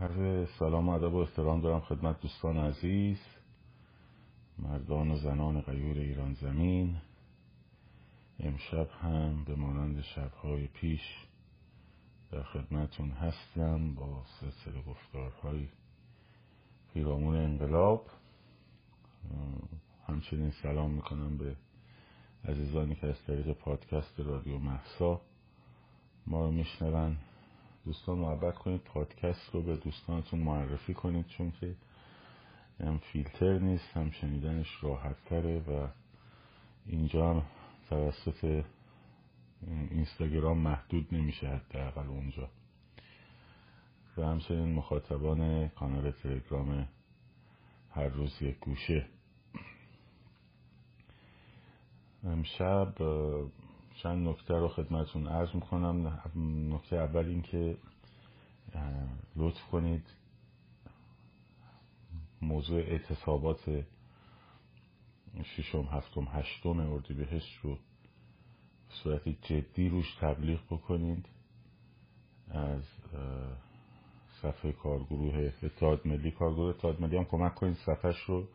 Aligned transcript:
عرض 0.00 0.48
سلام 0.58 0.88
و 0.88 0.92
ادب 0.92 1.14
و 1.14 1.16
احترام 1.16 1.60
دارم 1.60 1.80
خدمت 1.80 2.20
دوستان 2.20 2.56
عزیز 2.56 3.18
مردان 4.58 5.10
و 5.10 5.16
زنان 5.16 5.60
غیور 5.60 5.98
ایران 5.98 6.34
زمین. 6.34 6.96
امشب 8.40 8.88
هم 9.02 9.44
به 9.44 9.54
مانند 9.54 10.00
شبهای 10.00 10.66
پیش 10.66 11.00
در 12.32 12.42
خدمتون 12.42 13.10
هستم 13.10 13.94
با 13.94 14.22
سلسله 14.40 14.82
گفتارهای 14.82 15.68
پیرامون 16.94 17.36
انقلاب. 17.36 18.06
همچنین 20.08 20.50
سلام 20.50 20.90
می‌کنم 20.90 21.38
به 21.38 21.56
عزیزانی 22.44 22.94
که 22.94 23.06
از 23.06 23.22
طریق 23.26 23.52
پادکست 23.52 24.20
رادیو 24.20 24.58
محسا 24.58 25.20
ما 26.26 26.44
رو 26.44 26.52
میشنون. 26.52 27.16
دوستان 27.88 28.18
محبت 28.18 28.58
کنید 28.58 28.80
پادکست 28.80 29.50
رو 29.52 29.62
به 29.62 29.76
دوستانتون 29.76 30.40
معرفی 30.40 30.94
کنید 30.94 31.26
چون 31.26 31.52
که 31.60 31.74
هم 32.80 32.98
فیلتر 32.98 33.58
نیست 33.58 33.96
هم 33.96 34.10
شنیدنش 34.10 34.78
راحت 34.82 35.16
تره 35.24 35.58
و 35.58 35.86
اینجا 36.86 37.30
هم 37.30 37.42
توسط 37.88 38.64
اینستاگرام 39.90 40.58
محدود 40.58 41.14
نمیشه 41.14 41.48
حداقل 41.48 42.06
اونجا. 42.08 42.48
و 44.16 44.22
همچنین 44.22 44.74
مخاطبان 44.74 45.68
کانال 45.68 46.10
تلگرام 46.10 46.88
هر 47.90 48.08
روز 48.08 48.42
یک 48.42 48.58
گوشه. 48.58 49.06
امشب 52.24 52.94
چند 54.02 54.28
نکته 54.28 54.54
رو 54.54 54.68
خدمتون 54.68 55.26
عرض 55.26 55.54
می‌کنم. 55.54 56.20
نکته 56.74 56.96
اول 56.96 57.26
این 57.26 57.42
که 57.42 57.76
لطف 59.36 59.62
کنید 59.72 60.02
موضوع 62.42 62.80
اعتصابات 62.80 63.84
ششم 65.44 65.82
هفتم 65.82 66.28
هشتم 66.30 66.80
اردیبهشت 66.80 67.58
رو 67.62 67.78
صورت 68.88 69.28
جدی 69.28 69.88
روش 69.88 70.14
تبلیغ 70.20 70.60
بکنید. 70.70 71.26
از 72.50 72.82
صفحه 74.42 74.72
کارگروه 74.72 75.52
اتحاد 75.62 76.06
ملی 76.06 76.30
کارگروه 76.30 76.68
اتحاد 76.68 77.00
ملی 77.00 77.16
هم 77.16 77.24
کمک 77.24 77.54
کنید 77.54 77.76
صفحش 77.76 78.20
رو 78.20 78.48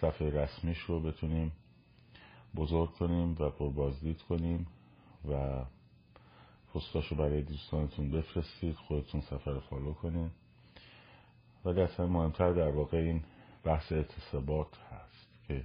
صفحه 0.00 0.30
رسمیش 0.30 0.78
رو 0.78 1.00
بتونیم 1.00 1.52
بزرگ 2.56 2.90
کنیم 2.90 3.36
و 3.40 3.50
پربازدید 3.50 4.22
کنیم 4.22 4.66
و 5.30 5.64
پستاشو 6.74 7.14
برای 7.14 7.42
دوستانتون 7.42 8.10
بفرستید 8.10 8.74
خودتون 8.74 9.20
سفر 9.20 9.58
فالو 9.58 9.92
کنید 9.92 10.30
ولی 11.64 11.80
اصلا 11.80 12.06
مهمتر 12.06 12.52
در 12.52 12.68
واقع 12.68 12.98
این 12.98 13.22
بحث 13.64 13.92
اعتصابات 13.92 14.78
هست 14.78 15.28
که 15.48 15.64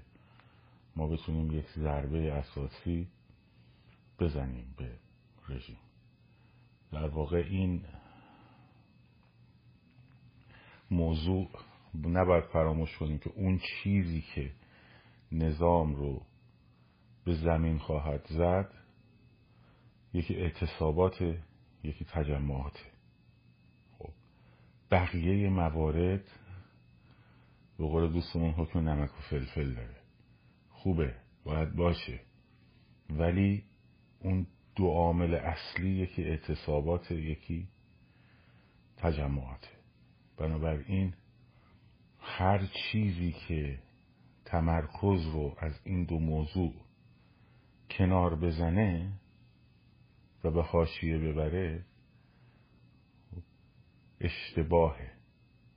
ما 0.95 1.07
بتونیم 1.07 1.51
یک 1.51 1.65
ضربه 1.77 2.33
اساسی 2.33 3.07
بزنیم 4.19 4.75
به 4.77 4.89
رژیم. 5.49 5.77
در 6.91 7.07
واقع 7.07 7.37
این 7.49 7.81
موضوع 10.91 11.47
نباید 12.03 12.43
فراموش 12.43 12.97
کنیم 12.97 13.17
که 13.17 13.31
اون 13.35 13.59
چیزی 13.59 14.23
که 14.35 14.51
نظام 15.31 15.95
رو 15.95 16.21
به 17.25 17.33
زمین 17.33 17.77
خواهد 17.77 18.25
زد 18.29 18.73
یکی 20.13 20.35
اعتصابات 20.35 21.21
یکی 21.83 22.05
تجمعات. 22.05 22.79
خب 23.97 24.09
بقیه 24.91 25.49
موارد 25.49 26.23
به 27.77 27.87
قول 27.87 28.13
دوستمون 28.13 28.51
حکم 28.51 28.89
نمک 28.89 29.11
و 29.11 29.21
فلفل 29.29 29.73
داره. 29.73 29.95
خوبه 30.69 31.15
باید 31.43 31.75
باشه. 31.75 32.19
ولی 33.09 33.63
اون 34.19 34.47
دو 34.75 34.87
عامل 34.87 35.33
اصلی 35.33 35.89
یکی 35.89 36.23
اعتصابات 36.23 37.11
یکی 37.11 37.67
تجمعات. 38.97 39.69
بنابراین 40.37 41.13
هر 42.19 42.65
چیزی 42.65 43.35
که 43.47 43.79
تمرکز 44.45 45.25
رو 45.25 45.55
از 45.59 45.79
این 45.83 46.03
دو 46.03 46.19
موضوع 46.19 46.73
کنار 47.97 48.35
بزنه 48.35 49.11
و 50.43 50.51
به 50.51 50.63
حاشیه 50.63 51.17
ببره 51.17 51.85
اشتباهه. 54.21 55.11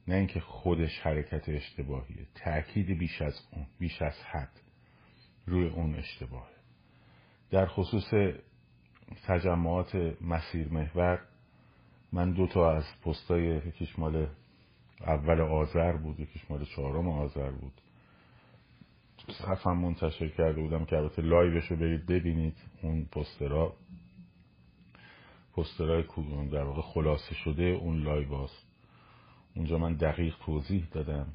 نه 0.08 0.14
اینکه 0.14 0.40
خودش 0.40 1.00
حرکت 1.00 1.48
اشتباهیه. 1.48 2.26
تأکید 2.34 2.98
بیش 2.98 3.22
از 3.22 3.40
اون 3.52 3.66
بیش 3.78 4.02
از 4.02 4.22
حد 4.30 4.60
روی 5.46 5.68
اون 5.68 5.94
اشتباهه. 5.94 6.54
در 7.50 7.66
خصوص 7.66 8.34
تجمعات 9.26 9.94
مسیر 10.20 10.68
محور 10.68 11.20
من 12.12 12.32
دو 12.32 12.46
تا 12.46 12.72
از 12.72 12.84
پستای 13.04 13.42
یکیش 13.66 13.98
مال 13.98 14.26
اول 15.00 15.40
آذر 15.40 15.92
بود 15.92 16.20
یکیش 16.20 16.50
مال 16.50 16.64
چهارم 16.64 17.08
آذر 17.08 17.50
بود. 17.50 17.80
صفم 19.32 19.76
منتشر 19.76 20.28
کرده 20.28 20.60
بودم 20.60 20.84
که 20.84 20.96
البته 20.96 21.22
live 21.22 21.52
ش 21.52 21.66
رو 21.66 21.76
برید 21.76 22.06
ببینید. 22.06 22.56
اون 22.82 23.04
پوسترا 23.04 23.76
پوسترهای 25.56 26.04
در 26.52 26.64
واقع 26.64 26.82
خلاصه 26.82 27.34
شده 27.34 27.62
اون 27.62 28.02
live 28.02 28.28
هاست. 28.28 28.66
اونجا 29.56 29.78
من 29.78 29.94
دقیق 29.94 30.36
توضیح 30.46 30.86
دادم 30.92 31.34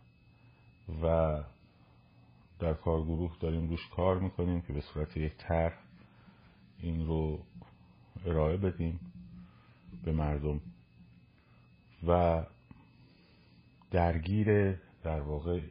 و 1.04 1.38
در 2.60 2.74
کارگروه 2.74 3.38
داریم 3.40 3.70
روش 3.70 3.88
کار 3.96 4.20
می‌کنیم 4.20 4.62
که 4.62 4.74
به 4.74 4.82
صورت 4.82 5.18
یک 5.18 5.34
طرح 5.38 5.78
این 6.80 7.08
رو 7.08 7.40
ارائه 8.26 8.58
بدیم 8.58 9.00
به 10.04 10.12
مردم 10.12 10.62
و 12.08 12.44
درگیر 13.92 14.72
در 15.04 15.22
واقع 15.22 15.62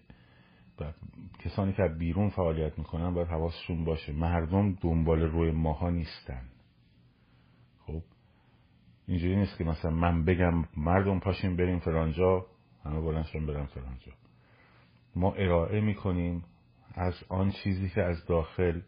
کسانی 1.38 1.72
که 1.72 1.82
بیرون 1.98 2.28
فعالیت 2.28 2.78
می‌کنن 2.78 3.14
باید 3.14 3.28
حواسشون 3.28 3.84
باشه. 3.84 4.12
مردم 4.12 4.72
دنبال 4.72 5.20
روی 5.20 5.50
ماها 5.50 5.90
نیستن. 5.90 6.42
خب؟ 7.86 8.02
اینجوری 9.06 9.36
نیست 9.36 9.58
که 9.58 9.64
مثلا 9.64 9.90
من 9.90 10.24
بگم 10.24 10.64
مردم 10.76 11.18
پاشیم 11.18 11.56
بریم 11.56 11.78
فرانجا 11.78 12.46
همه 12.84 13.00
بلنشن 13.00 13.46
برن 13.46 13.66
فرانجا 13.66 14.12
ما 15.16 15.32
ارائه 15.34 15.80
می‌کنیم 15.80 16.44
از 16.94 17.14
آن 17.28 17.50
چیزی 17.50 17.88
که 17.88 18.02
از 18.02 18.26
داخل 18.26 18.80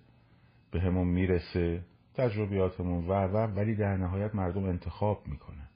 به 0.71 0.81
همون 0.81 1.09
می‌رسه 1.09 1.85
تجربیاتمون 2.15 3.09
و 3.09 3.13
و 3.13 3.37
ولی 3.37 3.75
در 3.77 3.97
نهایت 3.97 4.35
مردم 4.35 4.65
انتخاب 4.65 5.23
می‌کنن. 5.27 5.69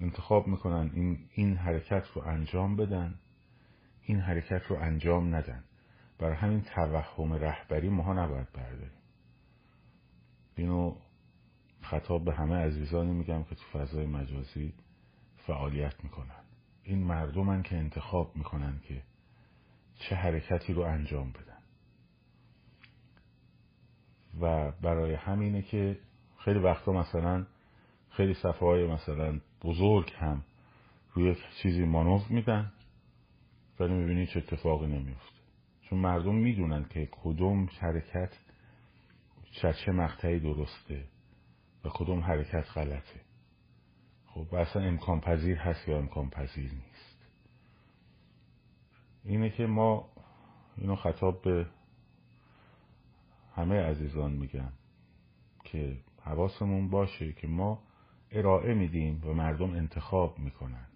انتخاب 0.00 0.46
می‌کنن 0.46 0.90
این, 0.94 1.18
این 1.34 1.56
حرکت 1.56 2.06
رو 2.14 2.22
انجام 2.22 2.76
بدن. 2.76 3.14
این 4.04 4.20
حرکت 4.20 4.62
رو 4.68 4.76
انجام 4.76 5.34
ندن. 5.34 5.64
برای 6.18 6.36
همین 6.36 6.62
توهم 6.62 7.32
رهبری 7.32 7.88
ماها 7.88 8.12
نباید 8.12 8.52
برداریم. 8.52 8.98
اینو 10.56 10.96
خطاب 11.80 12.24
به 12.24 12.34
همه 12.34 12.54
عزیزانی 12.56 13.12
میگم 13.12 13.44
که 13.44 13.54
تو 13.54 13.78
فضای 13.78 14.06
مجازی 14.06 14.74
فعالیت 15.36 16.04
می‌کنن. 16.04 16.44
این 16.82 16.98
مردمن 16.98 17.62
که 17.62 17.76
انتخاب 17.76 18.36
می‌کنن 18.36 18.80
که 18.88 19.02
چه 19.98 20.14
حرکتی 20.14 20.72
رو 20.72 20.82
انجام 20.82 21.32
بدن. 21.32 21.54
و 24.40 24.72
برای 24.72 25.14
همینه 25.14 25.62
که 25.62 25.98
خیلی 26.38 26.58
وقتا 26.58 26.92
مثلا 26.92 27.46
خیلی 28.10 28.34
صفحه 28.34 28.68
های 28.68 28.86
مثلا 28.86 29.40
بزرگ 29.62 30.12
هم 30.18 30.44
روی 31.14 31.36
چیزی 31.62 31.84
مانوف 31.84 32.30
میدن 32.30 32.72
ولی 33.80 33.92
می‌بینی 33.92 34.26
چه 34.26 34.38
اتفاقی 34.38 34.86
نمیفته 34.86 35.40
چون 35.82 35.98
مردم 35.98 36.34
می‌دونن 36.34 36.84
که 36.84 37.08
کدوم 37.12 37.68
حرکت 37.80 38.32
چه 39.52 39.92
مقطعی 39.92 40.40
درسته 40.40 41.04
و 41.84 41.88
کدوم 41.88 42.20
حرکت 42.20 42.66
غلطه. 42.74 43.20
خب 44.26 44.54
اصلا 44.54 44.82
امکان 44.82 45.20
پذیر 45.20 45.58
هست 45.58 45.88
یا 45.88 45.98
امکان 45.98 46.30
پذیر 46.30 46.72
نیست. 46.72 47.26
اینه 49.24 49.50
که 49.50 49.66
ما 49.66 50.08
اینو 50.76 50.96
خطاب 50.96 51.42
به 51.42 51.66
همه 53.54 53.80
عزیزان 53.80 54.32
میگم 54.32 54.72
که 55.64 55.96
حواسمون 56.22 56.90
باشه 56.90 57.32
که 57.32 57.46
ما 57.46 57.82
ارائه 58.30 58.74
میدیم 58.74 59.22
و 59.24 59.32
مردم 59.32 59.70
انتخاب 59.70 60.38
می‌کنن. 60.38 60.86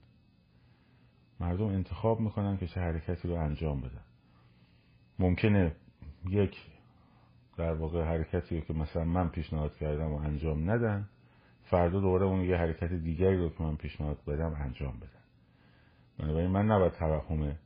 مردم 1.41 1.67
انتخاب 1.67 2.21
می‌کنن 2.21 2.57
که 2.57 2.67
چه 2.67 2.81
حرکتی 2.81 3.29
رو 3.29 3.35
انجام 3.35 3.81
بدن. 3.81 4.05
ممکنه 5.19 5.77
یک 6.29 6.57
در 7.57 7.75
واقع 7.75 8.05
حرکتی 8.05 8.57
رو 8.59 8.65
که 8.65 8.73
مثلا 8.73 9.05
من 9.05 9.29
پیشنهاد 9.29 9.77
کردم 9.77 10.13
و 10.13 10.17
انجام 10.17 10.71
ندن 10.71 11.09
فردا 11.65 12.01
دوباره 12.01 12.27
اون 12.27 12.41
یه 12.41 12.57
حرکت 12.57 12.93
دیگری 12.93 13.37
رو 13.37 13.49
که 13.49 13.63
من 13.63 13.77
پیشنهاد 13.77 14.25
بدم 14.25 14.55
انجام 14.55 14.97
بدن. 14.97 15.23
بنابراین 16.19 16.51
من 16.51 16.67
نباید 16.67 16.93
توهم 16.93 17.57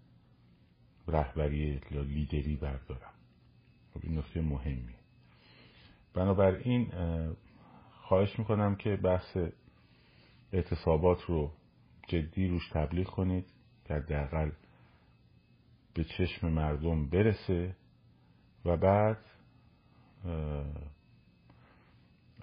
رهبری 1.09 1.81
یا 1.91 2.03
لیدری 2.03 2.57
بردارم. 2.57 3.13
خب 3.95 4.01
این 4.03 4.19
نکته 4.19 4.41
مهمی 4.41 4.95
بنابراین 6.15 6.93
خواهش 7.91 8.39
می‌کنم 8.39 8.77
که 8.77 8.97
بحث 8.97 9.37
اعتصابات 10.53 11.23
رو 11.23 11.53
جدی 12.09 12.49
روش 12.49 12.69
تبلیغ 12.69 13.07
کنید. 13.07 13.52
که 13.84 13.94
حداقل 13.94 14.50
به 15.94 16.05
چشم 16.05 16.49
مردم 16.49 17.06
برسه 17.08 17.76
و 18.64 18.76
بعد 18.76 19.19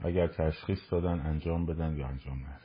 اگر 0.03 0.27
تشخیص 0.27 0.79
دادن 0.91 1.19
انجام 1.19 1.65
بدن 1.65 1.97
یا 1.97 2.07
انجام 2.07 2.39
ندن. 2.39 2.59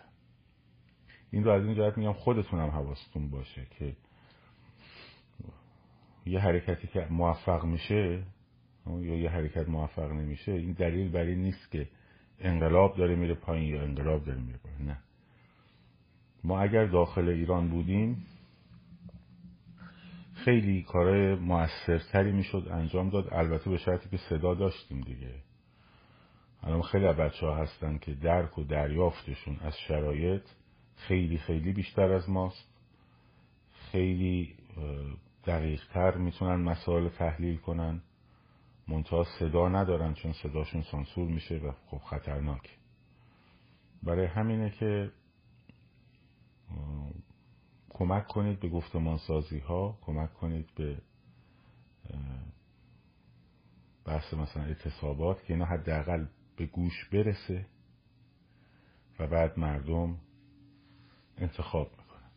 این 1.30 1.44
رو 1.44 1.50
از 1.50 1.64
این 1.64 1.74
جهت 1.74 1.98
میگم 1.98 2.12
خودتونم 2.12 2.68
حواستون 2.68 3.30
باشه 3.30 3.66
که 3.70 3.96
یه 6.26 6.40
حرکتی 6.40 6.86
که 6.86 7.06
موفق 7.10 7.64
میشه 7.64 8.22
یا 8.86 9.18
یه 9.18 9.30
حرکت 9.30 9.68
موفق 9.68 10.12
نمیشه 10.12 10.52
این 10.52 10.72
دلیل 10.72 11.08
بر 11.10 11.20
این 11.20 11.42
نیست 11.42 11.70
که 11.70 11.88
انقلاب 12.38 12.96
داره 12.96 13.16
میره 13.16 13.34
پایین 13.34 13.74
یا 13.74 13.82
انقلاب 13.82 14.24
داره 14.24 14.40
میره 14.40 14.58
پایین 14.58 14.84
نه. 14.84 14.98
ما 16.44 16.60
اگر 16.60 16.86
داخل 16.86 17.28
ایران 17.28 17.68
بودیم 17.68 18.26
خیلی 20.44 20.82
کارهای 20.82 21.34
موثرتری 21.34 22.32
می‌شد 22.32 22.68
انجام 22.70 23.10
داد. 23.10 23.34
البته 23.34 23.70
به 23.70 23.78
شرطی 23.78 24.08
که 24.08 24.16
صدا 24.16 24.54
داشتیم 24.54 25.00
دیگه. 25.00 25.34
الان 26.62 26.82
خیلی 26.82 27.12
بچه 27.12 27.46
ها 27.46 27.56
هستن 27.56 27.98
که 27.98 28.14
درک 28.14 28.58
و 28.58 28.64
دریافتشون 28.64 29.56
از 29.60 29.78
شرایط 29.88 30.42
خیلی 30.96 31.38
خیلی 31.38 31.72
بیشتر 31.72 32.12
از 32.12 32.30
ماست. 32.30 32.68
خیلی 33.92 34.54
دقیقتر 35.46 36.16
می‌تونن 36.16 36.56
مسائل 36.56 37.08
تحلیل 37.08 37.56
کنن. 37.56 38.02
منتها 38.88 39.24
صدا 39.38 39.68
ندارن 39.68 40.14
چون 40.14 40.32
صداشون 40.32 40.82
سانسور 40.82 41.28
میشه 41.28 41.58
و 41.58 41.72
خب 41.86 41.98
خطرناک 41.98 42.78
برای 44.02 44.26
همینه 44.26 44.70
که 44.70 45.10
کمک 47.94 48.26
کنید 48.26 48.60
به 48.60 48.68
گفتمان 48.68 49.18
سازی 49.18 49.58
ها 49.58 49.98
کمک 50.02 50.34
کنید 50.34 50.70
به 50.74 50.96
بحث 54.04 54.34
مثلا 54.34 54.62
اعتصابات 54.62 55.44
که 55.44 55.52
اینا 55.52 55.64
حداقل 55.64 56.26
به 56.56 56.66
گوش 56.66 57.08
برسه 57.12 57.66
و 59.18 59.26
بعد 59.26 59.58
مردم 59.58 60.16
انتخاب 61.38 61.90
می‌کنن. 61.90 62.30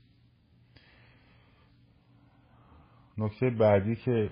نکته 3.17 3.49
بعدی 3.49 3.95
که 3.95 4.29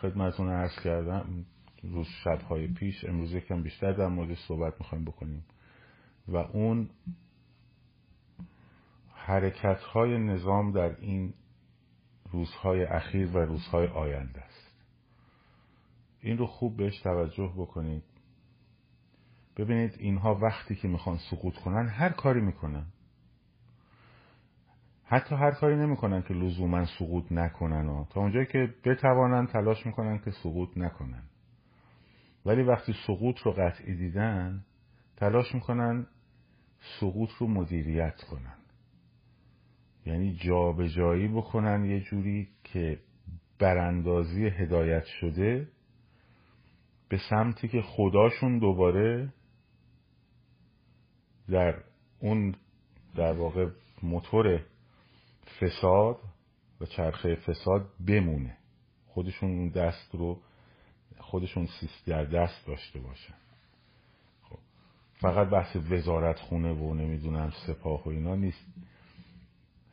خدمتون 0.00 0.48
عرض 0.48 0.80
کردم 0.84 1.46
روز 1.82 2.06
شبهای 2.24 2.66
پیش 2.66 3.04
امروز 3.04 3.32
یکم 3.32 3.62
بیشتر 3.62 3.92
در 3.92 4.08
مورد 4.08 4.34
صحبت 4.34 4.80
می‌خوایم 4.80 5.04
بکنیم 5.04 5.44
و 6.28 6.36
اون 6.36 6.90
حرکت 9.26 9.80
های 9.80 10.18
نظام 10.18 10.72
در 10.72 10.96
این 11.00 11.34
روزهای 12.30 12.84
اخیر 12.84 13.36
و 13.36 13.38
روزهای 13.38 13.86
آینده 13.86 14.40
است. 14.40 14.84
این 16.20 16.38
رو 16.38 16.46
خوب 16.46 16.76
بهش 16.76 17.00
توجه 17.00 17.52
بکنید. 17.56 18.02
ببینید 19.56 19.94
اینها 19.98 20.34
وقتی 20.34 20.74
که 20.74 20.88
می‌خوان 20.88 21.18
سقوط 21.30 21.56
کنن 21.56 21.88
هر 21.88 22.08
کاری 22.08 22.40
می‌کنن. 22.40 22.86
حتی 25.04 25.34
هر 25.34 25.50
کاری 25.50 25.76
نمی‌کنن 25.76 26.22
که 26.22 26.34
لزوما 26.34 26.84
سقوط 26.84 27.32
نکنن. 27.32 27.88
و 27.88 28.04
تا 28.04 28.20
اونجایی 28.20 28.46
که 28.46 28.74
بتوانن 28.84 29.46
تلاش 29.46 29.86
می‌کنن 29.86 30.18
که 30.18 30.30
سقوط 30.30 30.68
نکنن. 30.76 31.22
ولی 32.44 32.62
وقتی 32.62 32.94
سقوط 33.06 33.38
رو 33.38 33.52
قطعی 33.52 33.96
دیدن 33.96 34.64
تلاش 35.16 35.54
می‌کنن 35.54 36.06
سقوط 37.00 37.30
رو 37.30 37.46
مدیریت 37.46 38.22
کنن. 38.30 38.55
یعنی 40.06 40.34
جابجایی 40.34 41.28
بکنن 41.28 41.84
یه 41.84 42.00
جوری 42.00 42.48
که 42.64 42.98
براندازی 43.58 44.46
هدایت 44.46 45.04
شده 45.04 45.68
به 47.08 47.18
سمتی 47.30 47.68
که 47.68 47.82
خداشون 47.82 48.58
دوباره 48.58 49.32
در 51.48 51.82
اون 52.20 52.54
در 53.14 53.32
واقع 53.32 53.70
موتور 54.02 54.60
فساد 55.60 56.18
و 56.80 56.86
چرخه 56.86 57.34
فساد 57.34 57.88
بمونه 58.06 58.56
خودشون 59.06 59.68
دست 59.68 60.14
رو 60.14 60.40
خودشون 61.18 61.66
سیست 61.80 62.06
در 62.06 62.24
دست 62.24 62.66
داشته 62.66 63.00
باشن 63.00 63.34
خب. 64.42 64.58
فقط 65.14 65.48
بحث 65.48 65.76
وزارت 65.90 66.40
خونه 66.40 66.72
و 66.72 66.94
نمی‌دونم 66.94 67.52
سپاه 67.66 68.04
و 68.04 68.08
اینا 68.08 68.34
نیست 68.34 68.66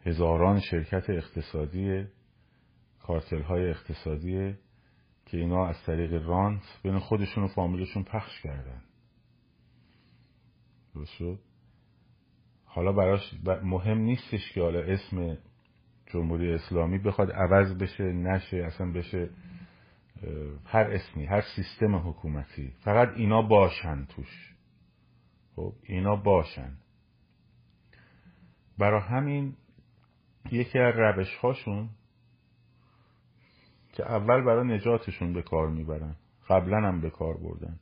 هزاران 0.06 0.60
شرکت 0.60 1.10
اقتصادی 1.10 2.06
کارتل 3.00 3.42
های 3.42 3.70
اقتصادی 3.70 4.56
که 5.26 5.38
اینا 5.38 5.68
از 5.68 5.84
طریق 5.86 6.28
رانت 6.28 6.62
بین 6.84 7.00
خودشون 7.00 7.44
و 7.44 7.48
فامیلشون 7.48 8.04
پخش 8.04 8.42
کردن. 8.42 8.82
درست 10.96 11.40
حالا 12.66 12.92
براش 12.92 13.34
مهم 13.64 13.98
نیستش 13.98 14.52
که 14.54 14.62
حالا 14.62 14.80
اسم 14.80 15.38
جمهوری 16.08 16.54
اسلامی 16.54 16.98
بخواد 16.98 17.32
عوض 17.32 17.78
بشه 17.78 18.04
نشه 18.04 18.58
اصلا 18.58 18.92
بشه 18.92 19.30
هر 20.66 20.92
اسمی 20.92 21.26
هر 21.26 21.42
سیستم 21.56 21.96
حکومتی. 21.96 22.74
فقط 22.84 23.10
اینا 23.16 23.42
باشن 23.42 24.06
توش. 24.06 24.56
خب 25.56 25.74
اینا 25.84 26.16
باشن. 26.16 26.78
برای 28.78 29.02
همین 29.02 29.56
یکی 30.52 30.80
از 30.80 30.94
روش 30.98 31.36
هاشون 31.36 31.90
که 33.94 34.12
اول 34.12 34.42
برای 34.42 34.68
نجاتشون 34.68 35.34
به 35.34 35.42
کار 35.42 35.70
می‌برن 35.70 36.16
قبلا 36.50 36.78
هم 36.78 37.02
به 37.02 37.10
کار 37.10 37.38
بردن. 37.38 37.80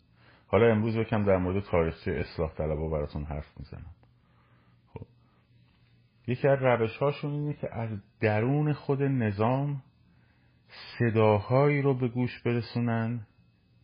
حالا 0.47 0.71
امروز 0.71 0.95
یکم 0.95 1.23
در 1.23 1.37
مورد 1.37 1.63
تاریخچه 1.63 2.11
اصلاح 2.11 2.53
طلبا 2.53 2.89
براتون 2.89 3.23
حرف 3.23 3.57
می‌زنم. 3.57 3.93
خب. 4.93 5.05
یکی 6.27 6.47
از 6.47 6.59
روش 6.61 6.97
هاشون 6.97 7.31
اینه 7.31 7.53
که 7.53 7.75
از 7.75 7.89
درون 8.19 8.73
خود 8.73 9.03
نظام 9.03 9.83
صداهایی 10.99 11.81
رو 11.81 11.93
به 11.93 12.07
گوش 12.07 12.41
برسونن 12.41 13.27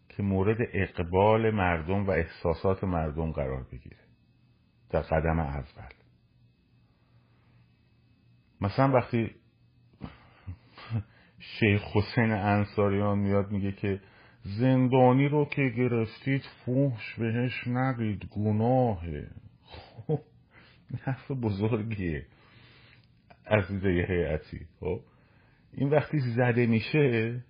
که 0.10 0.24
مورد 0.24 0.58
اقبال 0.74 1.52
مردم 1.52 2.06
و 2.06 2.10
احساسات 2.10 2.84
مردم 2.84 3.32
قرار 3.32 3.64
بگیره. 3.72 3.98
در 4.90 5.02
قدم 5.02 5.40
اول. 5.40 5.97
مثلا 8.62 8.92
وقتی 8.92 9.36
شیخ 11.40 11.82
حسین 11.94 12.32
انصاریان 12.32 13.20
میاد 13.20 13.52
میگه 13.52 13.72
که 13.72 14.02
زندانی 14.44 15.28
رو 15.28 15.46
که 15.46 15.70
گرفتید 15.78 16.42
فوش 16.66 17.16
بهش 17.18 17.68
نگید 17.68 18.26
گناهه. 18.26 19.28
خب 19.64 20.20
حرف 21.02 21.32
بزرگیه. 21.32 22.26
عزیزه 23.48 23.94
یه 23.94 24.40
خب 24.80 25.00
این 25.74 25.90
وقتی 25.90 26.20
زده 26.20 26.66
میشه 26.66 27.44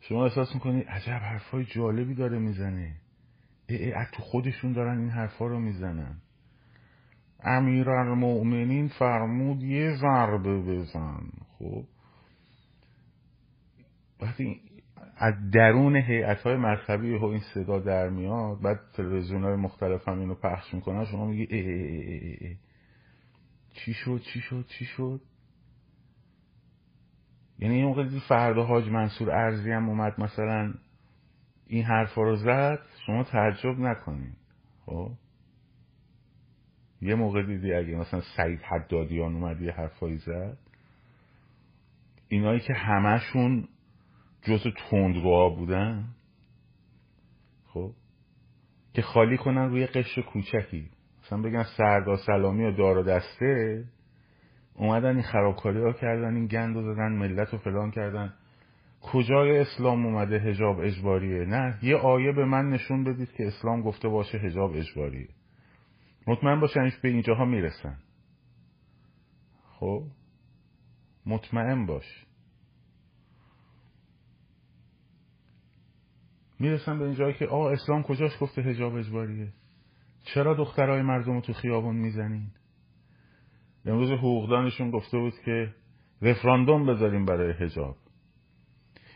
شما 0.00 0.24
احساس 0.24 0.54
می‌کنی 0.54 0.80
عجب 0.80 1.12
حرفای 1.12 1.64
جالبی 1.64 2.14
داره 2.14 2.38
می‌زنه. 2.38 2.96
ای, 3.68 3.84
ای 3.84 4.04
تو 4.12 4.22
خودشون 4.22 4.72
دارن 4.72 4.98
این 4.98 5.10
حرفا 5.10 5.46
رو 5.46 5.58
می‌زنن. 5.58 6.20
امیر 7.44 7.90
المؤمنین 7.90 8.88
فرمود 8.88 9.62
یه 9.62 9.96
ضربه 9.96 10.60
بزن. 10.60 11.20
خب. 11.58 11.84
وقتی 14.20 14.60
از 15.16 15.34
درون 15.50 15.96
هیئت 15.96 16.42
های 16.42 16.56
مذهبی 16.56 17.14
و 17.16 17.24
این 17.24 17.40
صدا 17.54 17.78
در 17.78 18.08
میاد 18.08 18.60
بعد 18.60 18.80
تلویزیون 18.96 19.44
های 19.44 19.56
مختلف 19.56 20.08
هم 20.08 20.18
اینو 20.18 20.34
پخش 20.34 20.74
می‌کنن 20.74 21.04
شما 21.04 21.26
میگی 21.26 21.54
ای 21.56 21.60
ای 21.60 22.36
ای. 22.40 22.56
چی 23.74 23.94
شد؟ 23.94 24.20
چی 24.32 24.40
شد؟ 24.40 24.64
چی 24.78 24.84
شد؟ 24.84 25.20
یعنی 27.58 27.74
این 27.74 27.84
موقع 27.84 28.08
فردا 28.28 28.64
حاج 28.64 28.88
منصور 28.88 29.30
ارزی 29.30 29.70
هم 29.70 29.88
اومد 29.88 30.20
مثلا 30.20 30.74
این 31.66 31.84
حرفا 31.84 32.22
رو 32.22 32.36
زد 32.36 32.78
شما 33.06 33.24
تعجب 33.24 33.78
نکنید 33.78 34.36
خب. 34.86 35.10
یه 37.02 37.14
موقع 37.14 37.42
دیدی 37.42 37.72
اگه 37.72 37.94
مثلا 37.94 38.20
سعید 38.36 38.60
حدادیان 38.62 39.34
اومد 39.34 39.62
یه 39.62 39.72
حرفایی 39.72 40.16
زد؟ 40.16 40.58
اینایی 42.28 42.60
که 42.60 42.74
همشون 42.74 43.68
جزء 44.42 44.70
تندروها 44.90 45.48
بودن؟ 45.48 46.04
خب؟ 47.66 47.92
که 48.94 49.02
خالی 49.02 49.36
کنن 49.36 49.68
روی 49.68 49.86
قشر 49.86 50.22
کوچکی. 50.22 50.90
مثلا 51.24 51.42
بگن 51.42 51.64
سردا 51.76 52.16
سلامی 52.16 52.64
و 52.64 52.72
دار 52.72 52.98
و 52.98 53.02
دسته 53.02 53.84
اومدن 54.74 55.14
این 55.14 55.22
خرابکاری 55.22 55.80
ها 55.82 55.92
کردن 55.92 56.34
این 56.34 56.46
گند 56.46 56.76
رو 56.76 56.94
زدن 56.94 57.12
ملت 57.12 57.52
رو 57.52 57.58
فلان 57.58 57.90
کردن. 57.90 58.34
کجای 59.00 59.58
اسلام 59.58 60.06
اومده 60.06 60.38
هجاب 60.38 60.80
اجباریه؟ 60.80 61.44
نه 61.44 61.78
یه 61.82 61.96
آیه 61.96 62.32
به 62.32 62.44
من 62.44 62.70
نشون 62.70 63.04
بدید 63.04 63.32
که 63.32 63.46
اسلام 63.46 63.82
گفته 63.82 64.08
باشه 64.08 64.38
هجاب 64.38 64.72
اجباریه. 64.76 65.28
مطمئن 66.26 66.60
باشن 66.60 66.90
به 67.02 67.08
اینجاها 67.08 67.44
می‌رسن. 67.44 67.98
خب؟ 69.64 70.04
مطمئن 71.26 71.86
باش. 71.86 72.26
می‌رسن 76.58 76.98
به 76.98 77.04
اینجایی 77.04 77.34
که 77.34 77.46
آه 77.46 77.72
اسلام 77.72 78.02
کجاش 78.02 78.32
گفته 78.40 78.62
هجاب 78.62 78.94
اجباریه؟ 78.94 79.52
چرا 80.24 80.54
دخترای 80.54 81.02
مردم 81.02 81.32
رو 81.32 81.40
تو 81.40 81.52
خیابون 81.52 81.96
می‌زنین؟ 81.96 82.50
امروز 83.86 84.10
حقوقدانشون 84.10 84.90
گفته 84.90 85.18
بود 85.18 85.34
که 85.44 85.74
رفراندوم 86.22 86.86
بذاریم 86.86 87.24
برای 87.24 87.64
هجاب 87.64 87.96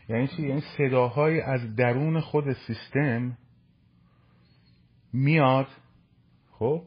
یعنی 0.09 0.27
چی؟ 0.27 0.47
یعنی 0.47 0.61
صداهای 0.77 1.41
از 1.41 1.75
درون 1.75 2.19
خود 2.19 2.53
سیستم 2.53 3.37
میاد 5.13 5.67
خب؟ 6.51 6.83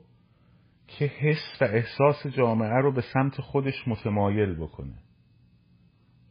که 0.99 1.05
حس 1.05 1.63
و 1.63 1.65
احساس 1.65 2.27
جامعه 2.27 2.81
رو 2.83 2.93
به 2.93 3.03
سمت 3.15 3.41
خودش 3.41 3.89
متمایل 3.89 4.55
بکنه. 4.55 4.95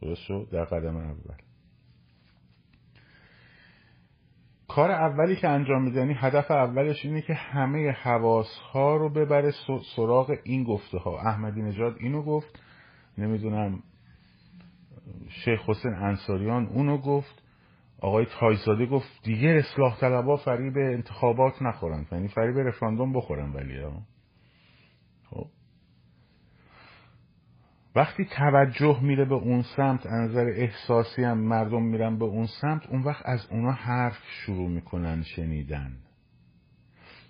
درست 0.02 0.22
شد؟ 0.22 0.48
در 0.52 0.64
قدم 0.64 0.96
اول. 0.96 1.34
کار 4.68 4.90
اولی 4.90 5.36
که 5.36 5.48
انجام 5.48 5.82
میدنی 5.82 6.14
هدف 6.16 6.50
اولش 6.50 7.04
اینه 7.04 7.22
که 7.22 7.34
همه 7.34 7.90
حواس 7.90 8.58
ها 8.72 8.96
رو 8.96 9.10
ببره 9.10 9.52
سراغ 9.96 10.36
این 10.44 10.64
گفته 10.64 10.98
ها 10.98 11.20
احمدی 11.20 11.62
نژاد 11.62 11.96
اینو 12.00 12.22
گفت 12.22 12.62
نمی‌دونم 13.18 13.82
شیخ 15.28 15.70
حسین 15.70 15.94
انصاریان 15.94 16.66
اونو 16.66 16.98
گفت 16.98 17.42
آقای 18.00 18.26
تایزاده 18.40 18.86
گفت 18.86 19.08
دیگه 19.22 19.48
اصلاح 19.48 20.00
طلبا 20.00 20.36
فریب 20.36 20.76
انتخابات 20.76 21.62
نخورن. 21.62 22.06
یعنی 22.12 22.28
فریب 22.28 22.58
رفراندوم 22.58 23.12
بخورن 23.12 23.52
ولی 23.52 23.78
ها 23.78 24.02
خب 25.30 25.46
وقتی 27.94 28.24
توجه 28.24 29.00
میره 29.02 29.24
به 29.24 29.34
اون 29.34 29.62
سمت 29.62 30.06
نظر 30.06 30.52
احساسی 30.56 31.24
هم 31.24 31.38
مردم 31.38 31.82
میرن 31.82 32.18
به 32.18 32.24
اون 32.24 32.46
سمت 32.46 32.86
اون 32.86 33.02
وقت 33.02 33.22
از 33.26 33.46
اونا 33.50 33.72
حرف 33.72 34.18
شروع 34.28 34.68
می‌کنن 34.68 35.22
شنیدن. 35.22 35.96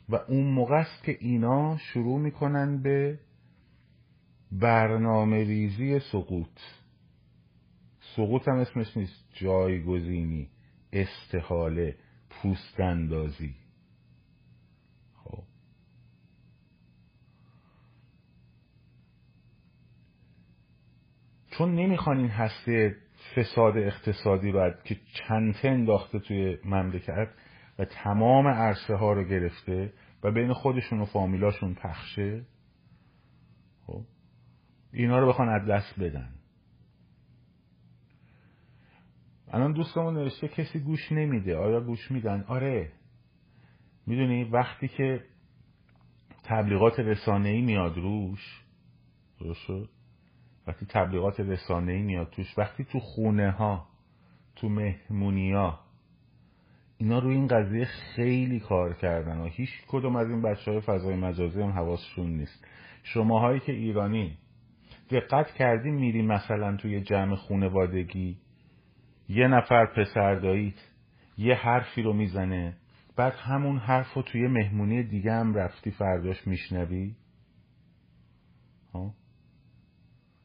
و 0.08 0.14
اون 0.14 0.44
موقع 0.44 0.74
است 0.74 1.04
که 1.04 1.16
اینا 1.20 1.76
شروع 1.76 2.20
می‌کنن 2.20 2.82
به 2.82 3.18
برنامه 4.52 5.36
ریزی 5.36 5.98
سقوط. 5.98 6.60
سقوط 8.16 8.48
هم 8.48 8.56
اسمش 8.56 8.96
نیست 8.96 9.28
جایگزینی 9.32 10.48
استحاله 10.92 11.96
پوستندازی 12.30 13.54
خب 13.54 13.59
چون 21.60 21.74
نمی‌خوان 21.74 22.18
این 22.18 22.28
هسته 22.28 22.96
فساد 23.36 23.76
اقتصادی 23.76 24.50
رو 24.50 24.70
که 24.84 24.96
چنته 25.12 25.68
انداخته 25.68 26.18
توی 26.18 26.58
مملکت 26.64 27.28
و 27.78 27.84
تمام 27.84 28.46
عرصه 28.46 28.94
ها 28.94 29.12
رو 29.12 29.24
گرفته 29.24 29.92
و 30.22 30.30
بین 30.30 30.52
خودشون 30.52 31.00
و 31.00 31.04
فامیلاشون 31.04 31.74
پخشه 31.74 32.42
خب 33.86 34.02
اینا 34.92 35.18
رو 35.18 35.28
بخوان 35.28 35.48
از 35.48 35.68
دست 35.68 36.00
بدن. 36.00 36.34
الان 39.48 39.72
دوستمون 39.72 40.14
نوشته 40.14 40.48
کسی 40.48 40.80
گوش 40.80 41.12
نمیده. 41.12 41.56
آیا 41.56 41.80
گوش 41.80 42.10
میدن؟ 42.10 42.44
آره. 42.48 42.92
می‌دونی 44.06 44.44
وقتی 44.44 44.88
که 44.88 45.24
تبلیغات 46.44 47.00
رسانه‌ای 47.00 47.60
میاد 47.60 47.96
روش 47.96 48.64
درست 49.40 49.60
شد؟ 49.60 49.99
وقتی 50.70 50.86
تبلیغات 50.86 51.40
رسانه‌ای 51.40 52.02
میاد 52.02 52.30
توش 52.30 52.58
وقتی 52.58 52.84
تو 52.84 53.00
خونه 53.00 53.50
ها 53.50 53.86
تو 54.56 54.68
مهمونی 54.68 55.52
ها 55.52 55.80
اینا 56.98 57.18
روی 57.18 57.34
این 57.34 57.46
قضیه 57.46 57.84
خیلی 57.84 58.60
کار 58.60 58.94
کردن 58.94 59.38
و 59.38 59.46
هیچ 59.46 59.70
کدوم 59.88 60.16
از 60.16 60.30
این 60.30 60.42
بچه 60.42 60.70
های 60.70 60.80
فضای 60.80 61.16
مجازی 61.16 61.62
هم 61.62 61.70
حواسشون 61.70 62.30
نیست. 62.30 62.66
شماهایی 63.02 63.60
که 63.60 63.72
ایرانی 63.72 64.38
دقت 65.10 65.50
کردیم 65.50 65.94
میری 65.94 66.22
مثلا 66.22 66.76
توی 66.76 67.00
جمع 67.00 67.34
خونوادگی 67.34 68.36
یه 69.28 69.48
نفر 69.48 69.86
پسر 69.86 70.34
داییت 70.34 70.88
یه 71.38 71.54
حرفی 71.54 72.02
رو 72.02 72.12
می‌زنه 72.12 72.76
بعد 73.16 73.32
همون 73.32 73.78
حرف 73.78 74.12
رو 74.12 74.22
توی 74.22 74.46
مهمونی 74.46 75.02
دیگه 75.02 75.32
هم 75.32 75.54
رفتی 75.54 75.90
فرداش 75.90 76.46
میشنوی؟ 76.46 77.14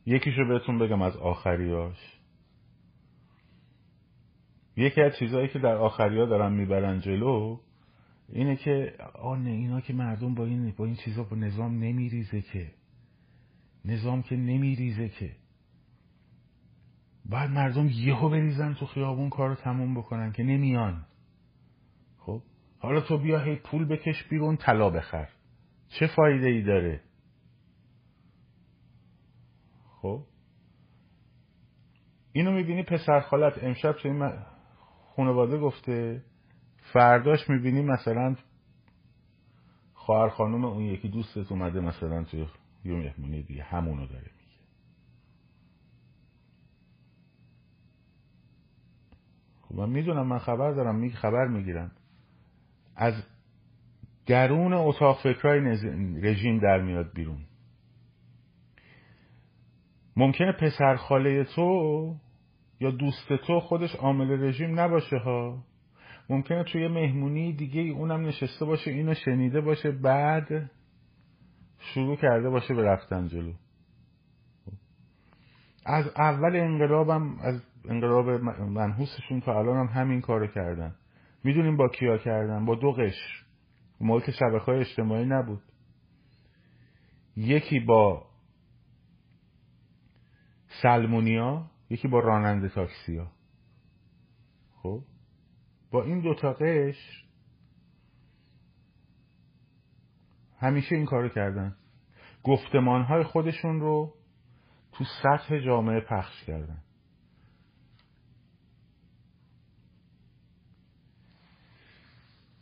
یکیشو 0.06 0.46
بهتون 0.48 0.80
بگم 0.80 1.02
از 1.02 1.18
آخریاش. 1.18 1.98
یکی 4.78 5.02
از 5.02 5.18
چیزهایی 5.20 5.48
که 5.48 5.60
در 5.60 5.76
آخریا 5.76 6.26
دارن 6.26 6.54
می‌برن 6.54 7.00
جلو 7.00 7.60
اینه 8.30 8.56
که 8.56 8.94
آه 9.14 9.40
نه 9.40 9.50
اینا 9.50 9.82
که 9.82 9.94
مردم 9.94 10.36
با 10.36 10.46
این 10.46 10.72
با 10.78 10.86
این 10.86 10.96
چیزا 10.96 11.24
با 11.24 11.36
نظام 11.36 11.84
نمیریزه 11.84 12.42
که. 12.42 12.72
نظام 13.86 14.22
که 14.24 14.36
نمیریزه 14.36 15.10
که. 15.10 15.32
باید 17.26 17.52
مردم 17.52 17.90
یهو 17.94 18.30
بریزن 18.30 18.74
تو 18.74 18.86
خیابون 18.86 19.30
کار 19.30 19.50
رو 19.50 19.56
تموم 19.56 19.96
بکنن 19.96 20.32
که 20.32 20.44
نمیان. 20.44 21.06
خب؟ 22.18 22.42
حالا 22.80 23.02
تو 23.02 23.18
بیا 23.18 23.40
هی 23.40 23.56
پول 23.56 23.86
بکش 23.86 24.24
بیرون 24.24 24.58
طلا 24.58 24.90
بخر. 24.90 25.30
چه 25.88 26.08
فایده 26.08 26.48
ای 26.48 26.62
داره؟ 26.62 27.02
خب؟ 30.06 30.24
اینو 32.34 32.52
می‌بینی 32.52 32.84
پسر 32.84 33.20
خالت 33.20 33.64
امشب 33.64 33.92
توی 33.92 34.12
این 34.12 34.32
خانواده 35.16 35.58
گفته 35.58 36.24
فرداش 36.94 37.50
می‌بینی 37.50 37.82
مثلا 37.82 38.36
خواهر 39.94 40.30
خانم 40.30 40.66
اون 40.66 40.84
یکی 40.84 41.10
دوستت 41.10 41.52
اومده 41.52 41.80
مثلا 41.80 42.24
توی 42.24 42.46
یه 42.86 42.94
مهمونی 42.94 43.44
دیگه 43.44 43.64
همونو 43.64 44.08
داره 44.08 44.32
من 49.72 49.90
می‌دونم 49.90 50.28
من 50.28 50.40
خبر 50.40 50.72
دارم 50.72 50.96
می 50.96 51.12
خبر 51.12 51.48
می‌گیرم. 51.48 51.92
از 52.96 53.14
درون 54.26 54.74
اتاق 54.74 55.24
فکرهای 55.24 55.60
رژیم 56.22 56.60
در 56.60 56.82
میاد 56.82 57.14
بیرون. 57.14 57.46
ممکنه 60.18 60.52
پسر 60.52 60.96
خاله 60.96 61.44
تو 61.44 62.16
یا 62.80 62.92
دوست 62.92 63.34
تو 63.34 63.60
خودش 63.60 63.96
عامل 63.96 64.44
رژیم 64.44 64.80
نباشه 64.80 65.18
ها. 65.18 65.64
ممکنه 66.30 66.64
توی 66.64 66.88
مهمونی 66.88 67.54
دیگه 67.54 67.82
اونم 67.82 68.26
نشسته 68.26 68.66
باشه 68.66 68.92
اینو 68.92 69.14
شنیده 69.14 69.62
باشه 69.62 69.92
بعد 69.92 70.72
شروع 71.80 72.16
کرده 72.16 72.50
باشه 72.50 72.74
به 72.74 72.84
رفتن 72.84 73.28
جلو. 73.28 73.54
از 75.86 76.06
اول 76.18 76.56
انقلابم 76.56 77.40
از 77.40 77.64
انقلاب 77.90 78.30
منحوسشون 78.60 79.42
تا 79.42 79.60
الان 79.60 79.88
هم 79.88 80.02
همین 80.02 80.22
کارو 80.22 80.48
کردن. 80.48 80.96
می‌دونیم 81.44 81.78
با 81.78 81.88
کیا 81.88 82.18
کردن؟ 82.18 82.66
با 82.66 82.76
دو 82.76 82.92
قش. 82.92 83.44
موقع 84.02 84.20
که 84.20 84.32
شبکه 84.32 84.66
های 84.66 84.80
اجتماعی 84.80 85.26
نبود. 85.26 85.62
یکی 87.38 87.80
با 87.80 88.26
سلمونیا 90.82 91.72
یکی 91.90 92.08
با 92.08 92.20
راننده 92.20 92.70
تاکسیا 92.70 93.32
خب؟ 94.76 95.04
با 95.92 96.04
این 96.04 96.22
دوتا 96.22 96.54
قش 96.54 97.26
همیشه 100.60 100.96
این 100.96 101.06
کارو 101.06 101.30
کردن. 101.30 101.76
گفتمان 102.44 103.04
های 103.04 103.24
خودشون 103.24 103.80
رو 103.80 104.14
تو 104.92 105.04
سطح 105.24 105.60
جامعه 105.60 106.00
پخش 106.00 106.44
کردن. 106.44 106.84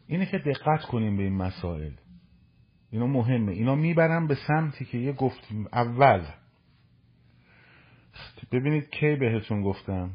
اینه 0.08 0.26
که 0.26 0.38
دقت 0.38 0.82
کنیم 0.82 1.18
به 1.18 1.24
این 1.24 1.38
مسائل. 1.38 1.94
اینا 2.92 3.08
مهمه. 3.08 3.52
اینا 3.52 3.76
می‌برن 3.76 4.28
به 4.28 4.38
سمتی 4.48 4.86
که 4.86 4.98
یه 4.98 5.14
گفتیم 5.14 5.68
اول 5.74 6.26
ببینید 8.52 8.90
کی 8.90 9.16
بهتون 9.16 9.64
گفتم. 9.64 10.10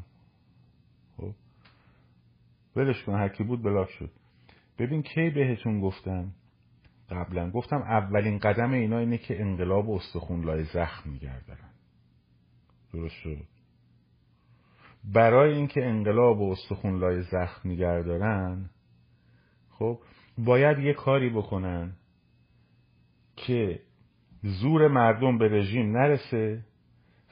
خب. 1.17 1.33
ولش 2.75 3.03
کن 3.03 3.13
هرکی 3.13 3.43
بود 3.43 3.63
بلاک 3.63 3.89
شد. 3.89 4.11
ببین 4.79 5.01
کی 5.01 5.29
بهتون 5.29 5.81
گفتم. 5.81 6.31
قبلا 7.09 7.51
گفتم 7.51 7.81
اولین 7.81 8.39
قدم 8.39 8.71
اینا 8.71 8.99
اینه 8.99 9.17
که 9.17 9.41
انقلاب 9.41 9.89
و 9.89 9.95
استخون 9.95 10.45
لای 10.45 10.63
زخم 10.63 11.09
میگردن. 11.09 11.57
درست 12.93 13.15
شد. 13.15 13.45
برای 15.03 15.53
اینکه 15.53 15.85
انقلاب 15.85 16.41
و 16.41 16.51
استخون 16.51 16.99
لای 16.99 17.21
زخم 17.21 17.69
نگه 17.69 18.03
دارن 18.03 18.69
خب 19.69 19.99
باید 20.37 20.79
یه 20.79 20.93
کاری 20.93 21.29
بکنن 21.29 21.93
که 23.35 23.79
زور 24.43 24.87
مردم 24.87 25.37
به 25.37 25.47
رژیم 25.47 25.97
نرسه. 25.97 26.65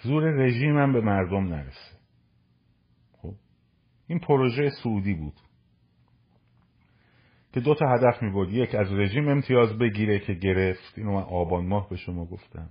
زور 0.02 0.24
رژیم 0.24 0.78
هم 0.78 0.94
به 0.94 1.02
مردم 1.02 1.44
نرسه. 1.44 1.98
خب؟ 3.12 3.34
این 4.08 4.20
پروژه 4.20 4.70
سعودی 4.84 5.14
بود. 5.14 5.34
که 7.54 7.60
دو 7.60 7.76
تا 7.76 7.86
هدف 7.90 8.24
می 8.24 8.32
بود 8.32 8.54
یک 8.54 8.76
از 8.76 8.94
رژیم 8.94 9.28
امتیاز 9.28 9.78
بگیره 9.78 10.20
که 10.20 10.34
گرفت. 10.34 10.94
اینو 10.98 11.12
من 11.12 11.22
آبان 11.22 11.66
ماه 11.66 11.90
به 11.90 11.96
شما 11.96 12.26
گفتم. 12.26 12.70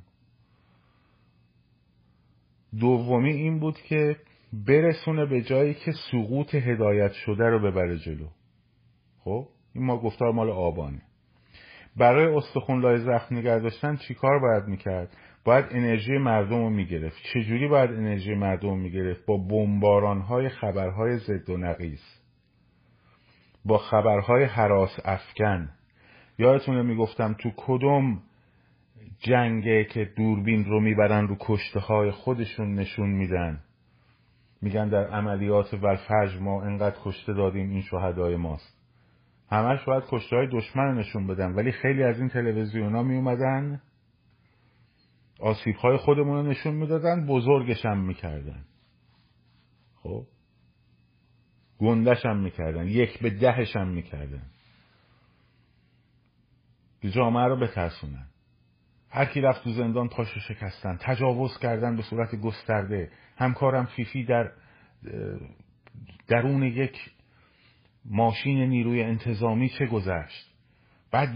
دومی 2.80 3.32
این 3.32 3.60
بود 3.60 3.78
که 3.78 4.16
برسونه 4.52 5.26
به 5.26 5.42
جایی 5.42 5.74
که 5.74 5.92
سقوط 6.10 6.54
هدایت 6.54 7.12
شده 7.12 7.44
رو 7.44 7.58
ببره 7.58 7.98
جلو. 7.98 8.28
خب؟ 9.18 9.48
این 9.74 9.84
ما 9.84 9.98
گفتار 9.98 10.32
مال 10.32 10.50
آبانه. 10.50 11.02
برای 11.96 12.34
استخون 12.34 12.80
لای 12.80 12.98
زخم 12.98 13.36
نگه 13.36 13.58
داشتن 13.58 13.96
چیکار 13.96 14.38
باید 14.38 14.64
می‌کرد؟ 14.64 15.16
باید 15.46 15.66
انرژی 15.70 16.18
مردم 16.18 16.58
رو 16.58 16.70
می‌گرفت. 16.70 17.16
چجوری 17.34 17.68
باید 17.68 17.90
انرژی 17.90 18.34
مردم 18.34 18.68
رو 18.68 18.76
می‌گرفت؟ 18.76 19.26
با 19.26 19.36
بمباران 19.36 20.20
های 20.20 20.48
خبرهای 20.48 21.18
ضد 21.18 21.50
و 21.50 21.56
نقیز 21.56 22.02
با 23.64 23.78
خبرهای 23.78 24.44
حراس 24.44 24.96
افکن. 25.04 25.68
یادتونه 26.38 26.82
می‌گفتم 26.82 27.36
تو 27.38 27.50
کدوم 27.56 28.22
جنگه 29.18 29.84
که 29.84 30.04
دوربین 30.16 30.64
رو 30.64 30.80
می‌برن 30.80 31.28
رو 31.28 31.36
کشته 31.40 31.80
های 31.80 32.10
خودشون 32.10 32.74
نشون 32.74 33.10
میدن؟ 33.10 33.60
میگن 34.62 34.88
در 34.88 35.06
عملیات 35.06 35.74
ولفجر 35.74 36.38
ما 36.40 36.62
انقدر 36.62 36.96
کشته 37.04 37.32
دادیم 37.32 37.70
این 37.70 37.82
شهدای 37.82 38.36
ماست. 38.36 38.76
همش 39.50 39.84
باید 39.84 40.04
کشته 40.08 40.36
های 40.36 40.46
دشمن 40.46 40.94
نشون 40.94 41.26
بدن. 41.26 41.54
ولی 41.54 41.72
خیلی 41.72 42.02
از 42.02 42.18
این 42.18 42.28
تلویزیون 42.28 42.94
ها 42.94 43.02
می 43.02 43.16
اومدن 43.16 43.80
آسیب 45.40 45.76
های 45.76 45.96
خودمون 45.96 46.36
رو 46.36 46.50
نشون 46.50 46.74
می‌دادن 46.74 47.26
بزرگش 47.26 47.86
هم 47.86 47.98
می‌کردن. 47.98 48.64
خب؟ 50.02 50.26
گندش 51.78 52.26
هم 52.26 52.42
می‌کردن 52.42 52.86
یک 52.88 53.18
به 53.18 53.30
دهش 53.30 53.76
هم 53.76 53.88
می‌کردن 53.88 54.42
جامعه 57.10 57.44
رو 57.44 57.56
بترسونن. 57.56 58.26
هر 59.10 59.24
کی 59.24 59.40
رفت 59.40 59.64
تو 59.64 59.70
زندان 59.70 60.08
پاشو 60.08 60.40
شکستن 60.40 60.96
تجاوز 61.00 61.58
کردن 61.58 61.96
به 61.96 62.02
صورت 62.02 62.34
گسترده. 62.34 63.10
همکارم 63.36 63.84
فیفی 63.84 64.24
در 64.24 64.52
درون 66.26 66.62
یک 66.62 67.10
ماشین 68.04 68.58
نیروی 68.58 69.02
انتظامی 69.02 69.68
چه 69.68 69.86
گذشت؟ 69.86 70.52
بعد 71.10 71.28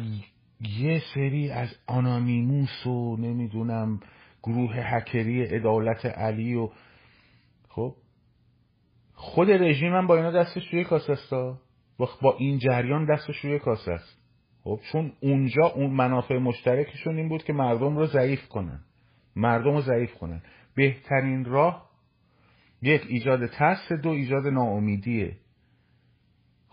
یه 0.61 1.03
سری 1.15 1.51
از 1.51 1.69
آنانیموس 1.87 2.87
و 2.87 3.17
نمی‌دونم 3.17 4.01
گروه 4.43 4.77
هکری 4.77 5.43
عدالت 5.43 6.07
علی 6.07 6.55
و 6.55 6.69
خب 7.69 7.97
خود 9.15 9.51
رژیم 9.51 9.95
هم 9.95 10.07
با 10.07 10.17
اینا 10.17 10.31
دستش 10.31 10.69
روی 10.73 10.85
کاسه 10.85 11.13
است. 11.13 11.35
با 11.99 12.37
این 12.39 12.59
جریان 12.59 13.05
دستش 13.05 13.37
روی 13.37 13.59
کاسه 13.59 13.93
است. 13.93 14.19
خب 14.65 14.81
چون 14.93 15.13
اونجا 15.21 15.67
اون 15.67 15.91
منافع 15.91 16.39
مشترکشون 16.39 17.17
این 17.17 17.29
بود 17.29 17.45
که 17.45 17.53
مردم 17.53 17.97
رو 17.97 18.07
ضعیف 18.07 18.49
کنن. 18.49 18.81
مردم 19.37 19.73
رو 19.73 19.81
ضعیف 19.81 20.15
کنن. 20.15 20.43
بهترین 20.75 21.45
راه 21.45 21.91
یک 22.83 23.03
ایجاد 23.09 23.47
ترس 23.47 23.93
دو 23.93 24.09
ایجاد 24.09 24.47
ناامیدیه. 24.47 25.37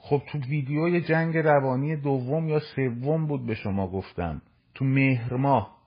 خب 0.10 0.22
تو 0.32 0.39
ویدیوی 0.39 1.02
جنگ 1.02 1.38
روانی 1.38 1.96
دوم 1.96 2.50
یا 2.50 2.60
سوم 2.60 3.28
بود 3.28 3.46
به 3.46 3.56
شما 3.56 3.88
گفتم 3.88 4.41
تو 4.76 4.86
مهر 4.86 5.34
ماه 5.34 5.78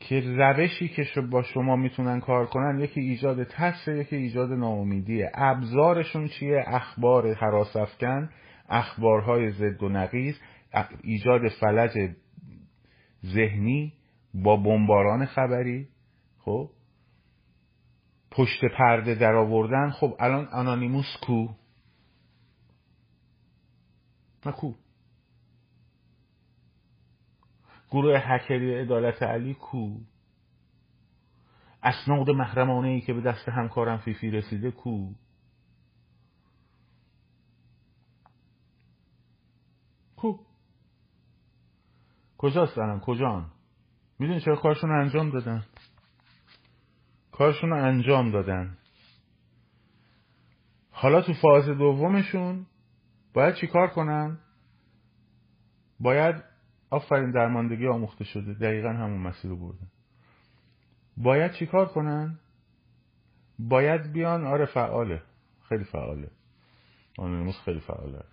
که 0.00 0.20
روشی 0.20 0.88
که 0.88 1.20
با 1.30 1.42
شما 1.42 1.76
می‌تونن 1.76 2.20
کار 2.20 2.46
کنن 2.46 2.80
یکی 2.80 3.00
ایجاد 3.00 3.44
ترس 3.44 3.88
یکی 3.88 4.16
ایجاد 4.16 4.52
ناامیدیه. 4.52 5.30
ابزارشون 5.34 6.28
چیه؟ 6.28 6.64
اخبار 6.66 7.34
حراس 7.34 7.76
افکن 7.76 8.30
اخبارهای 8.68 9.50
ضد 9.50 9.82
و 9.82 9.88
نقیز 9.88 10.40
ایجاد 11.02 11.48
فلج 11.60 12.10
ذهنی 13.26 13.92
با 14.34 14.56
بمباران 14.56 15.26
خبری. 15.26 15.88
خب؟ 16.38 16.70
پشت 18.30 18.64
پرده 18.78 19.14
در 19.14 19.34
آوردن 19.34 19.90
خب 19.90 20.16
الان 20.20 20.48
انانیموس 20.52 21.16
کو؟ 21.26 21.61
کو 24.50 24.74
گروه 27.92 28.18
هکری 28.18 28.74
عدالت 28.74 29.22
علی 29.22 29.54
کو. 29.54 29.98
اسناد 31.82 32.30
محرمانه 32.30 32.88
ای 32.88 33.00
که 33.00 33.12
به 33.12 33.20
دست 33.20 33.48
همکارم 33.48 33.98
فیفی 33.98 34.30
رسیده 34.30 34.70
کو. 34.70 35.12
کو. 40.16 40.38
کجاست 42.38 42.78
الان؟ 42.78 43.00
کجان؟ 43.00 43.50
می‌دونی 44.18 44.40
چرا 44.40 44.56
کارشون 44.56 44.90
انجام 44.90 45.30
دادن؟ 45.30 45.64
کارشون 47.32 47.70
رو 47.70 47.84
انجام 47.84 48.30
دادن. 48.30 48.78
حالا 50.90 51.22
تو 51.22 51.32
فاز 51.32 51.68
دومشون 51.68 52.66
باید 53.34 53.54
چی 53.54 53.66
کار 53.66 53.88
کنن؟ 53.88 54.38
باید 56.00 56.44
آفرین 56.90 57.30
درماندگی 57.30 57.86
آموخته 57.86 58.24
شده. 58.24 58.54
دقیقا 58.54 58.88
همون 58.88 59.20
مسیر 59.20 59.50
رو 59.50 59.56
بردن. 59.56 59.86
باید 61.16 61.52
چی 61.52 61.66
کار 61.66 61.86
کنن؟ 61.86 62.38
باید 63.58 64.12
بیان 64.12 64.46
آره 64.46 64.66
فعاله. 64.66 65.22
خیلی 65.68 65.84
فعاله. 65.84 66.30
آنونیموس 67.18 67.60
خیلی 67.64 67.80
فعاله. 67.80 68.24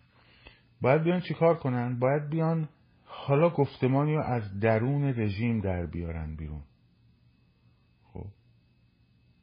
باید 0.81 1.03
بیان 1.03 1.19
چیکار 1.19 1.55
کنن؟ 1.57 1.99
باید 1.99 2.29
بیان 2.29 2.69
حالا 3.05 3.49
گفتمانی 3.49 4.15
رو 4.15 4.23
از 4.23 4.59
درون 4.59 5.03
رژیم 5.03 5.61
در 5.61 5.85
بیارن 5.85 6.35
بیرون. 6.35 6.63
خب. 8.13 8.25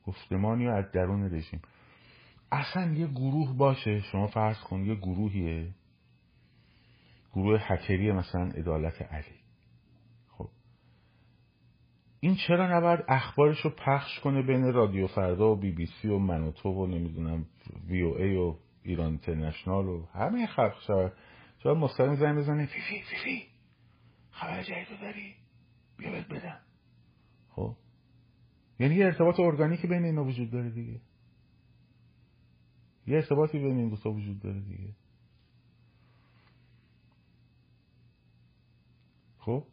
گفتمانی 0.07 0.67
رو 0.67 0.75
از 0.75 0.91
درون 0.93 1.35
رژیم. 1.35 1.63
اصلا 2.53 2.93
یه 2.93 3.07
گروه 3.07 3.57
باشه 3.57 4.01
شما 4.01 4.27
فرض 4.27 4.61
کن 4.61 4.85
یه 4.85 4.95
گروهیه. 4.95 5.75
گروه 7.33 7.61
هکری 7.63 8.13
مثلا 8.13 8.45
عدالت 8.45 9.03
علی. 9.03 9.37
خب. 10.29 10.49
این 12.21 12.37
چرا 12.49 12.79
نباید 12.79 13.01
اخبارش 13.09 13.61
رو 13.61 13.71
پخش 13.71 14.21
کنه 14.21 14.43
بین 14.43 14.73
رادیو 14.73 15.07
فردا 15.07 15.53
و 15.53 15.57
بی 15.57 15.73
بی 15.73 15.87
سی 15.87 16.09
و 16.09 16.19
منوتو 16.19 16.69
و 16.69 16.87
نمی‌دونم 16.87 17.47
وی 17.89 18.03
او 18.03 18.17
ای 18.17 18.37
و 18.37 18.57
ایران 18.83 19.07
اینترنشنال 19.07 19.87
و 19.87 20.07
همه 20.07 20.47
خلق 20.47 20.81
شود. 20.87 21.13
شاید 21.63 21.77
مستقیم 21.77 22.15
زنگ 22.15 22.39
بزنه 22.39 22.67
فی 22.67 22.81
فی 22.81 23.03
فی 23.03 23.17
فی. 23.25 23.47
خبر 24.31 24.63
جدید 24.63 25.01
داری 25.01 25.35
بیا 25.99 26.11
بهت 26.11 26.29
بدم. 26.29 26.61
خب. 27.51 27.77
یعنی 28.81 28.95
یه 28.95 29.05
ارتباط 29.05 29.41
ارگانیکی 29.41 29.87
بین 29.87 30.05
اینا 30.05 30.25
وجود 30.25 30.51
داره 30.51 30.71
دیگه. 30.71 31.01
یه 33.07 33.17
ارتباطی 33.17 33.59
بین 33.59 33.77
این 33.77 33.89
دوتا 33.89 34.11
وجود 34.11 34.41
داره 34.41 34.61
دیگه. 34.61 34.93
خب؟ 39.39 39.65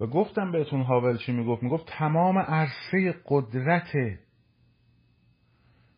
و 0.00 0.06
گفتم 0.06 0.52
بهتون 0.52 0.82
هاول 0.82 1.16
چی 1.16 1.32
می‌گفت؟ 1.32 1.62
می‌گفت 1.62 1.86
تمام 1.86 2.38
عرصه 2.38 3.14
قدرت 3.26 4.18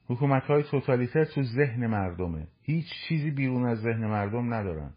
حکومت 0.07 0.43
های 0.43 0.62
توتالیتر 0.62 1.25
تو 1.25 1.43
ذهن 1.43 1.87
مردمه. 1.87 2.49
هیچ 2.62 2.87
چیزی 3.09 3.31
بیرون 3.31 3.67
از 3.67 3.79
ذهن 3.79 4.07
مردم 4.07 4.55
ندارن. 4.55 4.95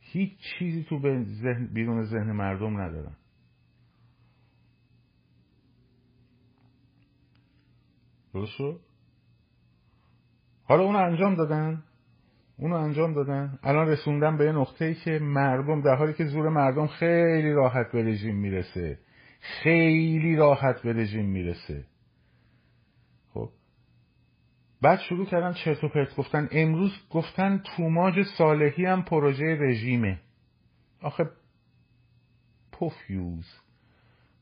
هیچ 0.00 0.38
چیزی 0.58 0.84
تو 0.84 0.98
ذهن 1.24 1.66
بیرون 1.66 2.04
ذهن 2.04 2.32
مردم 2.32 2.80
ندارن. 2.80 3.16
درست 8.34 8.80
حالا 10.64 10.82
اونو 10.82 10.98
انجام 10.98 11.34
دادن؟ 11.34 11.82
اونو 12.58 12.76
انجام 12.76 13.14
دادن؟ 13.14 13.58
الان 13.62 13.88
رسوندن 13.88 14.36
به 14.36 14.44
یه 14.44 14.52
نقطه 14.52 14.84
ای 14.84 14.94
که 14.94 15.18
مردم 15.18 15.80
در 15.80 15.96
حالی 15.96 16.12
که 16.12 16.24
زور 16.24 16.48
مردم 16.48 16.86
خیلی 16.86 17.52
راحت 17.52 17.92
به 17.92 18.02
رژیم 18.02 18.36
می‌رسه. 18.36 18.98
خیلی 19.40 20.36
راحت 20.36 20.82
به 20.82 20.92
رژیم 20.92 21.24
می‌رسه. 21.24 21.84
خب. 23.34 23.50
بعد 24.82 24.98
شروع 24.98 25.26
کردن 25.26 25.52
چرت 25.52 25.84
و 25.84 25.88
پرت 25.88 26.16
گفتن. 26.16 26.48
امروز 26.52 26.92
گفتن 27.10 27.62
توماج 27.76 28.14
صالحی 28.38 28.84
هم 28.84 29.02
پروژه 29.02 29.58
رژیمه. 29.60 30.20
آخه 31.02 31.30
پوفیوز. 32.72 33.46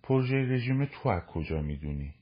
پروژه 0.03 0.37
رژیم 0.37 0.85
تو 0.85 1.09
از 1.09 1.23
کجا 1.27 1.63
می‌دونی؟ 1.63 2.15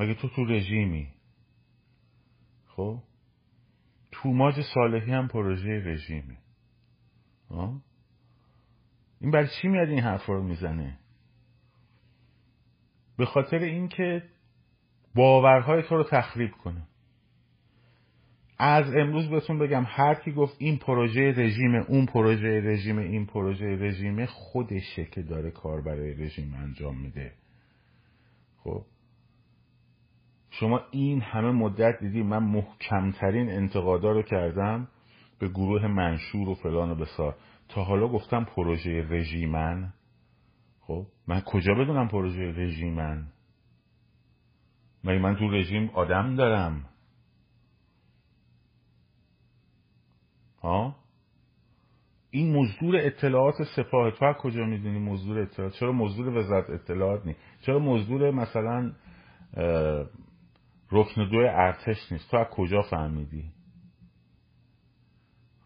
مگه 0.00 0.14
تو 0.14 0.28
تو 0.28 0.44
رژیمی؟ 0.44 1.08
خب؟ 2.66 2.98
توماج 4.12 4.54
صالحی 4.74 5.12
هم 5.12 5.28
پروژه 5.28 5.82
رژیمه 5.84 6.38
آه؟ 7.48 7.82
این 9.20 9.30
برای 9.30 9.48
چی 9.62 9.68
میاد 9.68 9.88
این 9.88 10.00
حرف 10.00 10.26
رو 10.26 10.42
می‌زنه؟ 10.42 10.98
به 13.16 13.26
خاطر 13.26 13.58
اینکه 13.58 14.22
باورهای 15.14 15.82
تو 15.82 15.96
رو 15.96 16.04
تخریب 16.04 16.50
کنه. 16.50 16.86
از 18.58 18.94
امروز 18.96 19.30
بهتون 19.30 19.58
بگم 19.58 19.84
هر 19.86 20.14
کی 20.14 20.32
گفت 20.32 20.56
این 20.58 20.78
پروژه 20.78 21.34
رژیم 21.36 21.74
اون 21.74 22.06
پروژه 22.06 22.60
رژیم 22.64 22.98
این 22.98 23.26
پروژه 23.26 23.66
رژیم 23.66 24.26
خودشه 24.26 25.04
که 25.04 25.22
داره 25.22 25.50
کار 25.50 25.80
برای 25.80 26.14
رژیم 26.14 26.54
انجام 26.54 27.00
میده. 27.00 27.32
خب؟ 28.56 28.84
شما 30.50 30.80
این 30.90 31.20
همه 31.20 31.50
مدت 31.50 32.00
دیدی 32.00 32.22
من 32.22 32.38
محکمترین 32.42 33.50
انتقادا 33.50 34.12
رو 34.12 34.22
کردم 34.22 34.88
به 35.38 35.48
گروه 35.48 35.86
منشور 35.86 36.48
و 36.48 36.54
فلان 36.54 36.90
و 36.90 36.94
بسار. 36.94 37.36
تا 37.68 37.84
حالا 37.84 38.08
گفتم 38.08 38.44
پروژه 38.44 39.06
رژیمن؟ 39.08 39.92
خب 40.80 41.06
من 41.26 41.40
کجا 41.40 41.74
بدونم 41.74 42.08
پروژه 42.08 42.52
رژیمن؟ 42.56 43.26
مگه 45.04 45.18
من 45.18 45.36
تو 45.36 45.50
رژیم 45.50 45.90
آدم 45.94 46.36
دارم؟ 46.36 46.84
ها؟ 50.62 50.96
این 52.30 52.56
مزدور 52.56 52.96
اطلاعات 52.96 53.54
سپاه 53.76 54.10
تو 54.10 54.32
کجا 54.32 54.64
می‌دونی 54.64 54.98
مزدور 54.98 55.38
اطلاعات؟ 55.38 55.72
چرا 55.74 55.92
مزدور 55.92 56.36
وزارت 56.36 56.70
اطلاعات 56.70 57.26
نیست 57.26 57.40
چرا 57.60 57.78
مزدور 57.78 58.30
مثلا 58.30 58.92
رکن 60.92 61.28
دو 61.28 61.36
ارتش 61.36 62.12
نیست. 62.12 62.30
تو 62.30 62.36
از 62.36 62.46
کجا 62.46 62.82
فهمیدی؟ 62.82 63.52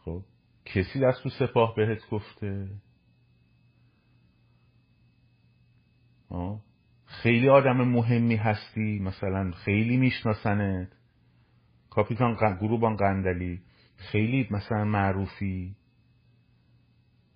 خب 0.05 0.23
کسی 0.65 1.01
دست 1.01 1.23
تو 1.23 1.29
سپاه 1.29 1.75
بهت 1.75 2.09
گفته؟ 2.11 2.69
آه؟ 6.29 6.61
خیلی 7.07 7.49
آدم 7.49 7.77
مهمی 7.77 8.37
هستی 8.37 8.99
مثلا 8.99 9.51
خیلی 9.51 9.97
میشناسنت. 9.97 10.89
کاپیتان 11.91 12.57
گروبان 12.61 12.97
قندلی 12.97 13.63
خیلی 13.97 14.49
مثلا 14.51 14.85
معروفی. 14.85 15.77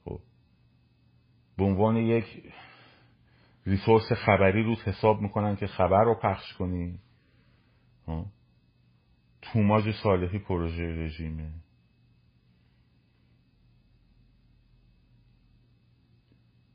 خب 0.05 0.21
به 1.57 1.65
عنوان 1.65 1.97
یک 1.97 2.53
ریسورس 3.67 4.13
خبری 4.13 4.63
رو 4.63 4.75
حساب 4.75 5.23
می‌کنن 5.23 5.57
که 5.57 5.67
خبر 5.67 6.05
رو 6.05 6.15
پخش 6.23 6.53
کنی. 6.53 6.99
توماج 9.43 9.85
صالحی 10.03 10.39
پروژه 10.39 10.83
رژیمه. 10.83 11.53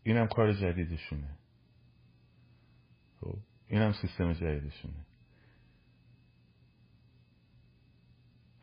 اینم 0.04 0.28
کار 0.28 0.54
جدیدشونه. 0.54 1.38
خب؟ 3.22 3.38
اینم 3.67 3.91
سیستم 4.02 4.34
جدیدشونه. 4.34 5.06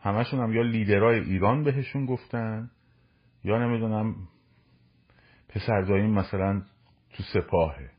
همشون 0.01 0.41
هم 0.41 0.53
یا 0.53 0.63
لیدرهای 0.63 1.21
ایران 1.21 1.65
بهشون 1.65 2.07
گفتن 2.07 2.71
یا 3.45 3.59
نمی‌دونم 3.59 4.29
پسردایی 5.49 6.07
مثلا 6.07 6.63
تو 7.11 7.23
سپاهه. 7.23 7.91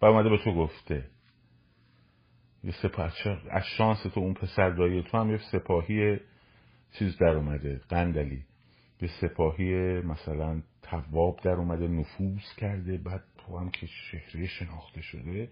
و 0.00 0.06
اومده 0.06 0.28
به 0.28 0.38
تو 0.44 0.54
گفته. 0.54 1.10
یه 2.64 2.72
سپاه 2.82 3.12
از 3.50 3.64
شانس 3.78 4.02
تو 4.02 4.20
اون 4.20 4.34
پسردایی 4.34 5.02
تو 5.02 5.18
هم 5.18 5.30
یه 5.30 5.40
سپاهی 5.52 6.20
چیز 6.92 7.18
در 7.18 7.28
اومده 7.28 7.80
قندلی. 7.88 8.44
یه 9.00 9.08
سپاهی 9.20 10.00
مثلا 10.00 10.62
تواب 10.82 11.40
در 11.40 11.50
اومده 11.52 11.88
نفوذ 11.88 12.54
کرده 12.56 12.98
بعد 12.98 13.24
تو 13.38 13.58
هم 13.58 13.70
که 13.70 13.86
شهری 13.86 14.46
شناخته 14.46 15.02
شده. 15.02 15.48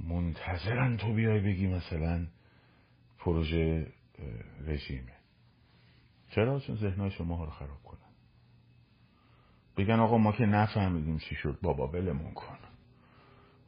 منتظرن 0.00 0.96
تو 0.96 1.14
بیای 1.14 1.40
بگی 1.40 1.66
مثلا 1.66 2.26
پروژه 3.18 3.86
رژیمه. 4.66 5.12
چرا؟ 6.30 6.60
چون 6.60 6.76
ذهنهای 6.76 7.10
شما 7.10 7.44
رو 7.44 7.50
خراب 7.50 7.82
کنن. 7.82 7.98
بگن 9.76 10.00
آقا 10.00 10.18
ما 10.18 10.32
که 10.32 10.46
نفهمیدیم 10.46 11.18
چی 11.18 11.34
شد. 11.34 11.58
بابا 11.62 11.88
ولمون 11.88 12.34
کن. 12.34 12.58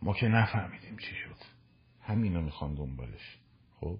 ما 0.02 0.12
که 0.12 0.28
نفهمیدیم 0.28 0.96
چی 0.96 1.14
شد. 1.14 1.55
همینو 2.06 2.40
می‌خوان 2.40 2.74
دنبالش. 2.74 3.38
خب؟ 3.80 3.98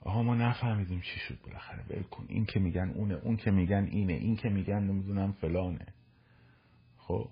آها 0.00 0.22
ما 0.22 0.34
نفهمیدیم 0.34 1.00
چی 1.00 1.20
شد 1.20 1.40
بالاخره. 1.42 1.84
ول 1.88 2.02
کن. 2.02 2.26
این 2.28 2.46
که 2.46 2.60
میگن 2.60 2.90
اونه 2.90 3.14
اون 3.14 3.36
که 3.36 3.50
میگن 3.50 3.88
اینه 3.90 4.12
این 4.12 4.36
که 4.36 4.48
میگن 4.48 4.78
نمی‌دونم 4.82 5.32
فلانه. 5.32 5.86
خب؟ 6.98 7.28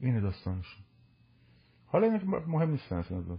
اینه 0.00 0.20
داستانشون. 0.20 0.82
حالا 1.86 2.06
اینه 2.06 2.24
مهم 2.24 2.70
نیستن 2.70 2.96
اصلا. 2.96 3.38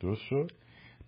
درست 0.00 0.22
شد؟ 0.22 0.52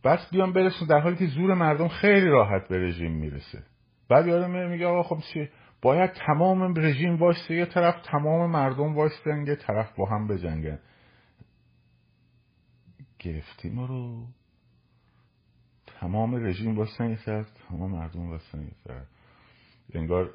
بس 0.04 0.30
بیان 0.30 0.52
برسون 0.52 0.88
در 0.88 1.00
حالی 1.00 1.16
که 1.16 1.26
زور 1.26 1.54
مردم 1.54 1.88
خیلی 1.88 2.26
راحت 2.26 2.68
به 2.68 2.78
رژیم 2.78 3.12
می‌رسه. 3.12 3.62
بعد 4.08 4.26
یادم 4.26 4.70
میگه 4.70 4.86
آقا 4.86 5.02
خب 5.02 5.22
چی؟ 5.32 5.48
باید 5.82 6.10
تمام 6.12 6.74
رژیم 6.76 7.16
وایسته 7.16 7.54
یه 7.54 7.66
طرف 7.66 7.94
تمام 8.04 8.50
مردم 8.50 8.94
وایستن 8.94 9.46
یه 9.46 9.56
طرف 9.56 9.96
با 9.96 10.06
هم 10.06 10.28
بجنگن. 10.28 10.78
گرفتیم 13.18 13.80
رو. 13.80 14.26
تمام 15.86 16.34
رژیم 16.34 16.76
وایستن 16.76 17.10
یه 17.10 17.16
طرف 17.16 17.46
تمام 17.68 17.90
مردم 17.90 18.28
وایستن 18.28 18.60
یه 18.60 18.72
طرف. 18.84 19.06
انگار 19.94 20.30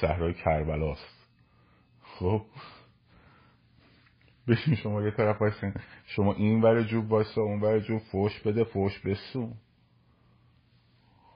صحرای 0.00 0.34
کربلاست. 0.34 1.28
خب؟ 2.02 2.42
بشین 4.48 4.74
شما 4.74 5.02
یه 5.02 5.10
طرف 5.10 5.40
وایسین. 5.40 5.74
شما 6.06 6.32
این 6.34 6.60
ور 6.60 6.82
جوب 6.82 7.12
وایسا 7.12 7.40
اون 7.40 7.60
ور 7.60 7.78
جوب. 7.78 7.98
فوش 7.98 8.40
بده 8.40 8.64
فوش 8.64 8.98
بسون. 8.98 9.54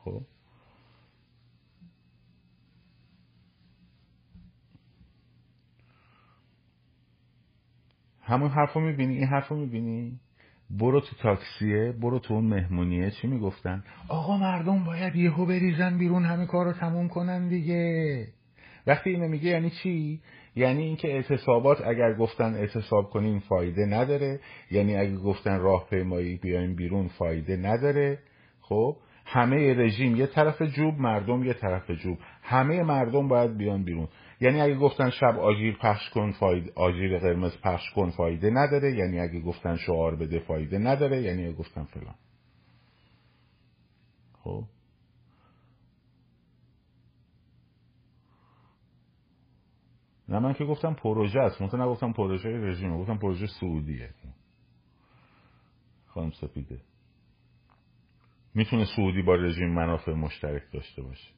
خب. 0.04 0.22
همون 8.20 8.50
حرف 8.50 8.72
رو 8.72 8.80
می‌بینی؟ 8.80 9.16
این 9.16 9.26
حرف 9.26 9.48
رو 9.48 9.56
می‌بینی؟ 9.56 10.20
برو 10.70 11.00
تو 11.00 11.16
تاکسیه 11.16 11.92
برو 11.92 12.18
تو 12.18 12.34
اون 12.34 12.44
مهمونیه. 12.44 13.10
چی 13.10 13.26
می‌گفتن؟ 13.26 13.84
آقا 14.08 14.36
مردم 14.36 14.84
باید 14.84 15.16
یهو 15.16 15.46
بریزن 15.46 15.98
بیرون 15.98 16.24
همه 16.24 16.46
کار 16.46 16.66
رو 16.66 16.72
تموم 16.72 17.08
کنن 17.08 17.48
دیگه. 17.48 18.28
وقتی 18.86 19.10
اینو 19.10 19.28
میگه 19.28 19.50
یعنی 19.50 19.70
چی؟ 19.70 20.20
یعنی 20.56 20.82
اینکه 20.82 21.08
اعتصابات 21.08 21.80
اگر 21.86 22.14
گفتن 22.14 22.54
اعتصاب 22.54 23.10
کنین 23.10 23.38
فایده 23.38 23.86
نداره 23.86 24.40
یعنی 24.70 24.96
اگر 24.96 25.16
گفتن 25.16 25.58
راهپیمایی 25.58 26.36
بیاین 26.36 26.74
بیرون 26.74 27.08
فایده 27.08 27.56
نداره. 27.56 28.18
خب 28.60 28.96
همه 29.24 29.74
رژیم 29.74 30.16
یه 30.16 30.26
طرف 30.26 30.62
جوب 30.62 30.98
مردم 30.98 31.44
یه 31.44 31.54
طرف 31.54 31.90
جوب. 31.90 32.18
همه 32.42 32.82
مردم 32.82 33.28
باید 33.28 33.56
بیان 33.56 33.84
بیرون. 33.84 34.08
یعنی 34.40 34.60
اگه 34.60 34.74
گفتن 34.74 35.10
شب 35.10 35.38
آژیر 35.38 35.76
پخش 35.76 36.10
کن 36.10 36.32
فایده 36.32 36.72
آژیر 36.74 37.18
قرمز 37.18 37.52
پخش 37.60 37.90
کن 37.90 38.10
فایده 38.10 38.50
نداره. 38.50 38.92
یعنی 38.92 39.20
اگه 39.20 39.40
گفتن 39.40 39.76
شعار 39.76 40.16
بده 40.16 40.38
فایده 40.38 40.78
نداره. 40.78 41.22
یعنی 41.22 41.44
اگه 41.46 41.56
گفتن 41.56 41.84
فلان 41.84 42.14
خب 44.44 44.64
نه 50.28 50.38
من 50.38 50.52
که 50.52 50.64
گفتم 50.64 50.94
پروژه 50.94 51.40
است. 51.40 51.62
مثلا 51.62 51.84
نگفتم 51.84 52.12
پروژه 52.12 52.48
رژیم 52.48 52.98
گفتم 52.98 53.18
پروژه 53.18 53.46
سعودیه. 53.46 54.10
خانم 56.06 56.30
سپیده. 56.30 56.80
می‌تونه 58.54 58.84
سعودی 58.96 59.22
با 59.22 59.34
رژیم 59.34 59.74
منافع 59.74 60.12
مشترک 60.12 60.62
داشته 60.72 61.02
باشه. 61.02 61.28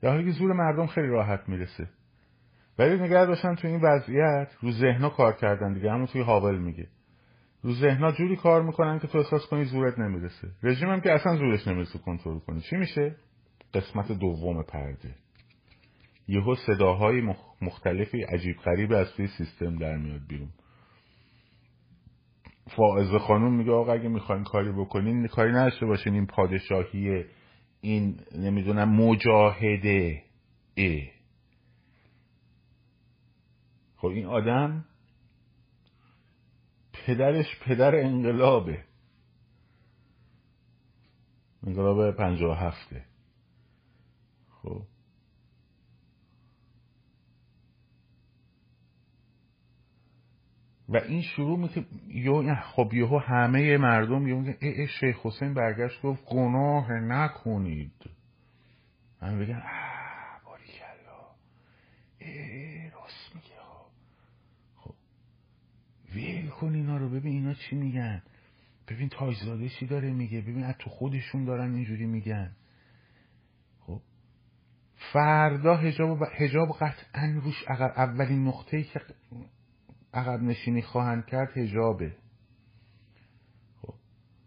در 0.00 0.10
حالی 0.10 0.24
که 0.24 0.30
زور 0.30 0.52
مردم 0.52 0.86
خیلی 0.86 1.06
راحت 1.06 1.48
می‌رسه. 1.48 1.88
ولی 2.78 2.98
نگه 2.98 3.26
داشتن 3.26 3.54
تو 3.54 3.68
این 3.68 3.80
وضعیت 3.82 4.52
رو 4.60 4.72
ذهنا 4.72 5.10
کار 5.10 5.32
کردن 5.32 5.72
دیگه. 5.72 5.90
همون 5.90 6.06
توی 6.06 6.22
حاول 6.22 6.58
میگه. 6.58 6.88
رو 7.64 7.72
ذهنا 7.72 8.12
جوری 8.12 8.36
کار 8.36 8.62
می‌کنن 8.62 8.98
که 8.98 9.06
تو 9.06 9.18
احساس 9.18 9.46
کنی 9.46 9.64
زورت 9.64 9.98
نمی‌رسه. 9.98 10.48
رژیم 10.62 10.88
هم 10.88 11.00
که 11.00 11.12
اصلا 11.12 11.36
زورش 11.36 11.68
نمی‌رسه 11.68 11.98
کنترل 11.98 12.38
کنی. 12.38 12.60
چی 12.60 12.76
میشه؟ 12.76 13.16
قسمت 13.74 14.12
دوم 14.12 14.62
پرده. 14.62 15.14
یهو 16.28 16.54
صداهای 16.54 17.22
مختلفی 17.62 18.22
عجیب 18.22 18.56
غریب 18.56 18.92
از 18.92 19.12
توی 19.12 19.26
سیستم 19.26 19.76
در 19.76 19.96
میاد 19.96 20.20
بیرون. 20.28 20.48
فائز 22.76 23.10
خانوم 23.10 23.54
میگه 23.56 23.72
آقا 23.72 23.92
اگه 23.92 24.08
می‌خواین 24.08 24.44
کاری 24.44 24.72
بکنین 24.72 25.26
کاری 25.26 25.52
نداشته 25.52 25.86
باشین. 25.86 26.14
این 26.14 26.26
پادشاهی 26.26 27.24
این 27.80 28.20
نمی‌دونم 28.38 28.88
مجاهده 28.88 30.22
ای 30.74 31.08
خب 33.96 34.08
این 34.08 34.26
آدم 34.26 34.84
پدرش 37.06 37.46
پدر 37.60 37.96
انقلابه. 37.96 38.84
انقلاب 41.66 42.10
پنجاه 42.10 42.58
هفته. 42.58 43.04
خب. 44.50 44.82
و 50.88 50.96
این 50.96 51.22
شروع 51.22 51.58
می‌کنه 51.58 51.86
یه 52.08 52.54
خب 52.54 52.94
یهو 52.94 53.18
همه 53.18 53.76
مردم 53.78 54.22
میگن 54.22 54.56
ای, 54.60 54.68
ای 54.68 54.88
شیخ 54.88 55.26
حسین 55.26 55.54
برگشت 55.54 56.02
گفت 56.02 56.24
گناه 56.24 56.92
نکنید. 56.92 58.10
من 59.22 59.38
بگم 59.38 59.62
باری 60.44 60.64
کلا 60.64 61.24
ای 62.18 62.90
راست 62.90 63.34
میگه 63.34 63.56
خب 64.76 64.94
ویل 66.14 66.43
کن 66.60 66.74
اینا 66.74 66.96
رو. 66.96 67.08
ببین 67.08 67.32
اینا 67.32 67.54
چی 67.54 67.76
میگن؟ 67.76 68.22
ببین 68.88 69.08
تاجزاده 69.08 69.68
چی 69.68 69.86
داره 69.86 70.12
میگه؟ 70.12 70.40
ببین 70.40 70.64
از 70.64 70.74
تو 70.78 70.90
خودشون 70.90 71.44
دارن 71.44 71.74
اینجوری 71.74 72.06
میگن. 72.06 72.56
خب. 73.80 74.00
فردا 75.12 75.76
هجاب 75.76 76.18
هجاب 76.36 76.68
قطعا 76.80 77.40
روش 77.42 77.64
اولین 77.96 78.48
نقطه 78.48 78.76
ای 78.76 78.84
که 78.84 79.00
عقب 80.14 80.42
نشینی 80.42 80.82
خواهند 80.82 81.26
کرد 81.26 81.58
هجابه 81.58 82.16
خب. 83.82 83.94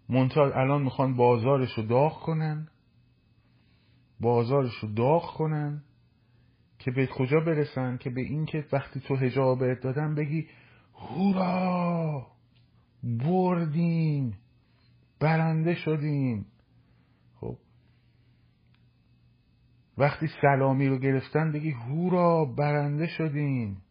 منتها 0.10 0.43
الان 0.43 0.82
می‌خوان 0.82 1.15
بازارش 1.15 1.74
رو 1.78 1.84
داغ 1.84 2.20
کنن. 2.20 2.67
بازارش 4.20 4.74
رو 4.76 4.93
داغ 4.93 5.34
کنن 5.34 5.84
که 6.80 6.91
به 6.91 7.08
کجا 7.08 7.39
برسن؟ 7.39 7.98
که 7.98 8.10
به 8.10 8.22
این 8.22 8.46
که 8.46 8.65
وقتی 8.72 9.00
تو 9.00 9.15
هجاب 9.15 9.74
دادن 9.74 10.15
بگی 10.15 10.48
هورا! 10.97 12.27
بردیم 13.03 14.38
برنده 15.19 15.75
شدیم 15.75 16.45
خب. 17.36 17.57
وقتی 19.97 20.27
سلامی 20.41 20.88
رو 20.88 20.97
گرفتن 20.97 21.51
بگی 21.51 21.71
هورا 21.71 22.45
برنده 22.45 23.07
شدیم 23.07 23.81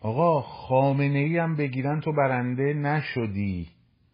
آقا 0.00 0.42
خامنه 0.42 1.18
ای 1.18 1.38
هم 1.38 1.56
بگیرن 1.56 2.00
تو 2.00 2.12
برنده 2.12 2.74
نشدی. 2.74 3.68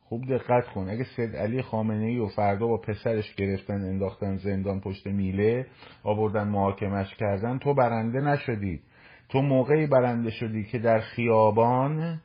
خوب 0.09 0.27
دقت 0.27 0.69
کن. 0.75 0.89
اگه 0.89 1.05
سید 1.05 1.37
علی 1.37 1.63
خامنه 1.63 2.07
ای 2.07 2.19
و 2.19 2.27
فردا 2.27 2.67
با 2.67 2.77
پسرش 2.77 3.35
گرفتن 3.35 3.75
انداختن 3.75 4.37
زندان 4.37 4.81
پشت 4.81 5.07
میله 5.07 5.67
آوردن 6.03 6.49
محاکمش 6.49 7.15
کردن 7.15 7.59
تو 7.59 7.75
برنده 7.75 8.21
نشدی. 8.21 8.81
تو 9.29 9.43
موقعی 9.43 9.87
برنده 9.87 10.31
شدی 10.31 10.65
که 10.65 10.79
در 10.79 11.01
خیابان 11.01 12.21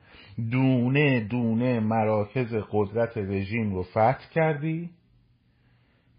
دونه 0.52 1.19
دونه 1.19 1.80
مراکز 1.80 2.56
قدرت 2.72 3.17
رژیم 3.17 3.74
رو 3.74 3.84
فتح 3.84 4.30
کردی. 4.34 4.89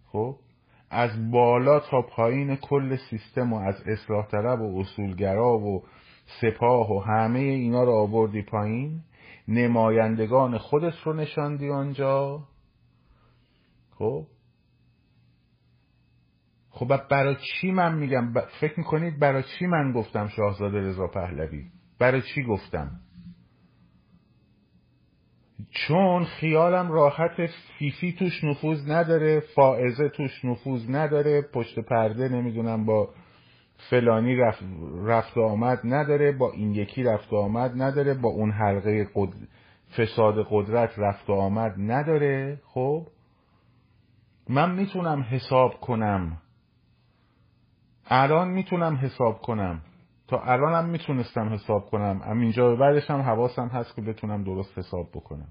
خب؟ 0.07 0.37
از 0.91 1.31
بالا 1.31 1.81
تا 1.81 2.03
پایین 2.03 2.57
کل 2.57 2.97
سیستم 3.11 3.53
و 3.53 3.57
از 3.57 3.83
اصلاح 3.87 4.27
طلب 4.27 4.61
و 4.61 4.81
اصولگرا 4.81 5.59
و 5.59 5.83
سپاه 6.41 6.93
و 6.93 7.01
همه 7.01 7.39
اینا 7.39 7.85
رو 7.85 7.93
آوردی 7.93 8.43
پایین. 8.43 9.01
نمایندگان 9.49 10.59
خودت 10.59 10.95
رو 11.05 11.13
نشاندی 11.13 11.71
آنجا. 11.71 12.49
خب؟ 13.91 14.27
خب 16.71 17.01
برای 17.11 17.37
چی 17.37 17.71
من 17.71 17.99
میگم؟ 17.99 18.33
فکر 18.61 18.79
می‌کنید 18.79 19.19
برای 19.19 19.43
چی 19.43 19.67
من 19.67 19.93
گفتم 19.93 20.29
شاهزاده 20.29 20.79
رضا 20.79 21.07
پهلوی؟ 21.07 21.65
برای 21.99 22.23
چی 22.23 22.43
گفتم؟ 22.43 23.01
چون 25.71 26.25
خیالم 26.25 26.93
راحت 26.93 27.47
فیفی 27.79 28.13
توش 28.13 28.45
نفوذ 28.45 28.91
نداره 28.91 29.41
فائزه 29.41 30.09
توش 30.09 30.45
نفوذ 30.45 30.91
نداره 30.91 31.43
پشت 31.53 31.79
پرده 31.79 32.29
نمی‌دونم 32.29 32.85
با 32.87 33.15
فلانی 33.77 34.37
رفت, 34.37 34.63
رفت 35.05 35.39
آمد 35.39 35.81
نداره 35.85 36.33
با 36.33 36.53
این 36.53 36.75
یکی 36.75 37.03
رفت 37.03 37.33
آمد 37.33 37.83
نداره 37.83 38.15
با 38.15 38.29
اون 38.29 38.51
حلقه 38.51 39.09
قد... 39.15 39.35
فساد 39.97 40.47
قدرت 40.51 40.99
رفت 40.99 41.31
آمد 41.31 41.75
نداره. 41.79 42.61
خب؟ 42.65 43.07
من 44.49 44.75
می‌تونم 44.75 45.23
حساب 45.23 45.81
کنم. 45.81 46.39
الان 48.07 48.49
می‌تونم 48.49 48.97
حساب 48.97 49.41
کنم. 49.41 49.83
تا 50.29 50.41
الانم 50.41 50.89
می‌تونستم 50.89 51.49
حساب 51.49 51.87
کنم. 51.91 52.21
همینجا 52.25 52.69
به 52.69 52.77
بعدش 52.77 53.11
هم 53.11 53.21
حواسم 53.21 53.69
هست 53.69 53.97
که 53.97 54.03
بتونم 54.03 54.45
درست 54.45 54.79
حساب 54.79 55.11
بکنم. 55.11 55.49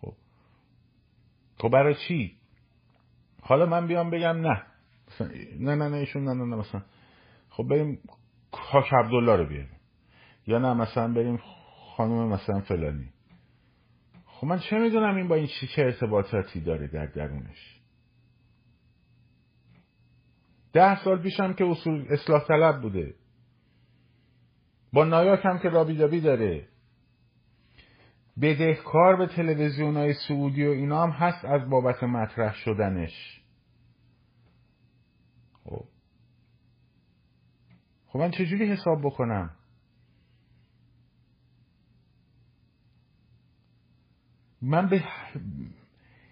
خب؟ 0.00 0.12
خب 1.58 1.68
برای 1.68 1.94
چی؟ 2.08 2.36
حالا 3.42 3.66
من 3.66 3.86
بیام 3.86 4.10
بگم 4.10 4.40
نه. 4.40 4.62
نه 5.60 5.74
نه 5.74 5.88
نه 5.88 5.96
ایشون 5.96 6.24
نه 6.24 6.34
نه 6.34 6.44
نه 6.44 6.56
مثلا 6.56 6.82
خب 7.56 7.66
بریم 7.70 7.98
کاک 8.52 8.92
عبدالله 8.92 9.36
رو 9.36 9.46
بیاریم. 9.46 9.80
یا 10.46 10.58
نه 10.58 10.74
مثلا 10.74 11.14
بریم 11.14 11.36
خانم 11.96 12.28
مثلا 12.28 12.60
فلانی. 12.60 13.12
خب 14.26 14.46
من 14.46 14.58
چه 14.58 14.78
می‌دونم 14.78 15.16
این 15.16 15.28
با 15.28 15.34
این 15.34 15.46
چی 15.46 15.66
چه 15.66 15.82
ارتباطاتی 15.82 16.60
داره 16.60 16.86
در 16.86 17.06
درونش؟ 17.06 17.80
ده 20.72 21.04
سال 21.04 21.22
پیشم 21.22 21.52
که 21.52 21.64
اصول 21.64 22.06
اصلاح 22.10 22.44
طلب 22.48 22.80
بوده. 22.82 23.14
با 24.92 25.04
نایاک 25.04 25.40
هم 25.44 25.58
که 25.58 25.68
رابیدابی 25.68 26.20
داره. 26.20 26.68
بدهکار 28.42 29.16
به 29.16 29.26
تلویزیون 29.26 29.96
های 29.96 30.14
سعودی 30.28 30.66
و 30.66 30.70
اینا 30.70 31.02
هم 31.02 31.10
هست 31.10 31.44
از 31.44 31.70
بابت 31.70 32.02
مطرح 32.02 32.54
شدنش. 32.54 33.42
خب. 35.64 35.91
خب 38.12 38.18
من 38.18 38.30
چجوری 38.30 38.72
حساب 38.72 39.00
بکنم؟ 39.00 39.50
من 44.62 44.88
به 44.88 45.04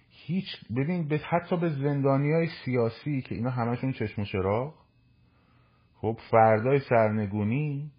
هیچ 0.08 0.46
ببین 0.76 1.08
به 1.08 1.18
حتی 1.18 1.56
به 1.56 1.68
زندانی 1.68 2.32
های 2.32 2.48
سیاسی 2.64 3.22
که 3.22 3.34
اینا 3.34 3.50
همشون 3.50 3.92
چشم 3.92 4.24
چراغ 4.24 4.74
خب 6.00 6.18
فردای 6.30 6.80
سرنگونی 6.80 7.90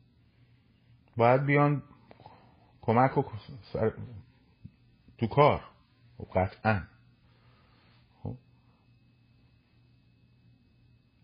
باید 1.17 1.46
بیان 1.46 1.84
کمک 2.82 3.17
و 3.17 3.24
سر... 3.74 3.91
تو 5.17 5.28
کار. 5.28 5.62
خب 6.17 6.28
قطعا. 6.36 6.90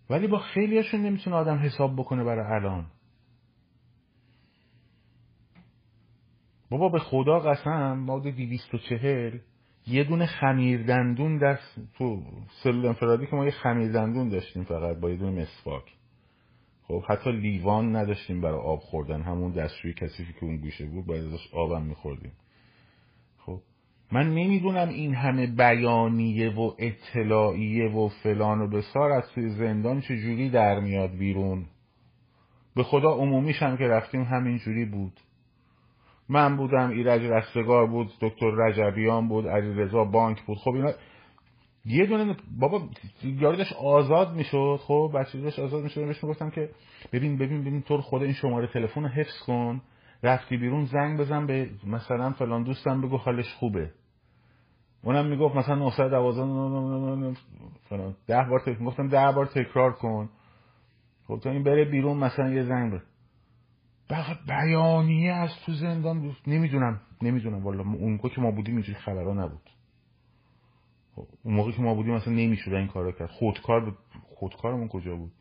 ولی 0.10 0.28
با 0.28 0.40
خیلیاشون 0.40 1.02
نمی‌تونه 1.02 1.36
آدم 1.36 1.58
حساب 1.58 1.96
بکنه 1.96 2.24
برای 2.24 2.56
الان. 2.56 2.86
بابا 6.70 6.90
به 6.90 7.00
خدا 7.00 7.40
قسم 7.40 7.94
ما 7.94 8.20
دیویست 8.20 8.74
و 8.74 8.78
چهل 8.78 9.40
یه 9.88 10.04
دونه 10.04 10.26
خمیر 10.26 10.84
دندون 10.84 11.38
دست 11.38 11.80
تو 11.98 12.24
سلول 12.64 12.86
انفرادی 12.86 13.26
که 13.28 13.36
ما 13.36 13.46
یه 13.46 13.52
خمیر 13.52 13.92
دندون 13.92 14.30
داشتیم 14.30 14.64
فقط 14.64 14.98
با 14.98 15.10
یه 15.10 15.18
دونه 15.18 15.42
مسواک. 15.42 15.84
خب 16.84 17.04
حتی 17.10 17.32
لیوان 17.32 17.96
نداشتیم 17.96 18.42
برای 18.42 18.60
آب 18.60 18.80
خوردن. 18.80 19.22
همون 19.22 19.52
دستشوی 19.52 19.94
کثیفی 19.94 20.34
که 20.34 20.44
اون 20.44 20.58
گوشه 20.58 20.86
بود 20.86 21.06
باید 21.06 21.26
ازش 21.26 21.54
آبم 21.54 21.84
میخوردیم. 21.84 22.32
من 24.12 24.30
نمی‌دونم 24.30 24.90
این 24.90 25.16
همه 25.16 25.48
بیانیه 25.48 26.56
و 26.56 26.72
اطلاعیه 26.80 27.90
و 27.90 28.10
فلان 28.24 28.62
و 28.62 28.68
بسار 28.68 29.12
از 29.12 29.30
توی 29.30 29.50
زندان 29.50 30.02
چجوری 30.02 30.50
در 30.50 30.80
میاد 30.80 31.12
بیرون. 31.12 31.66
به 32.76 32.84
خدا 32.84 33.12
عمومیش 33.12 33.64
هم 33.64 33.78
که 33.78 33.84
رفتیم 33.84 34.24
همین 34.24 34.58
جوری 34.58 34.86
بود. 34.86 35.14
من 36.30 36.58
بودم 36.58 36.90
ایرج 36.90 37.22
رستگار 37.22 37.88
بود 37.88 38.12
دکتر 38.22 38.52
رجبیان 38.52 39.28
بود 39.28 39.48
علیرضا 39.48 40.04
بانک 40.04 40.42
بود. 40.42 40.58
خب 40.58 40.72
اینا 40.72 40.92
یه 41.86 42.06
دونه 42.06 42.36
بابا 42.60 42.82
یارو 43.24 43.64
آزاد 43.80 44.36
می‌شد 44.36 44.80
خب؟ 44.82 45.12
بچه 45.16 45.42
داشت 45.42 45.60
آزاد 45.60 45.84
می‌شد. 45.84 46.06
بهش 46.06 46.24
می‌گفتم 46.24 46.50
که 46.50 46.70
ببین 47.14 47.38
ببین 47.38 47.62
ببین 47.62 47.82
تو 47.82 48.02
خدا 48.02 48.24
این 48.24 48.34
شماره 48.34 48.68
تلفن 48.68 49.04
رو 49.04 49.08
حفظ 49.08 49.40
کن. 49.46 49.82
رفتی 50.24 50.58
بیرون 50.58 50.86
زنگ 50.86 51.20
بزن 51.20 51.46
به 51.46 51.70
مثلا 51.88 52.32
فلان 52.32 52.64
دوستم 52.64 53.02
بگو 53.02 53.18
حالش 53.18 53.54
خوبه. 53.54 53.92
اونم 55.04 55.26
می‌گفت 55.26 55.56
مثلا 55.56 55.76
912 55.76 57.40
فلان. 57.90 58.16
ده 58.28 58.46
بار 58.50 58.60
تکرار 58.60 58.86
گفتم 58.86 59.08
ده 59.08 59.32
بار 59.32 59.46
تکرار 59.46 59.94
کن. 59.94 60.30
خب 61.28 61.40
تا 61.44 61.50
این 61.50 61.64
بره 61.64 61.86
بیرون 61.86 62.18
مثلا 62.18 62.50
یه 62.50 62.64
زنگ 62.64 62.94
بزن. 62.94 63.06
بیانیه 64.48 65.34
از 65.34 65.50
تو 65.66 65.74
زندان. 65.74 66.36
نمی‌دونم 66.48 67.02
نمی‌دونم. 67.22 67.64
والا 67.64 67.84
اون 67.84 68.12
موقع 68.12 68.30
که 68.30 68.42
ما 68.42 68.52
بودیم 68.52 68.74
اینجوری 68.74 69.00
خبرها 69.00 69.34
نبود. 69.34 69.70
خب، 71.16 71.28
اون 71.44 71.56
موقع 71.56 71.72
که 71.72 71.82
ما 71.82 71.94
بودیم 71.94 72.14
مثلا 72.14 72.34
نمی‌شد 72.34 72.74
این 72.74 72.88
کارا 72.88 73.12
کرد. 73.12 73.30
خودکار 73.30 73.98
خودکارمون 74.36 74.88
کجا 74.88 75.16
بود؟ 75.16 75.32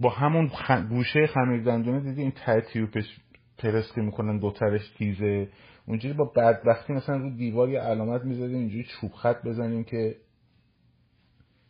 با 0.00 0.10
همون 0.10 0.48
خ... 0.48 0.70
گوشه 0.70 1.26
خمیر 1.26 1.62
دندونه 1.62 2.00
دیدی 2.00 2.22
این 2.22 2.30
ته 2.30 2.60
تیوبش 2.60 3.20
پرس 3.58 3.98
می‌کنن 3.98 4.38
دو 4.38 4.50
ترش 4.50 4.90
تیزه 4.90 5.48
اونجوری 5.86 6.14
با 6.14 6.24
بدبختی 6.24 6.92
مثلا 6.92 7.16
رو 7.16 7.30
دیوار 7.30 7.68
یه 7.68 7.80
علامت 7.80 8.24
می‌زدیم 8.24 8.56
اینجوری 8.58 8.84
چوب 8.84 9.12
خط 9.12 9.46
بزنیم 9.46 9.84
که 9.84 10.16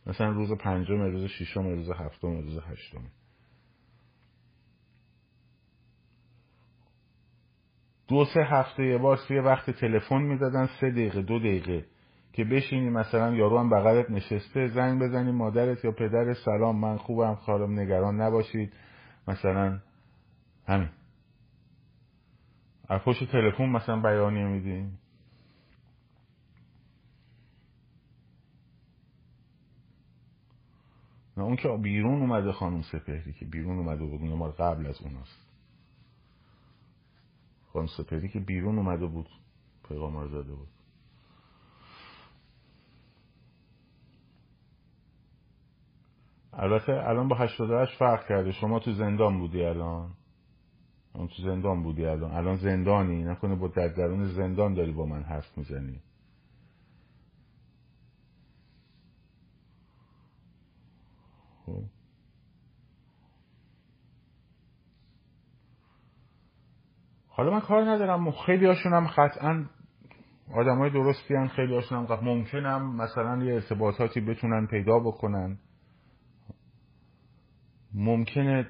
مثلا 0.07 0.29
روز 0.29 0.51
پنجم 0.51 1.01
روز 1.01 1.25
ششم 1.25 1.67
روز 1.67 1.89
هفتم 1.89 2.41
روز 2.41 2.59
هشتم. 2.59 3.03
دو 8.07 8.25
سه 8.25 8.43
هفته 8.43 8.85
یه 8.85 8.97
بار 8.97 9.19
یه 9.29 9.41
وقت 9.41 9.69
تلفن 9.69 10.21
می‌دادن 10.21 10.69
سه 10.81 10.89
دقیقه 10.91 11.21
دو 11.21 11.39
دقیقه. 11.39 11.85
که 12.33 12.43
بشینی 12.43 12.89
مثلا 12.89 13.35
یارو 13.35 13.59
هم 13.59 13.69
بغلت 13.69 14.09
نشسته 14.09 14.67
زنگ 14.67 15.01
بزنی 15.01 15.31
مادرت 15.31 15.85
یا 15.85 15.91
پدر 15.91 16.33
سلام 16.33 16.79
من 16.79 16.97
خوبم 16.97 17.35
خالم 17.35 17.79
نگران 17.79 18.21
نباشید. 18.21 18.73
مثلا 19.27 19.79
همین. 20.67 20.89
از 22.89 23.01
پشت 23.01 23.31
تلفن 23.31 23.65
مثلا 23.65 24.01
بیانیه 24.01 24.45
میدی 24.45 24.91
نه 31.37 31.43
اون 31.43 31.55
که 31.55 31.69
بیرون 31.69 32.21
اومده 32.21 32.51
خانم 32.51 32.81
سپهری 32.81 33.33
که 33.33 33.45
بیرون 33.45 33.77
اومده 33.77 34.05
بود 34.05 34.21
ما 34.21 34.51
قبل 34.51 34.87
از 34.87 35.01
اوناست. 35.01 35.47
خانم 37.73 37.87
سپهری 37.87 38.29
که 38.29 38.39
بیرون 38.39 38.77
اومده 38.77 39.05
بود 39.05 39.29
پیغام 39.87 40.17
رو 40.17 40.27
زده 40.27 40.53
بود. 40.53 40.80
البته 46.53 46.91
الان 46.91 47.27
با 47.27 47.35
88 47.35 47.97
فرق 47.99 48.27
کرده. 48.27 48.51
شما 48.51 48.79
تو 48.79 48.91
زندان 48.91 49.39
بودی 49.39 49.63
الان. 49.63 50.09
اون 51.13 51.27
تو 51.27 51.43
زندان 51.43 51.83
بودی 51.83 52.05
الان. 52.05 52.31
الان 52.31 52.55
زندانی. 52.55 53.23
نکنه 53.23 53.55
با 53.55 53.67
در 53.67 53.87
درون 53.87 54.27
زندان 54.27 54.73
داری 54.73 54.91
با 54.91 55.05
من 55.05 55.23
حرف 55.23 55.57
می‌زنی. 55.57 56.01
خب. 61.65 61.83
حالا 67.27 67.51
من 67.51 67.59
کار 67.59 67.89
ندارم. 67.89 68.31
خیلی 68.31 68.65
هاشون 68.65 68.93
هم 68.93 69.07
قطعا 69.07 69.65
آدم 70.53 70.77
های 70.77 70.89
درستی 70.89 71.35
هم 71.35 71.47
خیلی 71.47 71.75
هاشون 71.75 72.05
هم 72.05 72.19
ممکنم 72.21 72.95
مثلا 72.95 73.43
یه 73.43 73.53
ارتباطاتی 73.53 74.21
بتونن 74.21 74.67
پیدا 74.67 74.99
بکنن. 74.99 75.57
ممکنه 77.93 78.67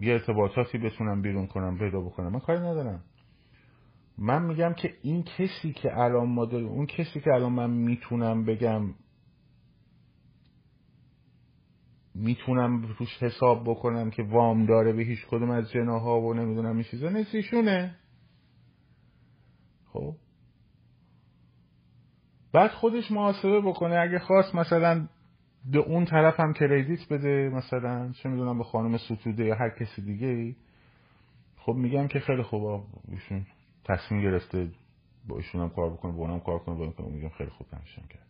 یه 0.00 0.12
ارتباطاتی 0.12 0.78
بتونم 0.78 1.22
بیرون 1.22 1.46
کنم 1.46 1.78
پیدا 1.78 2.00
بکنم. 2.00 2.32
من 2.32 2.40
کاری 2.40 2.60
ندارم. 2.60 3.04
من 4.18 4.42
میگم 4.42 4.72
که 4.72 4.94
این 5.02 5.22
کسی 5.22 5.72
که 5.72 5.98
الان 5.98 6.28
ما 6.28 6.44
داریم 6.44 6.68
اون 6.68 6.86
کسی 6.86 7.20
که 7.20 7.30
الان 7.32 7.52
من 7.52 7.70
می‌تونم 7.70 8.44
بگم 8.44 8.94
می‌تونم 12.14 12.82
روش 12.82 13.22
حساب 13.22 13.70
بکنم 13.70 14.10
که 14.10 14.22
وام 14.22 14.66
داره 14.66 14.92
به 14.92 15.02
هیچ 15.02 15.26
کدوم 15.26 15.50
از 15.50 15.70
جناها 15.70 16.20
و 16.20 16.34
نمی‌دونم 16.34 16.74
این 16.74 16.84
چیزا 16.84 17.08
نیست 17.08 17.30
خب؟ 19.92 20.14
بعد 22.52 22.70
خودش 22.70 23.10
محاسبه 23.10 23.60
بکنه 23.60 23.96
اگه 23.96 24.18
خواست 24.18 24.54
مثلا 24.54 25.08
به 25.72 25.78
اون 25.78 26.04
طرف 26.04 26.40
هم 26.40 26.52
کردیت 26.52 27.08
بده 27.08 27.50
مثلا 27.54 28.12
چه 28.12 28.28
می‌دونم 28.28 28.58
به 28.58 28.64
خانم 28.64 28.98
ستوده 28.98 29.44
یا 29.44 29.54
هر 29.54 29.70
کسی 29.70 30.02
دیگه 30.02 30.26
ای 30.26 30.56
خب 31.56 31.72
میگم 31.72 32.08
که 32.08 32.20
خیلی 32.20 32.42
خوب 32.42 32.84
ایشون 33.08 33.46
تصمیم 33.84 34.22
گرفته 34.22 34.68
با 35.28 35.36
ایشون 35.36 35.60
هم 35.60 35.68
کار 35.68 35.90
بکنه 35.90 36.12
با 36.12 36.18
اونم 36.18 36.40
کار 36.40 36.58
کنه 36.58 36.74
با 36.74 37.08
میگم 37.08 37.28
خیلی 37.28 37.50
خوب 37.50 37.66
تمشیم 37.70 38.04
کرد. 38.08 38.26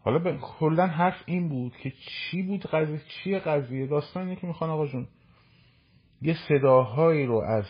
حالا 0.00 0.18
به 0.18 0.38
کلا 0.38 0.86
حرف 0.86 1.22
این 1.26 1.48
بود 1.48 1.76
که 1.76 1.90
چی 1.90 2.42
بود 2.42 2.66
قضیه 2.66 3.00
چیه 3.08 3.38
قضیه؟ 3.38 3.86
داستانی 3.86 4.36
که 4.36 4.46
می‌خوان 4.46 4.70
آقا 4.70 4.86
جون 4.86 5.08
یه 6.22 6.36
صداهایی 6.48 7.26
رو 7.26 7.36
از 7.36 7.64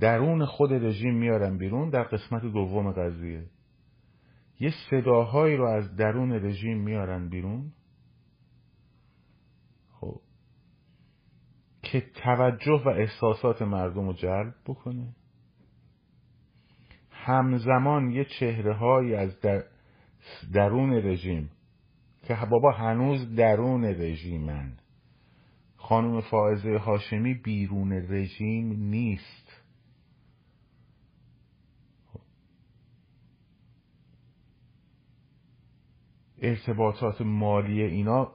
درون 0.00 0.44
خود 0.44 0.72
رژیم 0.72 1.14
میارن 1.14 1.58
بیرون 1.58 1.90
در 1.90 2.02
قسمت 2.02 2.42
دوم 2.42 2.92
قضیه. 2.92 3.42
یه 4.60 4.72
صداهایی 4.90 5.56
رو 5.56 5.64
از 5.64 5.96
درون 5.96 6.32
رژیم 6.32 6.78
میارن 6.78 7.28
بیرون. 7.28 7.72
خب. 9.92 10.20
که 11.82 12.00
توجه 12.00 12.82
و 12.86 12.88
احساسات 12.88 13.62
مردم 13.62 14.06
رو 14.06 14.12
جلب 14.12 14.54
بکنه. 14.66 15.14
همزمان 17.10 18.10
یه 18.10 18.24
چهره 18.24 18.74
های 18.76 19.14
از 19.14 19.40
در 19.40 19.64
درون 20.52 20.92
رژیم. 20.92 21.50
که 22.22 22.38
بابا 22.50 22.72
هنوز 22.72 23.34
درون 23.34 23.84
رژیمن. 23.84 24.72
خانم 25.76 26.20
فائزه 26.20 26.78
هاشمی 26.78 27.34
بیرون 27.34 27.92
رژیم 27.92 28.72
نیست. 28.72 29.49
ارتباطات 36.40 37.20
مالی 37.20 37.82
اینا 37.82 38.32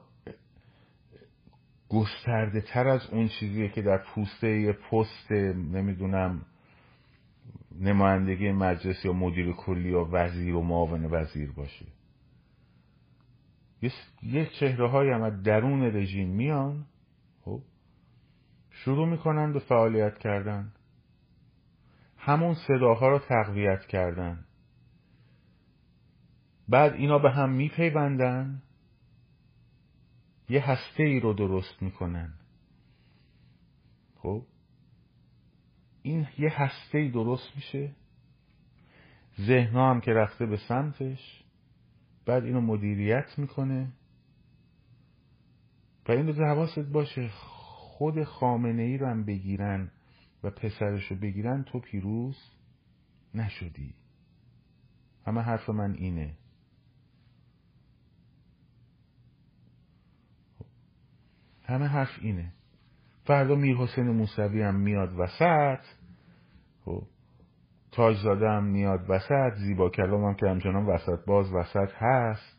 گسترده 1.88 2.60
تر 2.60 2.88
از 2.88 3.10
اون 3.10 3.28
چیزیه 3.28 3.68
که 3.68 3.82
در 3.82 3.98
پوسته 3.98 4.72
پست 4.72 5.32
نمی‌دونم 5.72 6.42
نمایندگی 7.80 8.52
مجلس 8.52 9.04
یا 9.04 9.12
مدیر 9.12 9.52
کلی 9.52 9.90
یا 9.90 10.08
وزیر 10.12 10.54
و 10.54 10.62
معاون 10.62 11.04
وزیر 11.04 11.52
باشه. 11.52 11.86
یه 14.22 14.46
چهره 14.60 14.88
های 14.88 15.10
هم 15.10 15.22
از 15.22 15.42
درون 15.42 15.82
رژیم 15.82 16.28
میان 16.28 16.86
خب 17.44 17.60
شروع 18.70 19.08
می‌کنن 19.08 19.52
به 19.52 19.58
فعالیت 19.58 20.18
کردن. 20.18 20.72
همون 22.16 22.54
صداها 22.54 23.08
رو 23.08 23.18
تقویت 23.18 23.86
کردن. 23.86 24.45
بعد 26.68 26.92
اینا 26.92 27.18
به 27.18 27.30
هم 27.30 27.52
میپیوندن. 27.52 28.62
یه 30.48 30.70
هسته 30.70 31.02
ای 31.02 31.20
رو 31.20 31.34
درست 31.34 31.82
می‌کنن. 31.82 32.32
خب؟ 34.16 34.42
این 36.02 36.26
یه 36.38 36.62
هسته 36.62 36.98
ای 36.98 37.10
درست 37.10 37.56
میشه. 37.56 37.92
ذهن 39.40 39.76
هم 39.76 40.00
که 40.00 40.12
رفته 40.12 40.46
به 40.46 40.56
سمتش. 40.56 41.44
بعد 42.26 42.44
اینو 42.44 42.60
مدیریت 42.60 43.38
می‌کنه. 43.38 43.92
و 46.08 46.12
این 46.12 46.26
روز 46.26 46.40
حواست 46.40 46.92
باشه 46.92 47.28
خود 47.28 48.24
خامنه 48.24 48.82
ای 48.82 48.98
رو 48.98 49.06
هم 49.06 49.24
بگیرن 49.24 49.90
و 50.42 50.50
پسرش 50.50 51.10
رو 51.10 51.16
بگیرن 51.16 51.62
تو 51.64 51.80
پیروز 51.80 52.38
نشدی. 53.34 53.94
همه 55.26 55.40
حرف 55.40 55.70
من 55.70 55.94
اینه. 55.94 56.34
همه 61.66 61.86
حرف 61.86 62.18
اینه. 62.20 62.52
فردا 63.24 63.54
میر 63.54 63.76
حسین 63.76 64.10
موسوی 64.10 64.62
هم 64.62 64.74
میاد 64.74 65.12
وسط. 65.18 65.84
خب 66.84 67.02
تاجزاده 67.92 68.48
هم 68.48 68.64
میاد 68.64 69.00
وسط. 69.08 69.54
زیبا 69.54 69.90
کلام 69.90 70.24
هم 70.24 70.34
که 70.34 70.46
همچنان 70.46 70.86
وسط 70.86 71.24
باز 71.26 71.52
وسط 71.52 71.92
هست. 71.94 72.56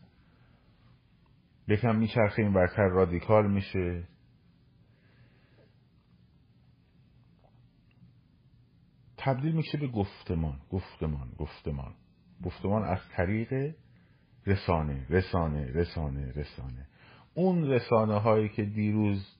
یکم 1.67 1.95
میچرخه 1.95 2.41
این 2.41 2.53
برتر 2.53 2.87
رادیکال 2.87 3.51
میشه. 3.51 4.03
تبدیل 9.17 9.55
میشه 9.55 9.77
به 9.77 9.87
گفتمان 9.87 10.59
گفتمان 10.69 11.31
گفتمان. 11.37 11.93
گفتمان 12.43 12.83
از 12.83 12.99
طریق 13.15 13.75
رسانه 14.47 15.05
رسانه 15.09 15.71
رسانه 15.73 16.31
رسانه. 16.31 16.87
اون 17.37 17.63
رسانه 17.69 18.19
هایی 18.19 18.49
که 18.49 18.65
دیروز 18.65 19.35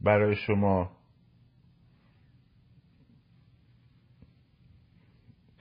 برای 0.00 0.36
شما 0.36 0.90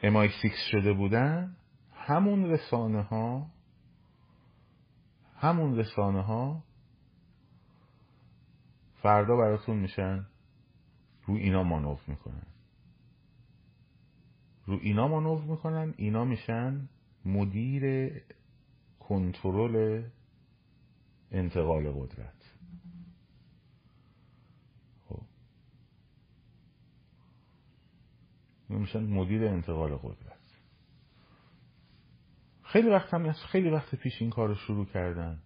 امای 0.04 0.30
سیکس 0.42 0.58
شده 0.72 0.94
بودن 0.94 1.56
همون 1.94 2.46
رسانه 2.46 3.02
ها 3.02 3.48
همون 5.36 5.78
رسانه 5.78 6.22
ها 6.22 6.64
فردا 9.02 9.36
براتون 9.36 9.78
میشن. 9.78 10.26
رو 11.26 11.34
اینا 11.36 11.64
مانور 11.64 12.00
می‌کنن. 12.08 12.48
رو 14.66 14.80
اینا 14.82 15.08
مانور 15.08 15.42
می‌کنن 15.42 15.94
اینا 15.98 16.26
میشن 16.26 16.90
مدیر 17.26 18.14
کنترل 19.00 20.04
انتقال 21.36 21.92
قدرت. 21.92 22.54
خب. 25.06 25.22
میشن 28.70 29.04
مدیر 29.04 29.48
انتقال 29.48 29.98
قدرت. 29.98 30.36
خیلی 32.64 32.90
وقت 32.90 33.14
هم 33.14 33.26
از 33.26 33.36
خیلی 33.52 33.70
وقت 33.70 33.96
پیش 33.96 34.22
این 34.22 34.30
کار 34.30 34.48
رو 34.48 34.56
شروع 34.56 34.86
کردن. 34.86 35.40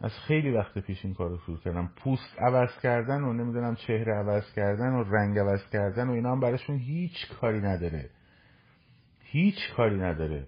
از 0.00 0.12
خیلی 0.12 0.50
وقت 0.50 0.78
پیش 0.78 1.04
این 1.04 1.14
کار 1.14 1.30
رو 1.30 1.38
شروع 1.38 1.58
کردن. 1.58 1.86
پوست 1.86 2.38
عوض 2.38 2.80
کردن 2.82 3.20
و 3.20 3.32
نمی‌دونم 3.32 3.74
چهره 3.74 4.14
عوض 4.14 4.52
کردن 4.52 4.92
و 4.92 5.02
رنگ 5.02 5.38
عوض 5.38 5.70
کردن 5.72 6.08
و 6.08 6.12
اینا 6.12 6.32
هم 6.32 6.40
براشون 6.40 6.76
هیچ 6.76 7.28
کاری 7.40 7.60
نداره. 7.60 8.10
هیچ 9.20 9.56
کاری 9.76 9.96
نداره. 9.96 10.46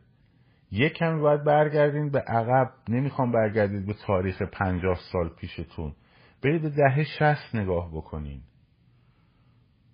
یکم 0.72 1.20
باید 1.20 1.44
برگردین 1.44 2.10
به 2.10 2.18
عقب. 2.18 2.72
نمی‌خوام 2.88 3.32
برگردید 3.32 3.86
به 3.86 3.94
تاریخ 4.06 4.42
پنجاه 4.42 4.98
سال 5.12 5.28
پیشتون. 5.28 5.94
برید 6.42 6.62
به 6.62 6.68
دهه 6.68 7.04
شست 7.04 7.54
نگاه 7.54 7.90
بکنین. 7.90 8.42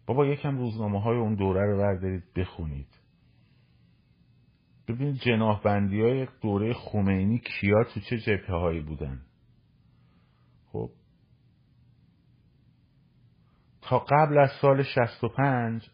بابا 0.07 0.26
یکم 0.26 0.59
روزنامه 0.59 1.03
های 1.03 1.16
اون 1.16 1.35
دوره 1.35 1.66
رو 1.66 1.79
بردارید 1.79 2.24
بخونید. 2.37 2.89
ببینید 4.89 5.16
جناح 5.16 5.62
بندی 5.62 6.01
های 6.01 6.29
دوره 6.43 6.74
خمینی 6.74 7.39
کیا 7.39 7.85
تو 7.85 8.01
چه 8.01 8.18
جبهه 8.18 8.57
هایی 8.57 8.81
بودن. 8.81 9.20
خب 10.72 10.91
تا 13.83 13.99
قبل 13.99 14.39
از 14.39 14.51
سال 14.61 14.83
65 14.83 15.91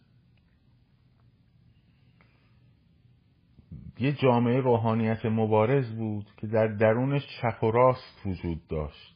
یه 3.99 4.13
جامعه 4.13 4.61
روحانیت 4.61 5.27
مبارز 5.27 5.91
بود 5.97 6.27
که 6.37 6.47
در 6.47 6.67
درونش 6.67 7.23
چپ 7.41 7.65
و 7.65 7.71
راست 7.71 8.27
وجود 8.27 8.67
داشت. 8.67 9.15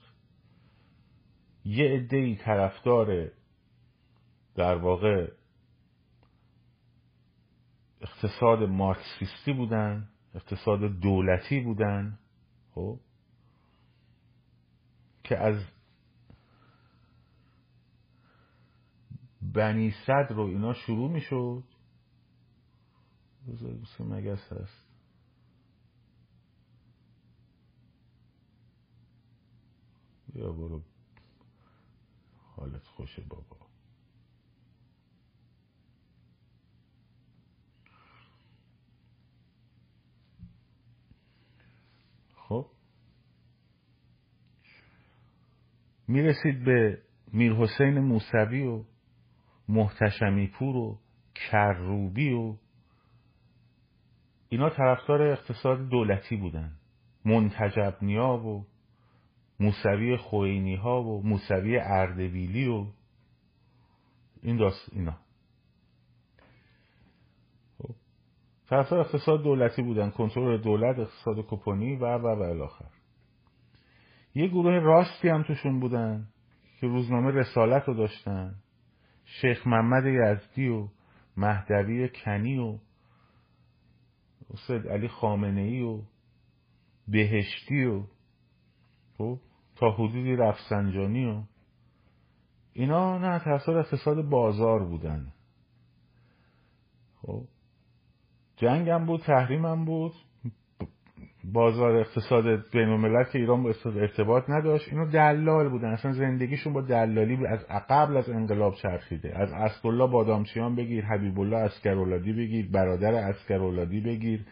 یه 1.64 1.84
عده 1.88 2.36
طرفدار 2.36 3.30
در 4.54 4.74
واقع 4.74 5.32
اقتصاد 8.00 8.62
مارکسیستی 8.62 9.52
بودن 9.52 10.08
اقتصاد 10.34 10.80
دولتی 10.80 11.60
بودن 11.60 12.18
خب 12.74 13.00
که 15.24 15.38
از 15.38 15.64
بنی 19.42 19.94
صدر 20.06 20.34
رو 20.34 20.42
اینا 20.42 20.72
شروع 20.72 21.10
می 21.10 21.20
بذار 23.49 23.74
مگس 24.01 24.53
هست. 24.53 24.88
بیا 30.32 30.53
برو. 30.53 30.82
حالت 32.57 32.86
خوشه 32.86 33.22
بابا. 33.22 33.57
خب. 42.34 42.66
می‌رسید 46.09 46.64
به 46.64 47.03
میر 47.32 47.53
حسین 47.53 47.99
موسوی 47.99 48.62
و 48.66 48.84
محتشمی 49.68 50.46
پور 50.46 50.76
و 50.76 50.99
کروبی 51.34 52.32
و 52.32 52.57
اینا 54.49 54.70
طرفدار 54.70 55.22
اقتصاد 55.22 55.88
دولتی 55.88 56.36
بودن. 56.36 56.72
منتجب 57.24 57.94
نیا 58.03 58.36
و 58.36 58.66
موسوی 59.61 60.16
خوینی 60.16 60.76
ها 60.76 61.03
و 61.03 61.22
موسوی 61.26 61.78
اردبیلی 61.78 62.68
و 62.68 62.86
این 64.42 64.57
داست 64.57 64.92
اینا. 64.92 65.16
طرفدار 68.68 69.01
اقتصاد 69.01 69.42
دولتی 69.42 69.82
بودن 69.82 70.11
کنترل 70.11 70.59
دولت 70.62 70.99
اقتصاد 70.99 71.36
کپونی 71.49 71.96
و 71.96 72.18
و 72.18 72.26
و 72.26 72.42
الاخر. 72.42 72.90
یه 74.34 74.49
گروه 74.49 74.72
راستی 74.72 75.28
هم 75.28 75.42
توشون 75.42 75.80
بودن 75.80 76.28
که 76.80 76.86
روزنامه 76.86 77.30
رسالت 77.30 77.88
رو 77.88 77.94
داشتن. 77.94 78.55
شیخ 79.24 79.66
محمد 79.66 80.07
یزدی 80.07 80.68
و 80.68 80.88
مهدوی 81.36 82.09
کنی 82.09 82.59
و 82.59 82.78
استاد 84.51 84.88
علی 84.88 85.09
خامنه 85.09 85.61
ای 85.61 85.82
و 85.82 86.03
بهشتی 87.09 87.84
و 87.84 88.03
خب 89.18 89.38
تا 89.76 89.90
حدودی 89.90 90.36
رفسنجانی 90.36 91.26
و 91.26 91.42
اینا 92.72 93.18
نه 93.18 93.38
تاثیر 93.38 93.78
اقتصاد 93.78 94.22
بازار 94.22 94.84
بودن. 94.84 95.32
خب 97.22 97.44
جنگ 98.57 98.88
هم 98.88 99.07
بود 99.07 99.20
تحریم 99.20 99.66
هم 99.66 99.84
بود. 99.84 100.12
بازار 101.53 101.96
اقتصاد 101.96 102.44
بین 102.72 102.88
الملل 102.88 103.24
که 103.24 103.38
ایران 103.38 103.62
با 103.62 103.72
ارتباط 103.84 104.44
نداشت 104.49 104.88
اینو 104.92 105.11
دلال 105.11 105.68
بودن. 105.68 105.88
اصلا 105.88 106.12
زندگیشون 106.12 106.72
با 106.72 106.80
دلالی 106.80 107.46
از 107.46 107.66
قبل 107.90 108.16
از 108.16 108.30
انقلاب 108.30 108.74
چرخیده. 108.74 109.38
از 109.38 109.53
اسدالله 109.53 110.07
بادامچیان 110.07 110.74
بگیر 110.74 111.05
حبیب 111.05 111.40
الله 111.40 111.57
عسگراولادی 111.56 112.32
بگیر 112.32 112.70
برادر 112.72 113.14
عسگراولادی 113.14 114.00
بگیر. 114.01 114.44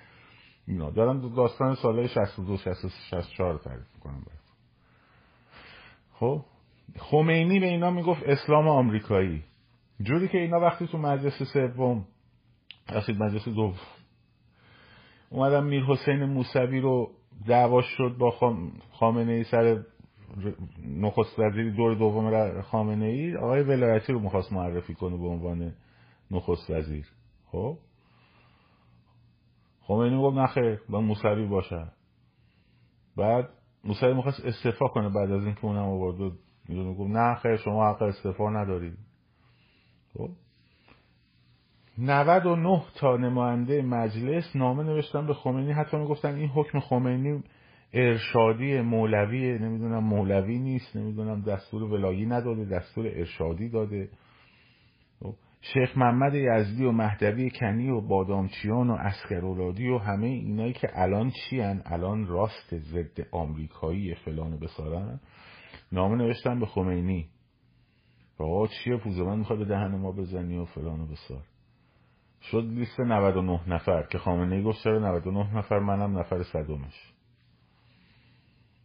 اینا. 0.67 0.91
دارم 0.91 1.35
داستان 1.35 1.75
سالهای 1.75 2.09
62 2.09 2.57
64 2.57 3.59
تعریف 3.59 3.87
می‌کنم 3.95 4.23
خب؟ 6.13 6.43
خمینی 6.99 7.61
به 7.61 7.67
اینا 7.67 7.91
می‌گفت 7.91 8.23
اسلام 8.23 8.69
آمریکایی. 8.69 9.43
جوری 10.01 10.29
که 10.29 10.39
اینا 10.39 10.61
وقتی 10.61 10.87
تو 10.87 10.99
مجلس 10.99 11.43
سوم 11.43 12.05
اصید 12.89 13.23
مجلس 13.23 13.49
دوم 13.49 13.75
اومدم 15.31 15.65
میر 15.65 15.85
حسین 15.85 16.25
موسوی 16.25 16.81
رو 16.81 17.11
دعواش 17.47 17.85
شد 17.97 18.17
با 18.19 18.31
خامنه 18.93 19.33
ای 19.33 19.45
سر 19.45 19.85
نخست 20.87 21.39
وزیری 21.39 21.71
دور 21.71 21.95
دوم 21.95 22.61
خامنه 22.63 23.07
ای 23.07 23.37
آقای 23.37 23.63
ولایتی 23.63 24.13
رو 24.13 24.21
می‌خواست 24.21 24.53
معرفی 24.53 24.95
کنه 24.95 25.17
به 25.17 25.27
عنوان 25.27 25.73
نخست 26.31 26.71
وزیر. 26.71 27.07
خب؟ 27.47 27.79
خمینی 29.81 30.19
گفت 30.23 30.37
نخیر 30.37 30.81
با 30.89 31.01
موسوی 31.01 31.47
باشه 31.47 31.93
بعد 33.17 33.49
موسوی 33.85 34.15
می‌خواست 34.15 34.45
استعفا 34.45 34.89
کنه 34.89 35.09
بعد 35.09 35.31
از 35.31 35.45
اینکه 35.45 35.65
اونم 35.65 35.85
آورد 35.85 36.21
و 36.21 36.31
گفت 36.95 37.11
نه 37.11 37.35
خیر 37.35 37.57
شما 37.57 37.89
حق 37.91 38.03
استعفا 38.03 38.51
ندارید. 38.51 38.99
خب؟ 40.15 40.31
99 41.99 42.83
تا 42.95 43.17
نماینده 43.17 43.83
مجلس 43.83 44.57
نامه 44.57 44.83
نوشتن 44.83 45.27
به 45.27 45.35
خمینی. 45.35 45.73
حتی 45.73 45.97
می‌گفتن 45.97 46.35
این 46.35 46.49
حکم 46.49 46.81
خمینی 46.81 47.43
ارشادی 47.93 48.81
مولوی 48.81 49.59
نمی‌دونم 49.59 50.05
مولوی 50.05 50.59
نیست 50.59 50.97
نمی‌دونم 50.97 51.43
دستور 51.43 51.83
ولایی 51.83 52.27
نداده 52.27 52.65
دستور 52.65 53.07
ارشادی 53.07 53.69
داده. 53.69 54.09
خب، 55.21 55.35
شیخ 55.61 55.99
محمد 55.99 56.35
یزدی 56.35 56.85
و 56.85 56.93
مهدوی 56.93 57.51
کنی 57.51 57.91
و 57.91 58.01
بادامچیان 58.01 58.91
و 58.91 58.93
اسکرولادی 58.93 59.89
و 59.89 59.99
همه 59.99 60.27
اینایی 60.27 60.73
که 60.73 60.89
الان 60.95 61.31
چی 61.31 61.61
هن؟ 61.61 61.83
الان 61.85 62.27
راست 62.27 62.79
ضد 62.79 63.27
آمریکایی 63.33 64.15
فلان 64.15 64.53
و 64.53 64.59
بسارن. 64.59 65.21
نامه 65.93 66.17
نوشتن 66.17 66.61
به 66.61 66.67
خمینی. 66.67 67.27
آقا 68.39 68.67
چیه 68.67 68.97
پوزه؟ 68.97 69.23
من 69.23 69.39
می‌خواد 69.39 69.59
به 69.59 69.65
دهن 69.65 69.97
ما 69.97 70.13
بزنی 70.13 70.59
و 70.59 70.65
فلان 70.65 71.01
و 71.01 71.07
بسار. 71.07 71.43
شد 72.51 72.65
لیست 72.65 73.01
99 73.01 73.61
نفر 73.67 74.03
که 74.03 74.19
خامنه 74.19 74.57
ای 74.57 74.63
گفت 74.63 74.83
چرا 74.83 74.99
99 74.99 75.57
نفر 75.57 75.79
منم 75.79 76.19
نفر 76.19 76.43
صدومش. 76.43 77.13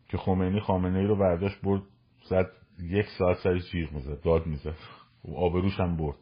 که 0.07 0.18
خمینی 0.18 0.59
خامنه 0.59 0.99
ای 0.99 1.05
رو 1.05 1.16
برداشت 1.16 1.62
برد 1.62 1.82
زد 2.24 2.51
یک 2.80 3.05
ساعت 3.18 3.38
سرش 3.38 3.72
جیغ 3.72 3.91
می‌زد 3.91 4.22
داد 4.22 4.45
می‌زد. 4.45 4.76
آبروش 5.36 5.80
هم 5.80 5.97
برد. 5.97 6.18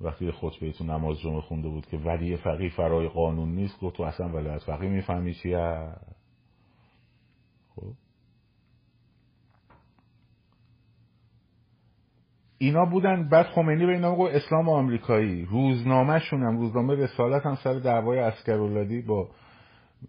وقتی 0.00 0.30
خطبه 0.30 0.72
تو 0.72 0.84
نماز 0.84 1.20
جمعه 1.20 1.40
خونده 1.40 1.68
بود 1.68 1.86
که 1.86 1.96
ولی 1.96 2.36
فقیه 2.36 2.68
فرای 2.68 3.08
قانون 3.08 3.48
نیست 3.48 3.80
گفت 3.80 3.96
تو 3.96 4.02
اصلا 4.02 4.28
ولایت 4.28 4.62
فقیه 4.62 4.90
می‌فهمی 4.90 5.34
چیه؟ 5.34 5.92
اینا 12.64 12.84
بودن 12.84 13.28
بعد 13.28 13.46
خمینی 13.46 13.86
به 13.86 13.92
اینا 13.92 14.16
گفت 14.16 14.34
اسلام 14.34 14.68
آمریکایی. 14.68 15.44
روزنامه 15.44 16.18
شونم 16.18 16.58
روزنامه 16.58 16.94
رسالت 16.94 17.46
هم 17.46 17.54
سر 17.54 17.74
دعوای 17.74 18.18
عسگراولادی 18.18 19.02
با 19.02 19.28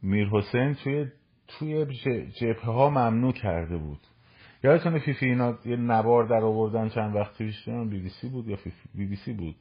میر 0.04 0.28
حسین 0.28 0.74
توی 0.74 1.08
توی 1.48 1.86
جبهه 2.40 2.66
ها 2.66 2.90
ممنوع 2.90 3.34
کرده 3.34 3.78
بود. 3.78 4.00
یادتونه 4.64 5.00
فیفی 5.00 5.26
اینا 5.26 5.58
یه 5.66 5.76
نوار 5.76 6.24
در 6.24 6.44
آوردن 6.46 6.90
چند 6.90 7.16
وقت 7.16 7.38
پیش؟ 7.38 7.70
بی 7.70 8.00
بی 8.00 8.10
سی 8.10 8.30
بود 8.30 8.48
یا 8.48 8.58
بی 8.96 9.06
بی 9.06 9.16
سی 9.16 9.34
بود 9.34 9.56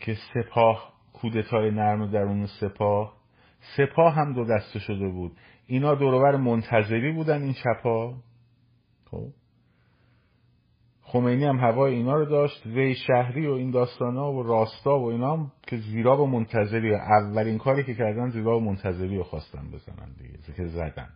که 0.00 0.16
سپاه 0.34 0.92
کودتای 1.12 1.70
نرم 1.70 2.10
درون 2.10 2.46
سپاه 2.46 3.12
سپاه 3.76 4.14
هم 4.14 4.32
دو 4.32 4.44
دسته 4.44 4.78
شده 4.78 5.08
بود. 5.08 5.32
اینا 5.66 5.94
دور 5.94 6.15
و 6.15 6.22
ور 6.22 6.36
منتظری 6.36 7.12
بودن 7.12 7.42
این 7.42 7.54
چپا 7.54 8.14
خب؟ 9.10 9.43
خمینی 11.14 11.44
هم 11.44 11.56
هوای 11.56 11.94
اینا 11.94 12.14
رو 12.14 12.24
داشت. 12.24 12.66
ری 12.66 12.94
شهری 12.94 13.46
و 13.46 13.52
این 13.52 13.70
داستانا 13.70 14.32
و 14.32 14.42
راستا 14.42 14.98
و 14.98 15.10
اینا 15.10 15.32
هم 15.32 15.52
که 15.66 15.76
زیراب 15.76 16.20
و 16.20 16.26
منتظری. 16.26 16.94
اولین 16.94 17.58
کاری 17.58 17.84
که 17.84 17.94
کردن 17.94 18.30
زیراب 18.30 18.62
و 18.62 18.64
منتظری 18.64 19.16
رو 19.16 19.22
خواستن 19.22 19.70
بزنن 19.70 20.12
دیگه. 20.18 20.38
که 20.56 20.66
زدن. 20.66 21.08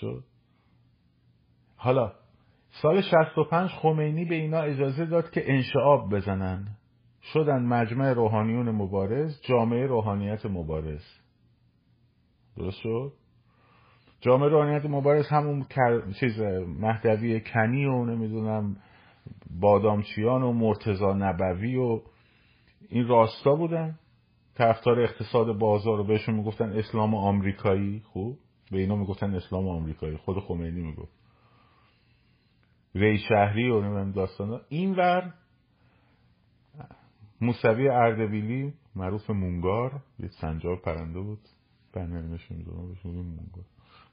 شد؟ 0.00 0.24
حالا 1.76 2.12
سال 2.82 3.00
65 3.00 3.70
خمینی 3.70 4.24
به 4.24 4.34
اینا 4.34 4.60
اجازه 4.60 5.06
داد 5.06 5.30
که 5.30 5.52
انشعاب 5.52 6.14
بزنن. 6.14 6.68
شدن 7.22 7.62
مجمع 7.62 8.12
روحانیون 8.12 8.70
مبارز 8.70 9.40
جامعه 9.42 9.86
روحانیت 9.86 10.46
مبارز. 10.46 11.04
درست 12.56 12.78
شد؟ 12.78 13.12
جامعه 14.20 14.48
روحانیت 14.48 14.86
مبارز 14.86 15.28
همون 15.28 15.66
چیز 16.20 16.40
مهدوی 16.80 17.40
کنی 17.40 17.84
و 17.84 18.04
نمی‌دونم 18.04 18.76
بادامچیان 19.60 20.42
و 20.42 20.52
مرتزا 20.52 21.12
نبوی 21.12 21.76
و 21.76 22.00
این 22.88 23.08
راستا 23.08 23.54
بودن. 23.54 23.98
طرفدار 24.54 25.00
اقتصاد 25.00 25.58
بازار 25.58 25.96
رو 25.96 26.04
بهشون 26.04 26.34
می‌گفتن 26.34 26.72
اسلام 26.72 27.14
آمریکایی. 27.14 28.02
خوب؟ 28.04 28.38
به 28.70 28.78
اینا 28.78 28.96
می‌گفتن 28.96 29.34
اسلام 29.34 29.68
آمریکایی. 29.68 30.16
خود 30.16 30.38
خمینی 30.38 30.80
می‌گفت. 30.80 31.12
ری 32.94 33.18
شهری 33.18 33.70
و 33.70 33.80
نمی‌دونم 33.80 34.12
داستانا. 34.12 34.60
این 34.68 34.96
ور 34.96 35.34
موسوی 37.40 37.88
اردبیلی 37.88 38.72
معروف 38.96 39.30
مونگار 39.30 40.02
یه 40.18 40.28
سنجاب 40.28 40.82
پرنده 40.82 41.20
بود. 41.20 41.40
بنرمش 41.92 42.50
می‌دونم 42.50 42.88
بهش 42.88 43.06
مونگار. 43.06 43.64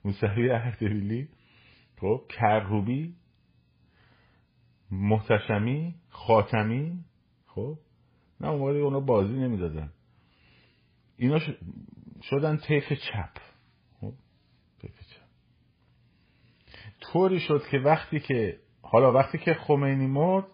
موسوی 0.06 0.50
اردبیلی 0.50 1.30
خب 1.98 2.22
کروبی 2.30 3.16
محتشمی 4.92 5.96
خاتمی. 6.10 7.06
خب 7.46 7.78
نه 8.42 8.48
اون 8.48 8.78
اونا 8.78 9.00
بازی 9.00 9.34
نمی‌دادن. 9.34 9.92
اینا 11.18 11.40
شدن 12.22 12.58
طیف 12.58 12.94
چپ. 12.94 13.30
خب 14.02 14.14
طیف 14.82 15.00
چپ. 15.00 15.26
طوری 17.02 17.40
شد 17.40 17.62
که 17.72 17.78
وقتی 17.78 18.20
که 18.20 18.60
حالا 18.82 19.12
وقتی 19.12 19.38
که 19.38 19.54
خمینی 19.54 20.08
مرد 20.08 20.46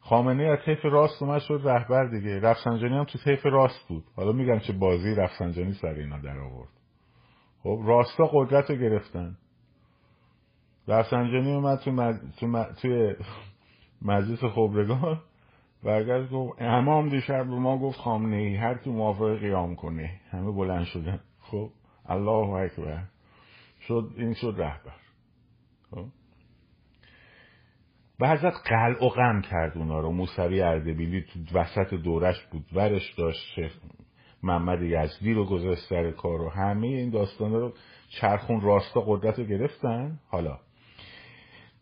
خامنه 0.00 0.42
از 0.42 0.58
طیف 0.64 0.84
راست 0.84 1.22
اومد 1.22 1.40
شد 1.40 1.60
رهبر 1.64 2.04
دیگه. 2.04 2.40
رفسنجانی 2.40 2.94
هم 2.94 3.04
تو 3.04 3.18
طیف 3.18 3.46
راست 3.46 3.88
بود. 3.88 4.04
حالا 4.16 4.32
میگم 4.32 4.58
چه 4.58 4.72
بازی 4.72 5.14
رفسنجانی 5.14 5.72
سر 5.72 5.94
اینا 5.94 6.18
در 6.18 6.38
آورد. 6.38 6.81
خب 7.62 7.80
راستا 7.84 8.24
قدرت 8.32 8.70
رو 8.70 8.76
گرفتن. 8.76 9.36
رفسنجانی 10.88 11.52
اومد 11.52 11.78
تو, 11.78 11.90
مج... 11.90 12.16
تو 12.40 12.64
توی 12.82 13.14
مجلس 14.02 14.44
خبرگان 14.44 15.20
برگشت 15.82 16.30
گفت 16.30 16.62
امام 16.62 17.08
دیشب 17.08 17.44
به 17.44 17.54
ما 17.54 17.78
گفت 17.78 17.98
خامنه 17.98 18.36
ای 18.36 18.56
هر 18.56 18.78
کی 18.78 18.90
موافق 18.90 19.38
قیام 19.38 19.76
کنه. 19.76 20.20
همه 20.30 20.52
بلند 20.52 20.84
شدن. 20.84 21.20
خب 21.40 21.70
الله 22.06 22.50
اکبر. 22.50 23.04
شد 23.80 24.10
این 24.16 24.34
شد 24.34 24.54
رهبر. 24.58 24.94
خب. 25.90 26.06
بعضت 28.18 28.54
قلع 28.64 29.04
و 29.06 29.08
غم 29.08 29.40
کرد 29.40 29.78
اونا 29.78 30.00
رو. 30.00 30.12
موسوی 30.12 30.60
اردبیلی 30.60 31.22
تو 31.22 31.58
وسط 31.58 31.94
دورش 31.94 32.46
بود. 32.46 32.64
ورش 32.72 33.14
داشت 33.14 33.54
شیخ 33.54 33.76
محمد 34.42 34.82
یزدی 34.82 35.32
رو 35.32 35.44
گذاشت 35.44 35.88
سر 35.88 36.10
کار 36.10 36.40
و 36.40 36.48
همه 36.48 36.86
این 36.86 37.10
داستان 37.10 37.52
رو 37.52 37.72
چرخون 38.08 38.60
راستا 38.60 39.00
قدرت 39.00 39.38
رو 39.38 39.44
گرفتن. 39.44 40.18
حالا 40.28 40.58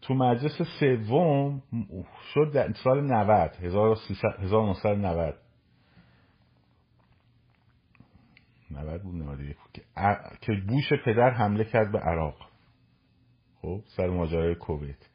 تو 0.03 0.15
مجلس 0.15 0.63
سوم 0.81 1.63
شد 2.35 2.53
در 2.55 2.73
سال 2.73 3.01
90 3.01 3.57
1990 3.63 5.35
90 8.71 9.03
بود 9.03 9.15
نماده 9.15 9.57
که 10.41 10.53
بوش 10.69 10.93
پدر 11.05 11.31
حمله 11.31 11.65
کرد 11.65 11.93
به 11.93 11.99
عراق. 11.99 12.35
خب 13.63 13.81
سر 13.97 14.07
ماجرای 14.07 14.55
کویت. 14.55 15.09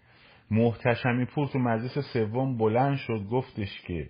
محتشمی 0.51 1.25
پور 1.25 1.47
تو 1.47 1.59
مجلس 1.59 2.13
سوم 2.13 2.57
بلند 2.57 2.97
شد 2.97 3.27
گفتش 3.31 3.81
که 3.81 4.09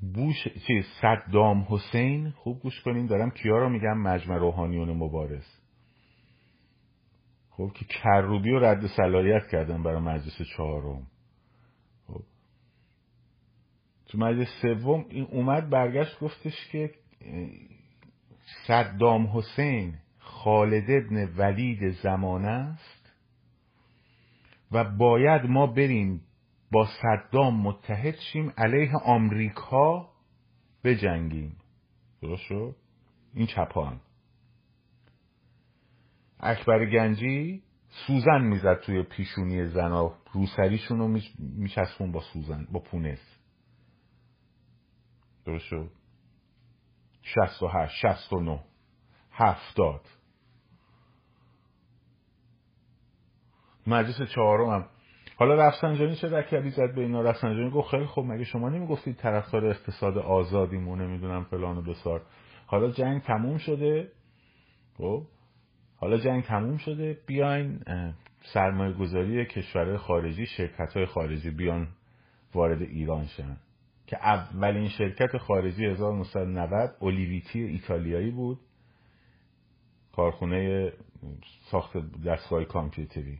بوش 0.00 0.48
چیز 0.66 0.84
صدام 1.00 1.66
حسین؟ 1.68 2.30
خوب 2.30 2.60
گوش 2.60 2.80
کنین 2.80 3.06
دارم 3.06 3.30
کیا 3.30 3.58
رو 3.58 3.68
میگم؟ 3.68 3.98
مجمع 3.98 4.36
روحانیون 4.36 4.90
مبارز. 4.90 5.46
خب 7.50 7.70
که 7.74 7.84
کروبی 7.84 8.50
رو 8.50 8.64
رد 8.64 8.86
صلاحیت 8.86 9.46
کردن 9.46 9.82
برای 9.82 10.00
مجلس 10.00 10.42
چهارم. 10.56 11.06
خب. 12.06 12.22
تو 14.06 14.18
مجلس 14.18 14.48
سوم 14.62 15.06
این 15.08 15.24
اومد 15.30 15.70
برگشت 15.70 16.20
گفتش 16.20 16.68
که 16.72 16.90
صدام 18.66 19.26
حسین 19.26 19.94
خالد 20.18 20.90
ابن 20.90 21.28
ولید 21.36 21.90
زمانه 21.90 22.48
است 22.48 23.12
و 24.72 24.84
باید 24.84 25.42
ما 25.42 25.66
بریم 25.66 26.20
با 26.74 26.86
صدام 27.02 27.60
متحد 27.60 28.16
شیم 28.16 28.52
علیه 28.58 28.90
آمریکا 29.04 30.08
بجنگیم. 30.84 31.56
درست 32.22 32.42
شد؟ 32.42 32.76
این 33.34 33.46
چپان 33.46 34.00
اکبر 36.40 36.86
گنجی 36.86 37.62
سوزن 37.88 38.40
می‌زد 38.40 38.80
توی 38.80 39.02
پیشونی 39.02 39.66
زنا 39.66 40.14
روسریشون 40.32 40.98
رو 40.98 41.20
میچسبون 41.38 42.12
با 42.12 42.20
سوزن 42.20 42.66
با 42.72 42.80
پونس. 42.80 43.38
درست 45.44 45.64
شد؟ 45.64 45.90
شست 47.22 47.62
و 47.62 47.68
هشت 47.68 47.94
شست 48.06 48.32
و 48.32 48.40
نه. 48.40 48.64
هفتاد. 49.32 50.08
مجلس 53.86 54.30
چهارم 54.34 54.70
هم 54.70 54.88
حالا 55.36 55.54
رفسنجانی 55.54 56.16
چه 56.16 56.28
رکبی 56.28 56.70
زد 56.70 56.94
به 56.94 57.00
اینا؟ 57.00 57.22
رفسنجانی 57.22 57.70
گفت 57.70 57.90
خیلی 57.90 58.06
خب 58.06 58.22
مگه 58.22 58.44
شما 58.44 58.68
نمی‌گفتید 58.68 59.16
طرفدار 59.16 59.66
اقتصاد 59.66 60.18
آزادیمون 60.18 61.00
نمی‌دونم 61.00 61.44
فلان 61.44 61.78
و 61.78 61.82
بسار. 61.82 62.22
حالا 62.66 62.90
جنگ 62.90 63.22
تموم 63.22 63.58
شده. 63.58 64.08
خب 64.98 65.22
حالا 65.96 66.18
جنگ 66.18 66.42
تموم 66.42 66.76
شده. 66.76 67.18
بیاین 67.26 67.80
سرمایه 68.42 68.92
گذاری 68.92 69.46
کشورهای 69.46 69.96
خارجی 69.96 70.46
شرکت 70.46 70.92
های 70.96 71.06
خارجی 71.06 71.50
بیان 71.50 71.88
وارد 72.54 72.82
ایران 72.82 73.26
شن. 73.26 73.56
که 74.06 74.16
اولین 74.16 74.88
شرکت 74.88 75.38
خارجی 75.38 75.84
1990 75.84 76.96
اولیویتی 77.00 77.62
ایتالیایی 77.62 78.30
بود. 78.30 78.60
کارخونه 80.12 80.92
ساخت 81.70 81.96
دستگاه 82.26 82.64
کامپیوتری. 82.64 83.38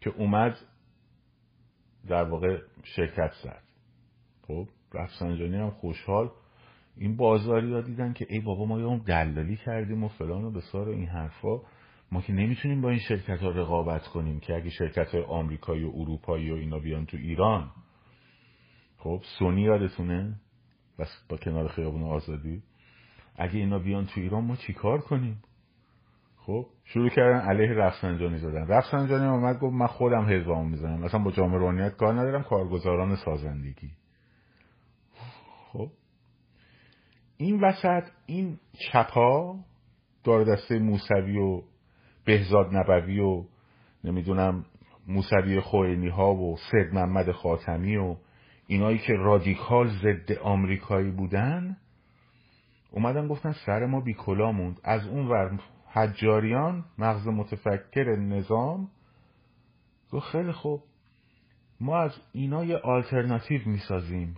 که 0.00 0.10
اومد 0.10 0.56
در 2.08 2.24
واقع 2.24 2.58
شرکت 2.84 3.32
زد 3.44 3.62
خب 4.46 4.68
رفسنجانی 4.94 5.56
هم 5.56 5.70
خوشحال. 5.70 6.30
این 6.96 7.16
بازاری 7.16 7.72
ها 7.72 7.80
دیدن 7.80 8.12
که 8.12 8.26
ای 8.28 8.40
بابا 8.40 8.64
ما 8.64 8.80
یه 8.80 8.98
دلالی 8.98 9.56
کردیم 9.56 10.04
و 10.04 10.08
فلان 10.08 10.44
و 10.44 10.50
بسار 10.50 10.88
این 10.88 11.06
حرفا. 11.06 11.60
ما 12.12 12.20
که 12.20 12.32
نمی‌تونیم 12.32 12.80
با 12.80 12.90
این 12.90 12.98
شرکت 12.98 13.42
ها 13.42 13.48
رقابت 13.48 14.06
کنیم 14.06 14.40
که 14.40 14.54
اگه 14.54 14.70
شرکت 14.70 15.08
های 15.08 15.22
آمریکایی 15.22 15.84
و 15.84 15.92
اروپایی 15.94 16.50
و 16.50 16.54
اینا 16.54 16.78
بیان 16.78 17.06
تو 17.06 17.16
ایران. 17.16 17.70
خب 18.98 19.22
سونی 19.38 19.62
یادتونه؟ 19.62 20.40
بس 20.98 21.24
با 21.28 21.36
کنار 21.36 21.68
خیابون 21.68 22.02
آزادی. 22.02 22.62
اگه 23.36 23.54
اینا 23.54 23.78
بیان 23.78 24.06
تو 24.06 24.20
ایران 24.20 24.44
ما 24.44 24.56
چیکار 24.56 25.00
کنیم؟ 25.00 25.42
خب 26.46 26.66
شروع 26.84 27.08
کردن 27.08 27.40
علیه 27.40 27.72
رفسنجانی 27.72 28.38
زدن. 28.38 28.66
رفسنجانی 28.66 29.26
اومد 29.26 29.58
گفت 29.58 29.74
من 29.74 29.86
خودم 29.86 30.24
حزبامو 30.24 30.68
می‌زنم. 30.68 31.00
مثلا 31.00 31.20
با 31.20 31.30
جامعه 31.30 31.58
روحانیت 31.58 31.96
کار 31.96 32.14
ندارم 32.14 32.42
کارگزاران 32.42 33.16
سازندگی. 33.16 33.90
خب. 35.72 35.88
این 37.36 37.60
وسط 37.60 38.04
این 38.26 38.58
چپا 38.92 39.56
دار 40.24 40.44
دسته 40.44 40.78
موسوی 40.78 41.38
و 41.38 41.62
بهزاد 42.24 42.76
نبوی 42.76 43.20
و 43.20 43.44
نمی‌دونم 44.04 44.64
موسوی 45.06 45.60
خوینی 45.60 46.08
ها 46.08 46.34
و 46.34 46.56
سید 46.56 46.94
محمد 46.94 47.32
خاتمی 47.32 47.96
و 47.96 48.16
اینایی 48.66 48.98
که 48.98 49.12
رادیکال 49.12 49.88
ضد 49.88 50.32
آمریکایی 50.32 51.10
بودن 51.10 51.76
اومدن 52.90 53.28
گفتن 53.28 53.52
سر 53.66 53.86
ما 53.86 54.00
بی 54.00 54.14
کلا 54.14 54.52
موند. 54.52 54.80
از 54.84 55.06
اون 55.06 55.28
ور 55.28 55.58
حجاریان 55.92 56.84
مغز 56.98 57.28
متفکر 57.28 58.16
نظام 58.16 58.90
گفت 60.12 60.26
خیلی 60.26 60.52
خوب. 60.52 60.82
ما 61.80 61.98
از 61.98 62.12
اینا 62.32 62.64
یه 62.64 62.76
آلترناتیو 62.76 63.68
می‌سازیم. 63.68 64.36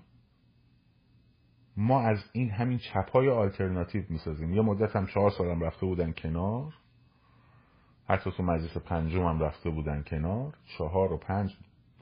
ما 1.76 2.00
از 2.00 2.18
این 2.32 2.50
همین 2.50 2.78
چپ 2.78 3.10
های 3.10 3.28
آلترناتیو 3.28 4.04
می‌سازیم. 4.08 4.54
یه 4.54 4.62
مدت 4.62 4.96
هم 4.96 5.06
چهار 5.06 5.30
سالم 5.30 5.60
رفته 5.60 5.86
بودن 5.86 6.12
کنار. 6.12 6.74
حتی 8.08 8.30
تو 8.30 8.42
مجلس 8.42 8.76
پنجم 8.76 9.22
هم 9.22 9.40
رفته 9.40 9.70
بودن 9.70 10.02
کنار. 10.02 10.54
چهار 10.78 11.12
و 11.12 11.18
پنج 11.18 11.56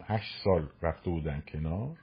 هشت 0.04 0.44
سال 0.44 0.68
رفته 0.82 1.10
بودن 1.10 1.42
کنار. 1.48 1.98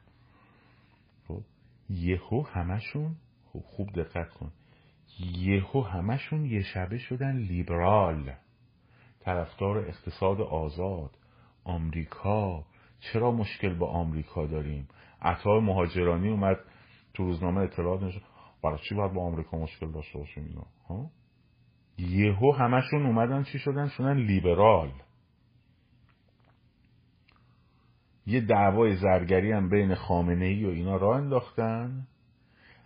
خب 1.27 1.41
یهو 1.89 2.41
همشون 2.41 3.15
خوب 3.45 3.63
خوب 3.63 3.91
دقت 3.91 4.29
کن. 4.29 4.51
یهو 5.19 5.81
همشون 5.81 6.45
یه 6.45 6.61
شبه 6.61 6.97
شدن 6.97 7.37
لیبرال. 7.37 8.31
طرفدار 9.19 9.77
اقتصاد 9.77 10.41
آزاد 10.41 11.17
آمریکا. 11.63 12.63
چرا 12.99 13.31
مشکل 13.31 13.73
با 13.73 13.87
آمریکا 13.87 14.45
داریم؟ 14.45 14.87
عطا 15.21 15.59
مهاجرانی 15.59 16.29
اومد 16.29 16.57
تو 17.13 17.23
روزنامه 17.23 17.61
اطلاعات 17.61 18.03
نشد 18.03 18.21
برای 18.63 18.79
چی 18.89 18.95
باید 18.95 19.13
با 19.13 19.21
آمریکا 19.21 19.57
مشکل 19.57 19.91
داشته 19.91 20.19
باشیم 20.19 20.45
اینا؟ 20.45 20.65
ها؟ 20.89 21.09
یهو 21.97 22.51
همشون 22.51 23.05
اومدن 23.05 23.43
چی 23.43 23.59
شدن؟ 23.59 23.87
شدن 23.87 24.17
لیبرال. 24.17 24.91
یه 28.25 28.41
دعوای 28.41 28.95
زرگری 28.95 29.51
هم 29.51 29.69
بین 29.69 29.95
خامنه 29.95 30.45
ای 30.45 30.65
و 30.65 30.69
اینا 30.69 30.97
راه 30.97 31.17
انداختن. 31.17 32.07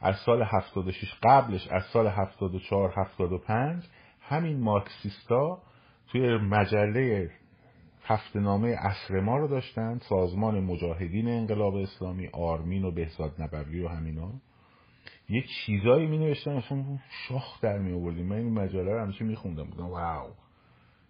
از 0.02 0.16
سال 0.26 0.42
76 0.42 1.14
قبلش 1.24 1.68
از 1.68 1.84
سال 1.94 2.08
74 2.08 2.94
75 2.96 3.84
همین 4.22 4.60
مارکسیستا 4.60 5.62
توی 6.08 6.38
مجله 6.38 7.32
هفته 8.04 8.40
نامه 8.40 8.76
اصر 8.80 9.20
ما 9.20 9.38
رو 9.38 9.48
داشتن 9.48 10.00
سازمان 10.10 10.60
مجاهدین 10.60 11.28
انقلاب 11.28 11.76
اسلامی 11.76 12.28
آرمین 12.28 12.86
و 12.86 12.92
بهزاد 12.92 13.42
نبوی 13.42 13.82
و 13.82 13.88
همینا. 13.88 14.32
یه 15.30 15.44
چیزایی 15.66 16.08
می 16.08 16.18
نوشتن 16.18 16.52
اصلا 16.52 16.86
شاخ 17.28 17.62
در 17.62 17.78
می 17.78 17.94
آوردیم 17.94 18.26
من 18.26 18.36
این 18.36 18.54
مجله 18.54 18.94
رو 18.94 19.02
همیشه 19.02 19.26
می 19.26 19.36
خوندم 19.36 19.64
بودم 19.64 19.90
واو 19.90 20.32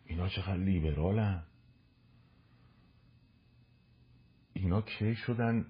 اینا 0.06 0.28
چقدر 0.28 0.58
لیبرالن. 0.58 1.44
اینا 4.54 4.82
کی 4.82 5.16
شدن؟ 5.16 5.66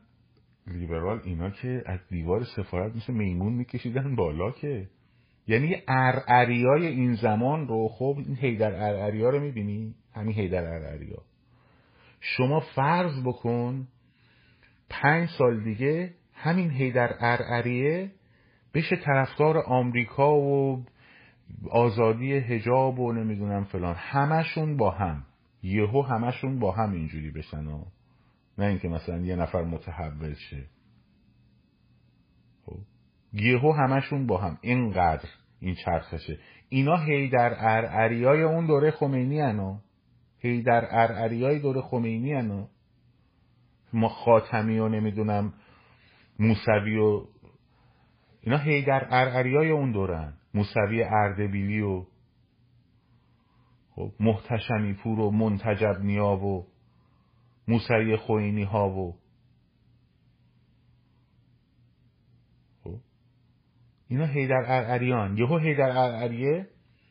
لیبرال 0.68 1.22
اینا 1.24 1.50
که 1.50 1.84
از 1.86 2.00
دیوار 2.10 2.44
سفارت 2.44 2.96
مثل 2.96 3.14
میمون 3.14 3.54
میکشیدن 3.54 4.16
بالا 4.16 4.52
که. 4.52 4.88
یعنی 5.48 5.76
ارعریای 5.88 6.88
این 6.88 7.14
زمان 7.14 7.68
رو 7.68 7.88
خب 7.88 8.16
این 8.18 8.36
هیدر 8.36 8.72
ارعریا 8.72 9.30
رو 9.30 9.40
می‌بینی؟ 9.40 9.96
همین 10.14 10.36
هیدر 10.36 10.64
ارعریا. 10.64 11.22
شما 12.20 12.60
فرض 12.60 13.24
بکن 13.26 13.88
پنج 14.90 15.30
سال 15.30 15.64
دیگه 15.64 16.14
همین 16.34 16.72
هیدر 16.72 17.16
ارعریه 17.20 18.12
بشه 18.74 18.96
طرفدار 18.96 19.58
آمریکا 19.58 20.36
و 20.36 20.84
آزادی 21.70 22.34
هجاب 22.34 23.00
و 23.00 23.14
نمی‌دونم 23.14 23.64
فلان. 23.64 23.96
همشون 23.98 24.78
با 24.78 24.92
هم. 24.92 25.26
یهو 25.64 26.02
همشون 26.02 26.60
با 26.60 26.72
هم 26.72 26.92
اینجوری 26.92 27.32
بشن 27.32 27.68
و 27.68 27.86
نه 28.58 28.66
اینکه 28.66 28.88
مثلا 28.88 29.18
یه 29.18 29.36
نفر 29.36 29.62
متحول 29.62 30.34
شه. 30.34 30.66
خب؟ 32.66 32.78
یهو 33.34 33.72
همشون 33.72 34.28
با 34.28 34.38
هم. 34.38 34.58
اینقدر 34.62 35.30
این 35.60 35.76
چرخشه. 35.86 36.40
اینا 36.70 36.98
هیدر 36.98 37.56
ارعریای 37.58 38.44
اون 38.44 38.66
دوره 38.66 38.92
خمینی 38.92 39.40
هنو 39.40 39.80
هیدر 40.38 40.88
ارعریای 40.92 41.60
دوره 41.60 41.82
خمینی 41.82 42.34
هنو 42.34 42.68
ما 43.94 44.10
خاتمی 44.10 44.80
و 44.80 44.88
نمی‌دونم 44.88 45.54
موسوی 46.40 46.98
و 46.98 47.26
اینا 48.42 48.58
هیدر 48.58 49.08
ارعریای 49.10 49.70
اون 49.70 49.92
دورن 49.92 50.34
موسوی 50.54 51.04
اردبیلی 51.04 51.82
و 51.82 52.06
خب 53.96 54.12
محتشمی 54.20 54.94
پور 54.94 55.20
و 55.20 55.32
منتجب 55.32 56.00
نیا 56.02 56.36
و 56.38 56.68
موسوی 57.72 58.18
خوینی 58.18 58.64
ها 58.64 58.90
و 58.90 59.16
خب. 62.84 62.98
اینا 64.08 64.26
هیدر 64.26 64.64
ارعریان. 64.68 65.38
یهو 65.38 65.58
هیدر 65.58 65.90
ارعریه. 65.98 66.68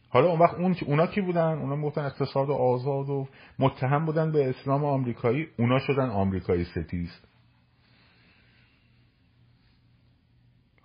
حالا 0.08 0.28
اون 0.30 0.38
وقت 0.38 0.54
اون 0.54 0.76
اونا 0.86 1.06
کی 1.06 1.20
بودن؟ 1.20 1.58
اونا 1.58 1.76
می‌گفتن 1.76 2.04
اقتصاد 2.04 2.50
آزاد 2.50 3.08
و 3.08 3.28
متهم 3.58 4.04
بودن 4.04 4.32
به 4.32 4.48
اسلام 4.48 4.84
آمریکایی. 4.84 5.48
اونا 5.58 5.78
شدن 5.78 6.10
آمریکایی 6.10 6.64
ستیز 6.64 7.10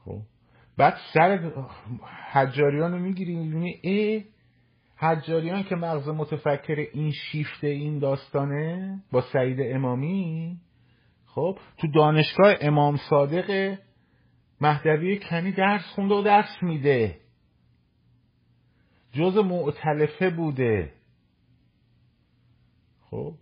خب. 0.05 0.21
بعد 0.77 0.97
سر 1.13 1.51
حجاریان 2.31 2.91
رو 2.91 2.99
می‌گیری 2.99 3.35
می‌بینی 3.35 3.79
ای 3.81 4.25
حجاریان 4.97 5.63
که 5.63 5.75
مغز 5.75 6.09
متفکر 6.09 6.87
این 6.93 7.11
شیفته 7.11 7.67
این 7.67 7.99
داستانه 7.99 8.99
با 9.11 9.21
سعید 9.21 9.57
امامی 9.61 10.57
خب 11.25 11.59
تو 11.77 11.87
دانشگاه 11.87 12.53
امام 12.61 12.97
صادق 13.09 13.77
مهدوی 14.61 15.19
کنی 15.19 15.51
درس 15.51 15.85
خونده 15.95 16.15
و 16.15 16.21
درس 16.21 16.57
میده. 16.61 17.19
جز 19.11 19.37
معتلفه 19.37 20.29
بوده. 20.29 20.93
خب. 23.01 23.33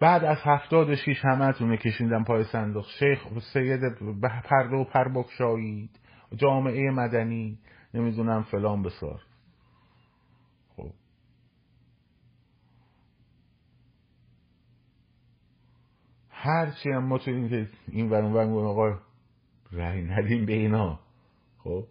بعد 0.00 0.24
از 0.24 0.38
هفتاد 0.44 0.90
و 0.90 0.96
شیش 0.96 1.24
همه 1.24 1.76
کشیندن 1.76 2.24
پای 2.24 2.44
صندوق. 2.44 2.86
شیخ 2.98 3.18
سید 3.52 3.80
پرده 4.22 4.76
و 4.76 4.84
پر 4.84 5.08
بکشایید 5.08 6.00
جامعه 6.36 6.90
مدنی. 6.90 7.58
نمی‌دونم 7.96 8.42
فلان 8.42 8.82
بسار. 8.82 9.22
خب. 10.76 10.92
هرچی 16.30 16.90
هم 16.90 17.04
ما 17.04 17.18
تو 17.18 17.30
این 17.30 17.48
که 17.48 17.68
این 17.88 18.10
ورون 18.10 18.32
ورون 18.32 18.64
آقا 18.64 18.98
رای 19.72 20.02
ندیم 20.02 20.46
به 20.46 20.52
اینا. 20.52 21.00
خب. 21.58 21.86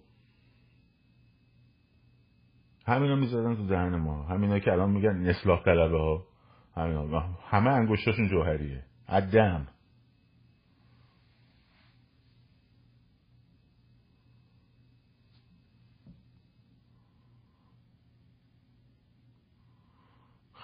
همینا 2.88 3.16
می‌زدن 3.16 3.56
تو 3.56 3.68
دهن 3.68 3.96
ما. 3.96 4.24
همینا 4.24 4.60
که 4.60 4.72
الان 4.72 4.92
میگن 4.92 5.28
اصلاح 5.28 5.64
طلبه 5.64 5.98
ها 5.98 6.28
همینا. 6.76 7.20
همه 7.22 7.70
انگشتاشون 7.70 8.28
جوهریه. 8.28 8.84
عدم. 9.08 9.68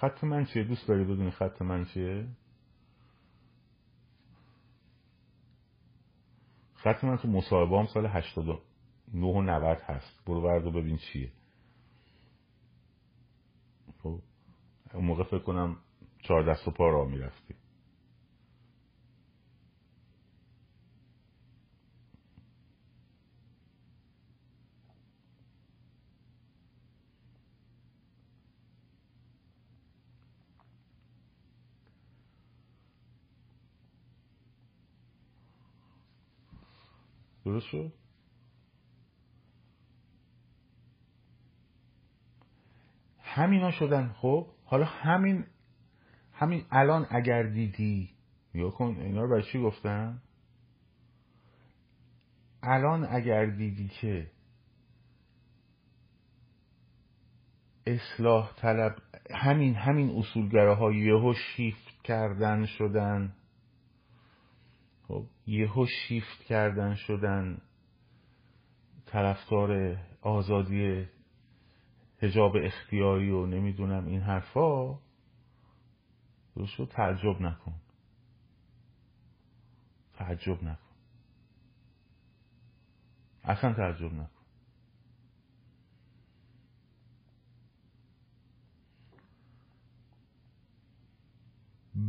خط 0.02 0.24
من 0.24 0.44
چیه؟ 0.44 0.64
دوست 0.64 0.88
داری 0.88 1.04
بدونی 1.04 1.30
خط 1.30 1.62
من 1.62 1.84
چیه؟ 1.84 2.26
خط 6.74 7.04
من 7.04 7.16
تو 7.16 7.28
مصاحبه 7.28 7.78
هم 7.78 7.86
سال 7.86 8.06
89 8.06 9.26
و 9.26 9.42
90 9.42 9.78
هست. 9.78 10.24
برو 10.26 10.40
برد 10.40 10.66
و 10.66 10.70
ببین 10.70 10.96
چیه. 10.96 11.32
خب 14.02 14.18
اون 14.94 15.04
موقع 15.04 15.24
فکر 15.24 15.38
کنم 15.38 15.76
چهار 16.22 16.52
دست 16.52 16.68
و 16.68 16.70
پا 16.70 16.90
را 16.90 17.04
می‌رفتی. 17.04 17.54
درست 37.44 37.66
شد؟ 37.66 37.92
همینا 43.18 43.70
شدن. 43.70 44.08
خب 44.08 44.46
حالا 44.64 44.84
همین 44.84 45.44
همین 46.32 46.64
الان 46.70 47.06
اگر 47.10 47.42
دیدی 47.42 48.10
یا 48.54 48.70
کن 48.70 48.96
اینا 49.00 49.24
رو 49.24 49.40
چی 49.40 49.62
گفتم 49.62 50.22
الان 52.62 53.06
اگر 53.10 53.46
دیدی 53.46 53.88
که 53.88 54.30
اصلاح 57.86 58.54
طلب 58.56 58.96
همین 59.30 59.74
همین 59.74 60.10
اصولگراها 60.18 60.92
یهو 60.92 61.34
شیفت 61.34 62.02
کردن 62.04 62.66
شدن 62.66 63.34
خب 65.08 65.26
یهو 65.46 65.86
شیفت 65.86 66.42
کردن 66.44 66.94
شدن 66.94 67.62
طرفدار 69.06 69.96
آزادی 70.22 71.08
هجاب 72.22 72.56
اختیاری 72.56 73.30
و 73.30 73.46
نمی‌دونم 73.46 74.06
این 74.06 74.20
حرفا 74.20 74.98
درست 76.56 76.90
تعجب 76.90 77.40
نکن. 77.40 77.74
تعجب 80.14 80.64
نکن. 80.64 80.78
اصلا 83.44 83.72
تعجب 83.72 84.12
نکن. 84.12 84.41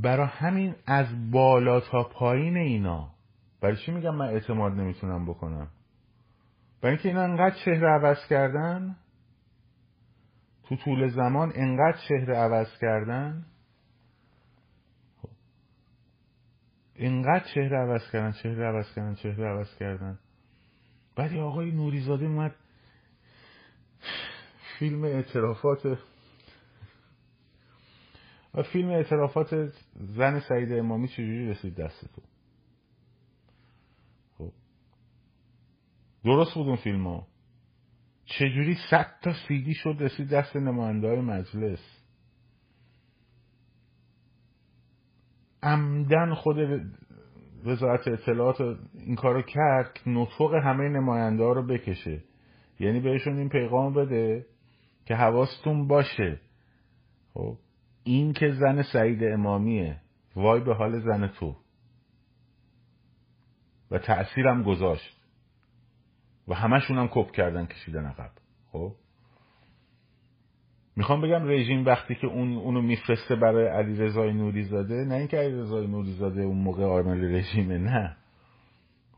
برا 0.01 0.25
همین 0.25 0.75
از 0.87 1.31
بالا 1.31 1.79
تا 1.79 2.03
پایین 2.03 2.57
اینا. 2.57 3.09
برای 3.61 3.77
چی 3.85 3.91
میگم 3.91 4.15
من 4.15 4.25
اعتماد 4.25 4.71
نمی‌تونم 4.73 5.25
بکنم؟ 5.25 5.67
برای 6.81 6.95
اینکه 6.95 7.09
اینا 7.09 7.21
انقدر 7.21 7.55
چهره 7.65 7.87
عوض 7.87 8.17
کردن؟ 8.29 8.95
تو 10.63 10.75
طول 10.75 11.07
زمان 11.07 11.51
انقدر 11.55 11.97
چهره 12.09 12.37
عوض 12.37 12.67
کردن؟ 12.81 13.45
اینقدر 16.95 17.45
چهره 17.53 17.77
عوض 17.77 18.11
کردن 18.11 18.31
چهره 18.31 18.65
عوض 18.65 18.95
کردن 18.95 19.15
چهره 19.15 19.45
عوض 19.45 19.77
کردن. 19.79 20.19
بعد 21.15 21.33
آقای 21.33 21.71
نوریزاده 21.71 22.25
اومد. 22.25 22.55
فیلم 24.79 25.03
اعترافات 25.03 25.97
فیلم 28.61 28.89
اعترافات 28.89 29.73
زن 29.95 30.39
سعید 30.39 30.73
امامی 30.73 31.07
چجوری 31.07 31.49
رسید 31.49 31.75
دست 31.75 32.15
تو 32.15 32.21
خب. 34.37 34.51
درست 36.23 36.53
بود 36.53 36.67
اون 36.67 36.75
فیلم 36.75 37.07
ها 37.07 37.27
چجوری 38.25 38.75
صد 38.89 39.15
تا 39.21 39.33
سیدی 39.47 39.73
شد 39.73 39.95
رسید 39.99 40.29
دست 40.29 40.55
نماینده 40.55 41.07
های 41.07 41.21
مجلس؟ 41.21 41.79
عمدن 45.63 46.33
خود 46.33 46.57
وزارت 47.65 48.07
اطلاعات 48.07 48.61
این 48.93 49.15
کارو 49.15 49.41
کرد 49.41 49.93
که 49.93 50.09
نطفق 50.09 50.53
همه 50.53 50.89
نماینده 50.89 51.43
ها 51.43 51.51
رو 51.51 51.67
بکشه. 51.67 52.23
یعنی 52.79 52.99
بهشون 52.99 53.37
این 53.37 53.49
پیغام 53.49 53.93
بده 53.93 54.45
که 55.05 55.15
حواستون 55.15 55.87
باشه. 55.87 56.39
خب. 57.33 57.57
این 58.03 58.33
که 58.33 58.51
زن 58.51 58.81
سعید 58.81 59.23
امامیه. 59.23 60.01
وای 60.35 60.61
به 60.61 60.73
حال 60.75 60.99
زن 60.99 61.27
تو. 61.27 61.55
و 63.91 63.97
تأثیرم 63.97 64.63
گذاشت. 64.63 65.17
و 66.47 66.53
همشون 66.55 66.97
هم 66.97 67.07
کپ 67.11 67.31
کردن 67.31 67.65
کشیدن 67.65 68.05
عقب. 68.05 68.31
خب؟ 68.71 68.95
می‌خوام 70.95 71.21
بگم 71.21 71.47
رژیم 71.47 71.85
وقتی 71.85 72.15
که 72.15 72.27
اون 72.27 72.57
اونو 72.57 72.81
میفرسته 72.81 73.35
برای 73.35 73.67
علی 73.67 73.97
رضای 73.97 74.33
نوری 74.33 74.63
زاده 74.63 74.93
نه 74.93 75.15
اینکه 75.15 75.37
علی 75.37 75.61
رضای 75.61 75.87
نوری 75.87 76.13
زاده 76.13 76.41
اون 76.41 76.57
موقع 76.57 76.83
عامل 76.83 77.35
رژیمه 77.35 77.77
نه. 77.77 78.17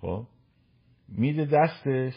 خب؟ 0.01 0.27
میده 1.09 1.45
دستش. 1.45 2.13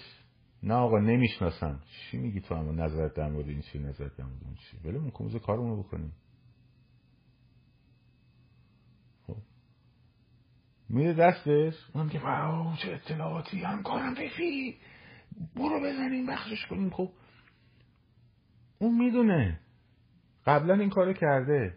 نه 0.62 0.74
آقا 0.74 0.98
نمی‌شناسم. 0.98 1.80
چی 1.86 2.18
میگی 2.18 2.40
تو 2.40 2.54
اما؟ 2.54 2.72
نظرت 2.72 3.14
در 3.14 3.28
مورد 3.28 3.48
این 3.48 3.60
چی؟ 3.60 3.78
نظرت 3.78 4.16
در 4.16 4.24
مورد 4.24 4.44
اون 4.44 4.54
چی؟ 4.54 5.10
کموز 5.10 5.36
کارمونو 5.36 5.82
بکنیم. 5.82 6.12
میده 10.88 11.12
دستش. 11.12 11.74
اونم 11.94 12.08
که 12.08 12.18
واو 12.18 12.76
چه 12.76 12.90
اطلاعاتی 12.90 13.60
همکارم 13.60 14.14
فیفی 14.14 14.78
برو 15.56 15.80
بزنیم 15.80 16.26
بخشش 16.26 16.66
کنیم. 16.66 16.90
خب 16.90 17.10
اون 18.78 18.98
می‌دونه. 18.98 19.60
قبلا 20.46 20.74
این 20.74 20.90
کارو 20.90 21.12
کرده. 21.12 21.76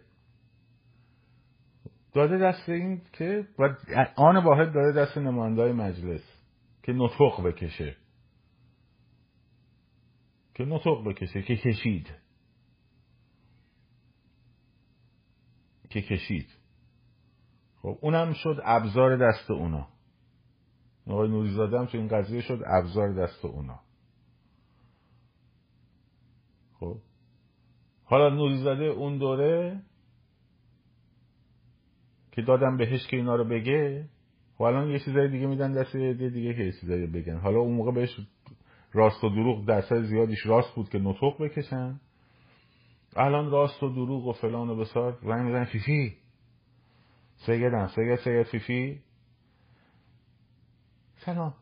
داده 2.12 2.38
دست 2.38 2.68
این 2.68 3.02
که 3.12 3.48
آن 4.16 4.36
واحد 4.36 4.72
داده 4.72 5.00
دست 5.00 5.18
نماینده 5.18 5.72
مجلس 5.72 6.22
که 6.82 6.92
نطق 6.92 7.42
بکشه. 7.44 7.96
که 10.54 10.64
نطق 10.64 11.04
بکشه 11.06 11.42
که 11.42 11.56
کشید. 11.56 12.08
که 15.90 16.02
کشید. 16.02 16.61
خب 17.82 17.98
اونم 18.00 18.32
شد 18.32 18.60
ابزار 18.64 19.16
دست 19.16 19.50
اونا. 19.50 19.88
آقای 21.06 21.28
نوریزاده 21.28 21.78
هم 21.78 21.86
تو 21.86 21.98
این 21.98 22.08
قضیه 22.08 22.40
شد 22.40 22.62
ابزار 22.66 23.12
دست 23.12 23.44
اونا. 23.44 23.80
خب 26.80 26.96
حالا 28.04 28.34
نوریزاده 28.34 28.84
اون 28.84 29.18
دوره 29.18 29.82
که 32.32 32.42
دادم 32.42 32.76
بهش 32.76 33.06
که 33.06 33.16
اینا 33.16 33.36
رو 33.36 33.44
بگه 33.44 34.08
خب 34.58 34.62
الان 34.62 34.90
یه 34.90 34.98
چیزای 34.98 35.28
دیگه 35.28 35.46
میدن 35.46 35.72
دست 35.72 35.94
یه 35.94 36.14
دیگه 36.14 36.54
که 36.54 36.72
چیزایی 36.80 37.06
بگن. 37.06 37.38
حالا 37.38 37.58
اون 37.58 37.74
موقع 37.74 37.92
بهش 37.92 38.20
راست 38.92 39.24
و 39.24 39.28
دروغ 39.28 39.66
درصد 39.66 40.02
زیادیش 40.02 40.46
راست 40.46 40.74
بود 40.74 40.88
که 40.88 40.98
نطق 40.98 41.42
بکشن. 41.42 42.00
الان 43.16 43.50
راست 43.50 43.82
و 43.82 43.88
دروغ 43.88 44.26
و 44.26 44.32
فلان 44.32 44.70
و 44.70 44.76
بسار 44.76 45.18
رنگ 45.22 45.46
میزن 45.46 45.64
فیفی 45.64 46.21
سیدم 47.46 47.86
سید 47.86 48.16
سید 48.16 48.42
فیفی 48.42 49.00
سلام. 51.16 51.54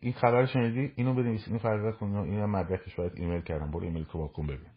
این 0.00 0.12
خبر 0.12 0.46
شنیدی؟ 0.46 0.92
اینو 0.96 1.14
بنویس. 1.14 1.46
اینو 1.46 1.58
فرق 1.58 1.96
کن 1.96 2.06
اینو 2.06 2.46
مدرکش 2.46 2.94
باید 2.94 3.12
ایمیل 3.14 3.40
کردم. 3.40 3.70
برو 3.70 3.84
ایمیل 3.84 4.04
تو 4.04 4.18
واکن 4.18 4.46
ببین. 4.46 4.70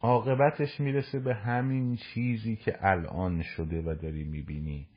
عاقبتش 0.00 0.80
می‌رسه 0.80 1.20
به 1.20 1.34
همین 1.34 1.96
چیزی 1.96 2.56
که 2.56 2.86
الان 2.86 3.42
شده 3.42 3.82
و 3.82 3.94
داری 3.94 4.24
می‌بینی 4.24 4.88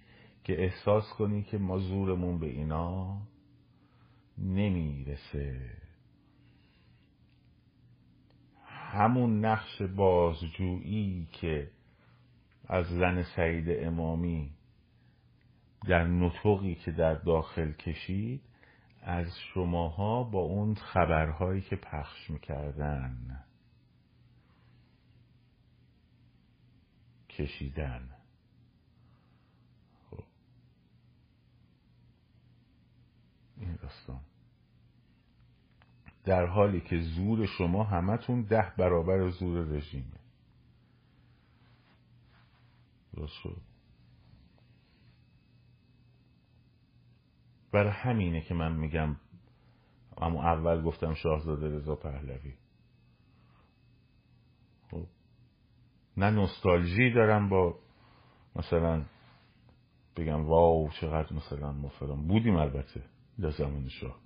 که 0.43 0.63
احساس 0.63 1.13
کنی 1.17 1.43
که 1.43 1.57
ما 1.57 1.77
زورمون 1.77 2.39
به 2.39 2.47
اینا 2.47 3.21
نمی‌رسه. 4.37 5.82
همون 8.93 9.45
نقش 9.45 9.81
بازجویی 9.81 11.27
که 11.31 11.71
از 12.67 12.85
زن 12.85 13.23
سعید 13.23 13.65
امامی 13.69 14.53
در 15.87 16.03
نطقی 16.03 16.75
که 16.75 16.91
در 16.91 17.13
داخل 17.13 17.71
کشید 17.71 18.41
از 19.01 19.39
شماها 19.39 20.23
با 20.23 20.39
اون 20.39 20.75
خبرهایی 20.75 21.61
که 21.61 21.75
پخش 21.75 22.29
می‌کردن 22.29 23.43
کشیدن 27.29 28.09
خب. 30.09 30.23
این 33.57 33.75
داستان 33.75 34.21
در 36.23 36.45
حالی 36.45 36.81
که 36.81 36.99
زور 36.99 37.45
شما 37.45 37.83
همتون 37.83 38.41
ده 38.41 38.73
برابر 38.77 39.29
زور 39.29 39.65
رژیمه. 39.65 40.23
برای 47.71 47.91
همینه 47.91 48.41
که 48.41 48.53
من 48.53 48.75
میگم 48.75 49.15
اما 50.17 50.43
اول 50.43 50.81
گفتم 50.81 51.13
شاهزاده 51.13 51.75
رضا 51.75 51.95
پهلوی. 51.95 52.53
خب 54.91 55.07
نه 56.17 56.29
نوستالژی 56.29 57.11
دارم 57.11 57.49
با 57.49 57.79
مثلا 58.55 59.05
بگم 60.15 60.45
واو 60.45 60.89
چقدر 61.01 61.33
مثلا 61.33 61.71
ما 61.71 61.91
بودیم 62.27 62.55
البته 62.55 63.03
در 63.39 63.51
زمان 63.51 63.89
شاه. 63.89 64.22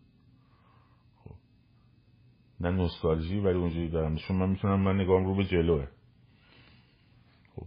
نه 2.59 2.71
نوستالژی 2.71 3.39
ولی 3.39 3.57
اونجوری 3.57 3.89
دارم 3.89 4.15
چون 4.15 4.37
من 4.37 4.49
می‌تونم 4.49 4.79
من 4.79 4.95
نگام 4.95 5.25
رو 5.25 5.35
به 5.35 5.43
جلوه. 5.43 5.87
خب. 7.55 7.65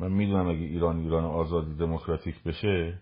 من 0.00 0.12
می‌دونم 0.12 0.48
اگه 0.48 0.58
ایران 0.58 0.98
ایران 0.98 1.24
آزادی 1.24 1.74
دموکراتیک 1.74 2.42
بشه 2.42 2.98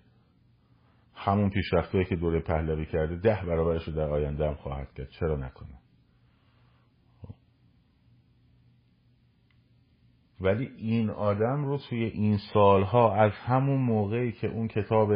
همون 1.14 1.50
پیشرفتهایی 1.50 2.04
که 2.04 2.16
دوره 2.16 2.40
پهلوی 2.40 2.86
کرده 2.86 3.16
ده 3.16 3.42
برابرش 3.46 3.88
رو 3.88 3.94
در 3.94 4.10
آینده 4.10 4.48
هم 4.48 4.54
خواهد 4.54 4.94
کرد. 4.94 5.08
چرا 5.10 5.36
نکنه 5.36 5.78
ولی 10.40 10.70
این 10.76 11.10
آدم 11.10 11.64
رو 11.64 11.78
توی 11.78 12.04
این 12.04 12.38
سالها 12.52 13.14
از 13.14 13.32
همون 13.32 13.80
موقعی 13.80 14.32
که 14.32 14.46
اون 14.46 14.68
کتاب 14.68 15.12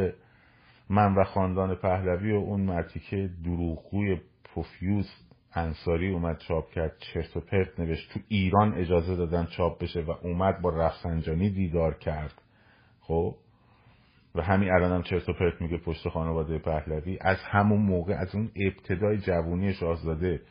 من 0.89 1.15
و 1.15 1.25
خاندان 1.25 1.75
پهلوی 1.75 2.33
و 2.33 2.37
اون 2.37 2.61
مرتیکه 2.61 3.31
دروغگوی 3.45 4.21
پوفیوز 4.45 5.07
انصاری 5.55 6.11
اومد 6.11 6.39
چاپ 6.39 6.71
کرد 6.71 6.97
چرت 6.99 7.37
و 7.37 7.41
پرت 7.41 7.81
نوشت 7.81 8.13
تو 8.13 8.21
ایران 8.29 8.75
اجازه 8.75 9.17
دادن 9.17 9.47
چاپ 9.47 9.83
بشه 9.83 10.01
و 10.01 10.11
اومد 10.11 10.61
با 10.61 10.71
رفسنجانی 10.71 11.51
دیدار 11.51 11.95
کرد. 11.95 12.43
خب؟ 13.01 13.37
و 14.35 14.43
همین 14.43 14.71
الان 14.71 14.93
هم 14.93 15.03
چرت 15.03 15.29
و 15.29 15.33
پرت 15.33 15.61
میگه 15.61 15.79
پشت 15.79 16.09
خانواده 16.09 16.59
پهلوی. 16.59 17.19
از 17.21 17.39
همون 17.51 17.81
موقع 17.83 18.15
از 18.15 18.35
اون 18.35 18.51
ابتدای 18.57 19.19
جوونی 19.19 19.75
شاهزاده 19.75 20.43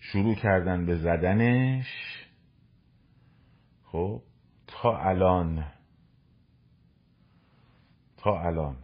شروع 0.00 0.34
کردن 0.34 0.86
به 0.86 0.96
زدنش. 0.96 1.86
خب؟ 3.84 4.22
تا 4.66 4.98
الان. 4.98 5.64
تا 8.16 8.40
الان. 8.40 8.83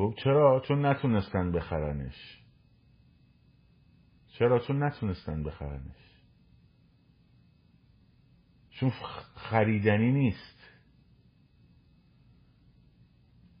خب 0.00 0.14
چرا؟ 0.24 0.62
چون 0.68 0.86
نتونستن 0.86 1.52
بخرنش. 1.52 2.44
چرا؟ 4.26 4.58
چون 4.58 4.82
نتونستن 4.82 5.42
بخرنش. 5.42 6.22
چون 8.70 8.90
خریدنی 9.34 10.12
نیست. 10.12 10.58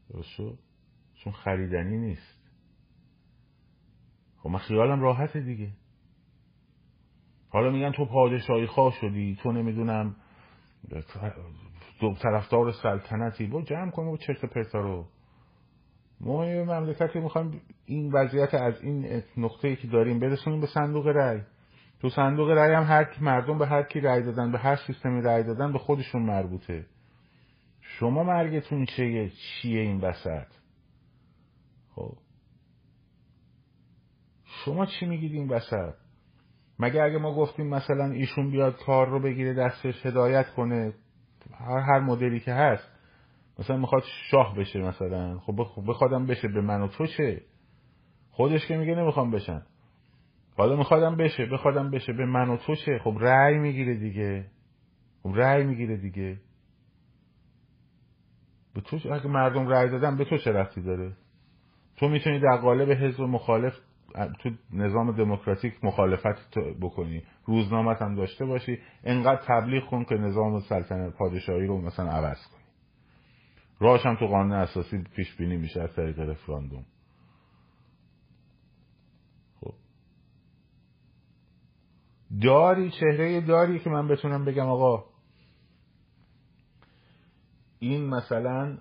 درست 0.08 0.36
چون 1.14 1.32
خریدنی 1.32 1.98
نیست. 1.98 2.40
خب 4.36 4.48
من 4.48 4.58
خیالم 4.58 5.00
راحته 5.00 5.40
دیگه. 5.40 5.72
حالا 7.48 7.70
میگن 7.70 7.92
تو 7.92 8.04
پادشاهی 8.04 8.66
خواه 8.66 8.92
شدی 9.00 9.38
تو 9.42 9.52
نمی‌دونم 9.52 10.16
طرفدار 12.22 12.72
سلطنتی. 12.72 13.46
با 13.46 13.62
جمع 13.62 13.90
کن 13.90 14.02
و 14.02 14.16
چرت 14.16 14.44
پرتا 14.44 14.80
رو. 14.80 15.19
ما 16.20 16.46
یه 16.46 16.64
مملکتی 16.64 17.20
می‌خوایم 17.20 17.60
این 17.86 18.12
وضعیت 18.12 18.54
از 18.54 18.82
این 18.82 19.22
نقطه 19.36 19.68
ای 19.68 19.76
که 19.76 19.88
داریم 19.88 20.18
برسونیم 20.18 20.60
به 20.60 20.66
صندوق 20.66 21.06
رأی. 21.06 21.40
تو 22.00 22.08
صندوق 22.08 22.50
رأی 22.50 22.74
هم 22.74 22.82
هر 22.82 23.16
مردم 23.20 23.58
به 23.58 23.66
هر 23.66 23.82
کی 23.82 24.00
رأی 24.00 24.22
دادن 24.22 24.52
به 24.52 24.58
هر 24.58 24.76
سیستمی 24.76 25.22
رأی 25.22 25.42
دادن 25.42 25.72
به 25.72 25.78
خودشون 25.78 26.22
مربوطه. 26.22 26.86
شما 27.80 28.24
مرگتون 28.24 28.86
چیه؟ 28.86 29.30
چیه 29.30 29.80
این 29.80 30.00
وسط؟ 30.00 30.46
خب. 31.94 32.12
شما 34.44 34.86
چی 34.86 35.06
میگید 35.06 35.32
این 35.32 35.48
وسط؟ 35.48 35.94
مگه 36.78 37.02
اگه 37.02 37.18
ما 37.18 37.34
گفتیم 37.34 37.66
مثلا 37.66 38.04
ایشون 38.04 38.50
بیاد 38.50 38.76
کار 38.76 39.08
رو 39.08 39.20
بگیره 39.20 39.54
دستش 39.54 40.06
هدایت 40.06 40.50
کنه 40.50 40.92
هر 41.58 41.80
هر 41.80 42.00
مدلی 42.00 42.40
که 42.40 42.52
هست 42.52 42.89
مثلا 43.60 43.76
می‌خواد 43.76 44.02
شاه 44.30 44.56
بشه 44.56 44.80
مثلا. 44.80 45.38
خب 45.38 45.66
بخوادم 45.88 46.26
بشه 46.26 46.48
به 46.48 46.60
من 46.60 46.80
و 46.80 46.88
تو 46.88 47.06
چه؟ 47.06 47.42
خودش 48.30 48.66
که 48.66 48.76
میگه 48.76 48.94
نمی‌خوام 48.94 49.30
بشن. 49.30 49.62
حالا 50.56 50.76
میخوادم 50.76 51.16
بشه 51.16 51.46
بخوادم 51.46 51.90
بشه 51.90 52.12
به 52.12 52.26
من 52.26 52.48
و 52.48 52.56
تو 52.56 52.74
چه؟ 52.74 52.98
خب 52.98 53.16
رأی 53.20 53.58
می‌گیره 53.58 53.94
دیگه. 53.94 54.46
خب 55.22 55.32
رأی 55.34 55.64
می‌گیره 55.64 55.96
دیگه. 55.96 56.40
به 58.74 58.80
تو 58.80 59.14
اگه 59.14 59.26
مردم 59.26 59.68
رأی 59.68 59.90
دادن 59.90 60.16
به 60.16 60.24
تو 60.24 60.38
چه 60.38 60.52
رفتی 60.52 60.82
داره؟ 60.82 61.12
تو 61.96 62.08
می‌تونی 62.08 62.40
در 62.40 62.56
قالب 62.56 62.90
حزب 62.90 63.20
مخالف 63.20 63.74
تو 64.38 64.50
نظام 64.72 65.12
دموکراتیک 65.12 65.84
مخالفت 65.84 66.58
بکنی. 66.80 67.22
روزنامت 67.44 68.02
هم 68.02 68.14
داشته 68.14 68.46
باشی. 68.46 68.78
انقدر 69.04 69.42
تبلیغ 69.46 69.86
کن 69.86 70.04
که 70.04 70.14
نظام 70.14 70.60
سلطنت 70.60 71.14
پادشاهی 71.14 71.66
رو 71.66 71.80
مثلا 71.80 72.10
عوض 72.10 72.46
کنی 72.46 72.59
راهش 73.80 74.06
هم 74.06 74.16
تو 74.16 74.26
قانون 74.26 74.52
اساسی 74.52 75.02
پیش 75.16 75.36
بینی 75.36 75.56
میشه 75.56 75.80
از 75.82 75.94
طریق 75.96 76.18
رفراندوم. 76.18 76.84
خب. 79.60 79.74
داری 82.42 82.90
چهره 82.90 83.40
داری 83.40 83.78
که 83.78 83.90
من 83.90 84.08
بتونم 84.08 84.44
بگم 84.44 84.66
آقا. 84.66 85.04
این 87.78 88.08
مثلا 88.08 88.78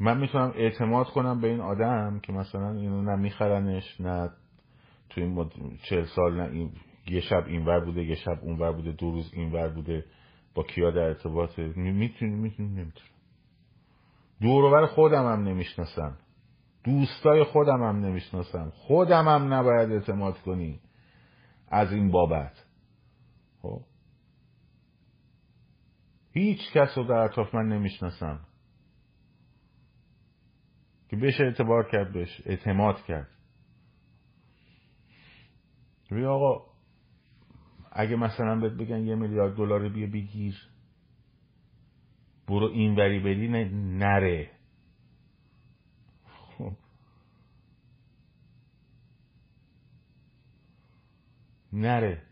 من 0.00 0.20
می‌تونم 0.20 0.52
اعتماد 0.56 1.06
کنم 1.06 1.40
به 1.40 1.48
این 1.48 1.60
آدم 1.60 2.20
که 2.22 2.32
مثلا 2.32 2.70
اینو 2.72 3.02
نه 3.02 3.16
میخرنش 3.16 4.00
نه 4.00 4.30
تو 5.10 5.20
این. 5.20 5.48
چهل 5.82 6.04
سال 6.04 6.40
نه 6.40 6.50
این... 6.52 6.72
یه 7.06 7.20
شب 7.20 7.44
اینور 7.46 7.84
بوده 7.84 8.04
یه 8.04 8.14
شب 8.14 8.38
اونور 8.42 8.72
بوده 8.72 8.92
دو 8.92 9.12
روز 9.12 9.30
اینور 9.34 9.68
بوده. 9.68 10.04
با 10.54 10.62
کیا 10.62 10.90
در 10.90 11.02
ارتباطه؟ 11.02 11.62
می‌تونی 11.76 12.34
می‌تونی 12.34 12.68
نمی‌تونم. 12.68 13.10
دوروبر 14.40 14.86
خودم 14.86 15.26
هم 15.32 15.42
نمی‌شناسم. 15.48 16.18
دوستای 16.84 17.44
خودم 17.44 17.82
هم 17.82 17.96
نمی‌شناسم. 18.04 18.72
خودم 18.74 19.28
هم 19.28 19.54
نباید 19.54 19.92
اعتماد 19.92 20.38
کنی 20.38 20.80
از 21.68 21.92
این 21.92 22.10
بابت. 22.10 22.66
خب؟ 23.62 23.80
هیچ 26.32 26.58
کس 26.72 26.98
رو 26.98 27.04
در 27.04 27.14
اطراف 27.14 27.54
من 27.54 27.68
نمی‌شناسم. 27.68 28.40
که 31.08 31.16
بشه 31.16 31.44
اعتبار 31.44 31.90
کرد 31.90 32.12
بهش 32.12 32.40
اعتماد 32.46 33.02
کرد. 33.04 33.28
ببین 36.10 36.24
آقا 36.24 36.73
اگه 37.94 38.16
مثلا 38.16 38.60
بهت 38.60 38.72
بگن 38.72 39.06
یه 39.06 39.14
میلیارد 39.14 39.56
دلار 39.56 39.88
بیا 39.88 40.06
بگیر 40.06 40.68
برو 42.46 42.66
این 42.66 42.94
وری 42.94 43.20
بری 43.20 43.48
نره. 43.98 44.50
خب. 46.24 46.72
نره. 51.72 52.22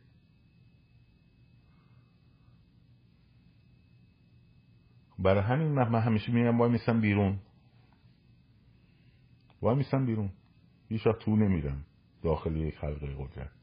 برای 5.18 5.42
همین 5.42 5.68
من 5.68 6.00
همیشه 6.00 6.32
میگم 6.32 6.58
وای 6.58 6.70
میسم 6.70 7.00
بیرون. 7.00 7.38
وای 9.62 9.76
میسم 9.76 10.06
بیرون. 10.06 10.32
هیچ 10.88 11.02
تو 11.02 11.36
نمیرم 11.36 11.84
داخل 12.22 12.56
یک 12.56 12.76
حلقه 12.76 13.14
قدرت. 13.18 13.61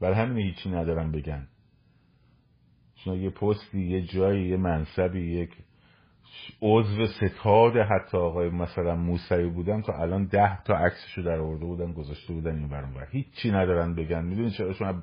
برای 0.00 0.16
همین 0.16 0.46
هیچی 0.46 0.70
ندارم 0.70 1.12
بگن. 1.12 1.48
چون 3.04 3.14
یه 3.14 3.30
پستی 3.30 3.80
یه 3.80 4.02
جایی 4.02 4.48
یه 4.48 4.56
منصبی 4.56 5.20
یک 5.20 5.56
عضو 6.62 7.06
ستاد 7.06 7.76
حتی 7.76 8.16
آقای 8.18 8.50
مثلا 8.50 8.96
موسوی 8.96 9.48
بودن 9.48 9.82
تا 9.82 9.92
الان 9.92 10.24
ده 10.24 10.62
تا 10.62 10.74
عکسشو 10.74 11.22
در 11.22 11.38
آورده 11.38 11.64
بودن 11.64 11.92
گذاشته 11.92 12.32
بودن 12.32 12.56
این 12.56 12.68
برون 12.68 12.94
بر 12.94 13.06
هیچی 13.10 13.50
ندارن 13.50 13.94
بگن. 13.94 14.24
می‌دونی 14.24 14.50
چرا؟ 14.50 14.72
چون 14.72 15.02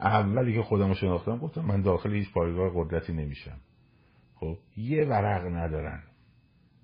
اولی 0.00 0.54
که 0.54 0.62
خودمو 0.62 0.94
شناختم 0.94 1.38
گفتم 1.38 1.60
من 1.60 1.82
داخل 1.82 2.12
هیچ 2.12 2.32
پایگاه 2.32 2.72
قدرتی 2.74 3.12
نمیشم. 3.12 3.58
خب 4.34 4.58
یه 4.76 5.04
ورق 5.04 5.46
ندارن. 5.46 6.02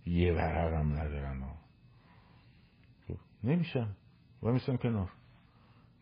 یه 0.07 0.33
ورق 0.33 0.73
هم 0.73 0.93
ندارن. 0.93 1.43
خب 3.09 3.17
نمیشم. 3.45 3.97
و 4.43 4.53
میشم 4.53 4.77
کنار. 4.77 5.11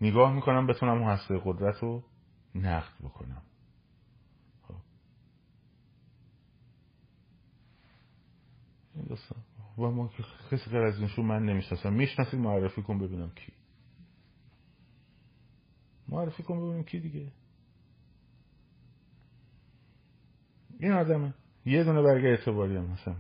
نگاه 0.03 0.33
می‌کنم 0.35 0.67
بتونم 0.67 1.03
اون 1.03 1.11
هسته 1.11 1.41
قدرت 1.45 1.79
رو 1.79 2.03
نقد 2.55 2.93
بکنم. 3.05 3.43
خب. 4.63 4.75
و 9.79 9.91
ما 9.91 10.11
کسی 10.51 10.71
غیر 10.71 10.83
از 10.83 10.99
اینشون 10.99 11.27
من 11.27 11.43
نمی‌شناسم. 11.45 11.93
می‌شناسید 11.93 12.41
معرفی 12.41 12.83
کن 12.83 12.99
ببینم 12.99 13.31
کی. 13.31 13.53
معرفی 16.09 16.43
کن 16.43 16.61
ببینیم 16.61 16.85
کی 16.85 17.01
دیگه. 17.01 17.33
این 20.81 20.93
آدمه. 20.93 21.35
یه 21.67 21.85
دونه 21.85 22.03
برگه 22.03 22.29
اعتباری 22.29 22.77
هم 22.77 22.85
مثلا 22.85 23.17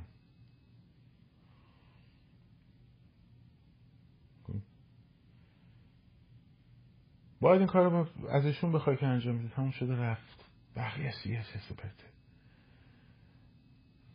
باید 7.42 7.58
این 7.58 7.68
کار 7.68 7.90
رو 7.90 8.06
ازشون 8.28 8.72
بخوای 8.72 8.96
که 8.96 9.06
انجام 9.06 9.34
میده 9.34 9.54
تموم 9.54 9.70
شده 9.70 9.96
رفت. 9.96 10.44
بقیه 10.76 11.10
سیاسی 11.10 11.58
سپرته 11.58 12.04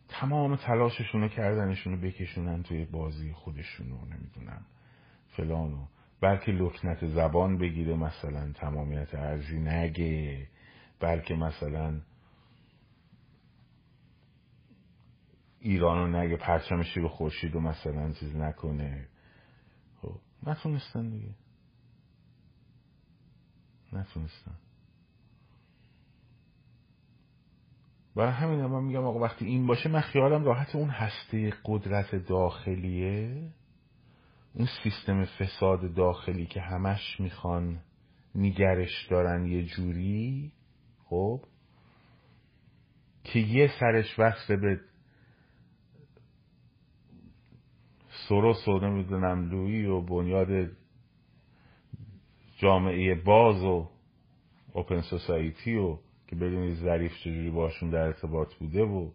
تمام 0.08 0.56
تلاششون 0.56 1.20
رو 1.20 1.28
کردنشون 1.28 1.92
رو 1.92 2.00
بکشونن 2.00 2.62
توی 2.62 2.84
بازی 2.84 3.32
خودشون 3.32 3.90
رو 3.90 4.04
نمی‌دونم 4.04 4.66
فلان 5.28 5.88
بلکه 6.20 6.52
لکنت 6.52 7.06
زبان 7.06 7.58
بگیره 7.58 7.96
مثلا 7.96 8.52
تمامیت 8.52 9.14
ارزی 9.14 9.58
نگه. 9.58 10.48
بلکه 11.00 11.34
مثلا 11.34 12.00
ایرانو 15.60 16.18
نگه 16.18 16.36
پرچم 16.36 16.82
شیر 16.82 17.06
خورشید 17.06 17.54
رو 17.54 17.60
مثلا 17.60 18.12
چیز 18.12 18.36
نکنه. 18.36 19.08
خب 20.02 20.16
نتونستن 20.46 21.10
دیگه. 21.10 21.34
نتونستن 23.92 24.54
برای 28.16 28.32
همین 28.32 28.66
من 28.66 28.84
میگم 28.84 29.04
آقا 29.04 29.18
وقتی 29.18 29.44
این 29.44 29.66
باشه 29.66 29.88
من 29.88 30.00
خیالم 30.00 30.44
راحت 30.44 30.74
اون 30.74 30.90
هسته 30.90 31.52
قدرت 31.64 32.14
داخلیه 32.14 33.50
اون 34.54 34.68
سیستم 34.82 35.24
فساد 35.24 35.94
داخلی 35.94 36.46
که 36.46 36.60
همش 36.60 37.20
می‌خوان 37.20 37.80
نگرش 38.34 39.06
دارن 39.10 39.46
یه 39.46 39.64
جوری 39.64 40.52
خب 41.04 41.44
که 43.24 43.38
یه 43.38 43.70
سرش 43.80 44.18
وصله 44.18 44.56
به 44.56 44.80
سروس 48.28 48.68
و 48.68 48.78
نمی‌دونم 48.78 49.50
لویی 49.50 49.86
و 49.86 50.00
بنیاد 50.00 50.77
جامعه 52.58 53.14
باز 53.14 53.62
و 53.62 53.88
اوپن 54.72 55.00
سوسایتی 55.00 55.76
و 55.76 55.98
که 56.26 56.36
بدونی 56.36 56.74
ظریف 56.74 57.12
چجوری 57.18 57.50
باشون 57.50 57.90
در 57.90 58.02
ارتباط 58.02 58.54
بوده 58.54 58.82
و 58.82 59.10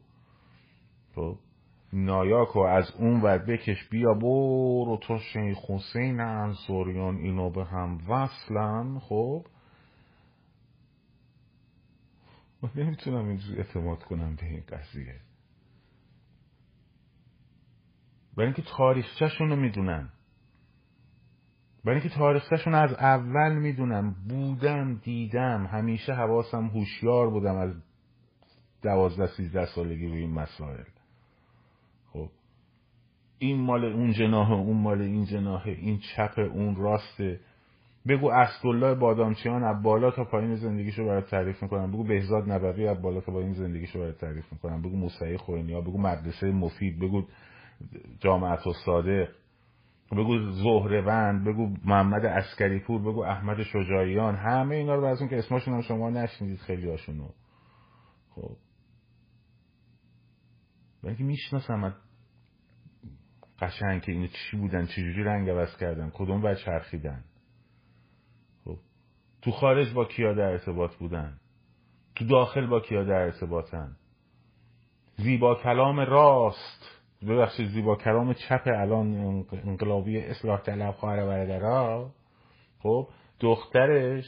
خب 1.15 1.37
نایاک 1.93 2.55
و 2.55 2.59
از 2.59 2.91
اون 2.91 3.21
ور 3.21 3.37
بکش 3.37 3.89
بیا 3.89 4.13
برو 4.13 4.99
تو 5.01 5.17
شیخ 5.17 5.57
حسین 5.57 6.19
انصاریان 6.19 7.17
اینو 7.17 7.49
به 7.49 7.65
هم 7.65 7.99
وصلن 8.09 8.99
خب؟ 8.99 9.45
من 12.61 12.69
نمی‌تونم 12.75 13.27
اینجوری 13.27 13.57
اعتماد 13.57 14.03
کنم 14.03 14.35
به 14.35 14.45
این 14.45 14.63
قضیه. 14.69 15.19
برای 18.37 18.47
اینکه 18.47 18.63
تاریخچهشون 18.77 19.49
رو 19.49 19.55
می‌دونن. 19.55 20.09
برای 21.85 21.99
اینکه 21.99 22.15
تاریخچهشون 22.15 22.75
از 22.75 22.93
اول 22.93 23.55
می‌دونم 23.55 24.15
بودم 24.29 24.95
دیدم 24.95 25.65
همیشه 25.65 26.13
حواسم 26.13 26.65
هوشیار 26.65 27.29
بودم 27.29 27.55
از 27.55 27.73
دوازده 28.81 29.27
سیزده 29.27 29.65
سالگی 29.65 30.07
روی 30.07 30.19
این 30.19 30.33
مسائل. 30.33 30.83
خب 32.13 32.29
این 33.39 33.61
مال 33.61 33.85
اون 33.85 34.11
جناح 34.11 34.51
اون 34.51 34.77
مال 34.77 35.01
این 35.01 35.25
جناح 35.25 35.63
این 35.65 35.99
چپ 35.99 36.39
اون 36.39 36.75
راسته 36.75 37.39
بگو 38.07 38.31
اسدالله 38.31 38.95
بادامچیان 38.95 39.63
از 39.63 39.83
بالا 39.83 40.11
تا 40.11 40.23
پایین 40.23 40.55
زندگیشو 40.55 41.05
برات 41.05 41.29
تعریف 41.29 41.63
می‌کنم. 41.63 41.91
بگو 41.91 42.03
بهزاد 42.03 42.51
نبوی 42.51 42.87
از 42.87 43.01
بالا 43.01 43.21
تا 43.21 43.31
پایین 43.31 43.53
زندگیشو 43.53 43.99
برات 43.99 44.17
تعریف 44.17 44.53
می‌کنم. 44.53 44.81
بگو 44.81 44.97
موسعی 44.97 45.37
خوینیا 45.37 45.81
بگو 45.81 45.97
مدرسه 45.97 46.51
مفید 46.51 46.99
بگو 46.99 47.23
جامعت 48.19 48.67
و 48.67 48.73
صادق 48.85 49.27
بگو 50.11 50.51
زهرهوند 50.51 51.47
بگو 51.47 51.73
محمد 51.85 52.25
اسکری 52.25 52.79
پور 52.79 53.01
بگو 53.01 53.23
احمد 53.23 53.63
شجاعیان 53.63 54.35
همه 54.35 54.75
اینا 54.75 54.95
رو 54.95 55.03
اون 55.05 55.29
که 55.29 55.37
اسمشون 55.37 55.73
هم 55.73 55.81
شما 55.81 56.09
نشنیدید 56.09 56.59
خیلی 56.59 56.89
هاشونو. 56.89 57.29
خب. 58.35 58.57
اینکه 61.03 61.23
می‌شناسم 61.23 61.95
قشنگ 63.59 64.01
که 64.01 64.11
اینو 64.11 64.27
چی 64.27 64.57
بودن 64.57 64.85
چجوری 64.85 65.23
رنگ 65.23 65.49
عوض 65.49 65.77
کردن 65.77 66.09
کدوم 66.13 66.41
بر 66.41 66.55
چرخیدن؟ 66.55 67.23
خب. 68.65 68.77
تو 69.41 69.51
خارج 69.51 69.93
با 69.93 70.05
کیا 70.05 70.33
در 70.33 70.51
ارتباط 70.51 70.95
بودن؟ 70.95 71.39
تو 72.15 72.25
داخل 72.25 72.67
با 72.67 72.79
کیا 72.79 73.03
در 73.03 73.21
ارتباطن؟ 73.21 73.95
زیبا 75.17 75.55
کلام 75.55 75.99
راست. 75.99 76.92
ببخشید 77.27 77.67
زیبا 77.67 77.95
کلام 77.95 78.33
چپ 78.33 78.61
الان 78.65 79.45
انقلابی 79.51 80.19
اصلاح 80.19 80.61
طلب 80.61 80.91
خواهر 80.91 81.25
برادرها. 81.25 82.11
خب 82.79 83.07
دخترش 83.39 84.25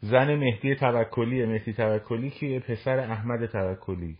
زن 0.00 0.34
مهدی 0.34 0.74
توکلی 0.74 1.46
مهدی 1.46 1.72
توکلی 1.72 2.30
که 2.30 2.62
پسر 2.68 2.98
احمد 2.98 3.46
توکلی. 3.46 4.18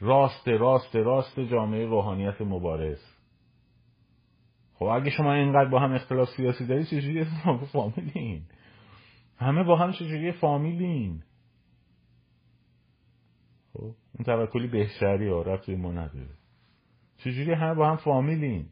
راست 0.00 0.48
راست 0.48 0.96
راست 0.96 1.40
جامعه 1.40 1.86
روحانیت 1.86 2.40
مبارز. 2.40 3.00
خب 4.74 4.84
اگه 4.84 5.10
شما 5.10 5.32
اینقدر 5.32 5.70
با 5.70 5.78
هم 5.78 5.92
اختلاف 5.92 6.28
سیاسی 6.28 6.66
داری 6.66 6.84
چجوری 6.84 7.26
فامیلین؟ 7.72 8.42
همه 9.38 9.64
با 9.64 9.76
هم 9.76 9.92
چجوری 9.92 10.32
فامیلین؟ 10.32 11.22
خب 13.72 13.94
اون 14.14 14.24
توکلی 14.24 14.68
بهشری 14.68 15.28
ها 15.28 15.42
رفت 15.42 15.68
ما 15.68 15.92
نداره 15.92 16.34
چجوری 17.16 17.52
همه 17.52 17.74
با 17.74 17.90
هم 17.90 17.96
فامیلین 17.96 18.68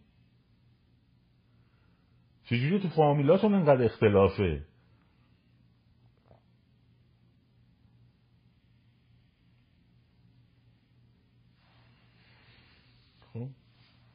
چجوری 2.45 2.81
تو 2.81 2.89
فامیلاتون 2.89 3.55
اینقدر 3.55 3.85
اختلافه؟ 3.85 4.63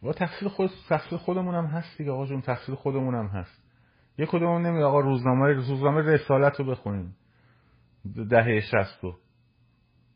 و 0.04 0.14
تقصیر 0.14 0.48
خود 0.48 0.70
تقصیر 0.90 1.18
خودمون 1.18 1.56
هم 1.56 1.66
هست 1.66 1.98
دیگه 1.98 2.12
آقا 2.12 2.26
جون 2.26 2.42
تقصیر 2.42 2.76
خودمون 2.76 3.16
هم 3.16 3.26
هست. 3.26 3.64
یه 4.18 4.26
کدومون 4.26 4.66
نمی 4.66 4.84
آقا 4.84 5.00
روزنامه 5.00 5.48
روزنامه 5.48 6.02
رسالت 6.02 6.60
رو 6.60 6.66
بخونیم. 6.66 7.16
دهه 8.30 8.60
شستو 8.60 9.18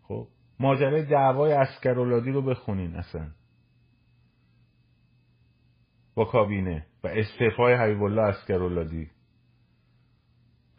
خب 0.04 0.28
ماجرای 0.60 1.06
دعوای 1.06 1.54
عسگراولادی 1.54 2.32
رو 2.32 2.42
بخونین 2.42 2.96
اصلا. 2.96 3.28
با 6.16 6.26
کابینه 6.26 6.86
و 7.04 7.08
استعفای 7.08 7.74
حبیب 7.74 8.04
الله 8.04 8.22
عسگراولادی. 8.22 9.10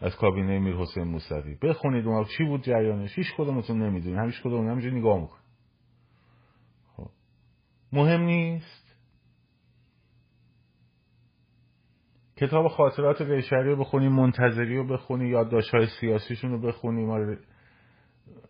از 0.00 0.16
کابینه 0.16 0.58
میر 0.58 0.76
حسین 0.76 1.04
موسوی. 1.04 1.54
بخونید 1.54 2.06
اون 2.06 2.24
چی 2.36 2.44
بود 2.44 2.62
جریانش؟ 2.62 3.18
هیچ 3.18 3.26
کدومتون 3.36 3.82
نمی‌دونید 3.82 4.18
همیشه 4.18 4.42
کدوم 4.42 4.68
همینجوری 4.68 4.98
نگاه 4.98 5.20
میکن 5.20 5.38
خب. 6.96 7.10
مهم 7.92 8.20
نیست. 8.20 8.86
کتاب 12.36 12.68
خاطرات 12.68 13.22
قیشری 13.22 13.70
رو 13.70 13.76
بخونی 13.76 14.08
منتظری 14.08 14.76
رو 14.76 14.86
بخونی 14.86 15.28
یادداشت 15.28 15.74
های 15.74 15.86
سیاسیشون 16.00 16.50
رو 16.50 16.60
بخونی 16.60 17.06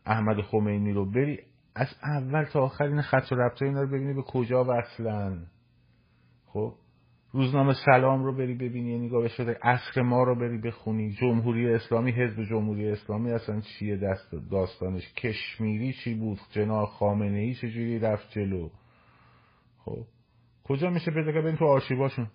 احمد 0.07 0.41
خمینی 0.41 0.93
رو 0.93 1.11
بری 1.11 1.39
از 1.75 1.89
اول 2.03 2.45
تا 2.45 2.61
آخر 2.61 2.85
این 2.85 3.03
خط 3.03 3.33
و 3.33 3.35
ربط 3.35 3.63
اینا 3.63 3.83
رو 3.83 3.89
ببینی 3.89 4.15
به 4.15 4.23
کجا 4.23 4.65
وصلن 4.69 5.47
خب؟ 6.47 6.75
روزنامه 7.33 7.75
سلام 7.85 8.25
رو 8.25 8.37
بری 8.37 8.55
ببینی 8.55 8.91
یه 8.91 8.99
نگاه 8.99 9.29
شده 9.29 9.59
اصر 9.63 10.03
ما 10.03 10.23
رو 10.23 10.35
بری 10.35 10.59
بخونی. 10.59 11.11
جمهوری 11.11 11.75
اسلامی 11.75 12.13
حزب 12.13 12.43
جمهوری 12.43 12.89
اسلامی 12.91 13.33
اصلا 13.33 13.61
چیه؟ 13.61 13.97
دست 13.97 14.35
داستانش 14.51 15.13
کشمیری 15.13 15.93
چی 15.93 16.15
بود؟ 16.15 16.39
جناب 16.51 16.89
خامنه 16.89 17.39
ای 17.39 17.55
چجوری 17.55 17.99
رفت 17.99 18.31
جلو؟ 18.31 18.69
خب؟ 19.79 20.05
کجا 20.65 20.91
میشه 20.91 21.11
پیدا 21.11 21.33
کرد 21.33 21.57
تو 21.57 21.65
آرشیواشون؟ 21.65 22.29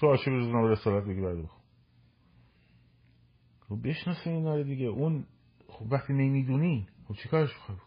تو 0.00 0.06
آرشیو 0.06 0.34
روزنامه 0.34 0.68
رسالت 0.68 1.04
بگی 1.04 1.20
بخون. 1.20 1.59
خب 3.70 3.88
بشناسه 3.88 4.30
اینا 4.30 4.56
رو 4.56 4.62
دیگه. 4.62 4.86
اون 4.86 5.26
خب 5.68 5.92
وقتی 5.92 6.12
نمی‌دونی 6.12 6.88
خب 7.08 7.14
چیکارش 7.14 7.54
بخوای 7.54 7.78
بکن 7.78 7.86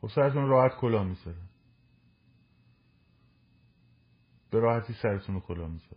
خب 0.00 0.08
سرتون 0.08 0.48
راحت 0.48 0.76
کلا 0.80 1.04
می‌ذاره. 1.04 1.36
به 4.50 4.60
راحتی 4.60 4.92
سرتون 5.02 5.34
رو 5.34 5.40
کلا 5.40 5.68
می‌ذاره. 5.68 5.96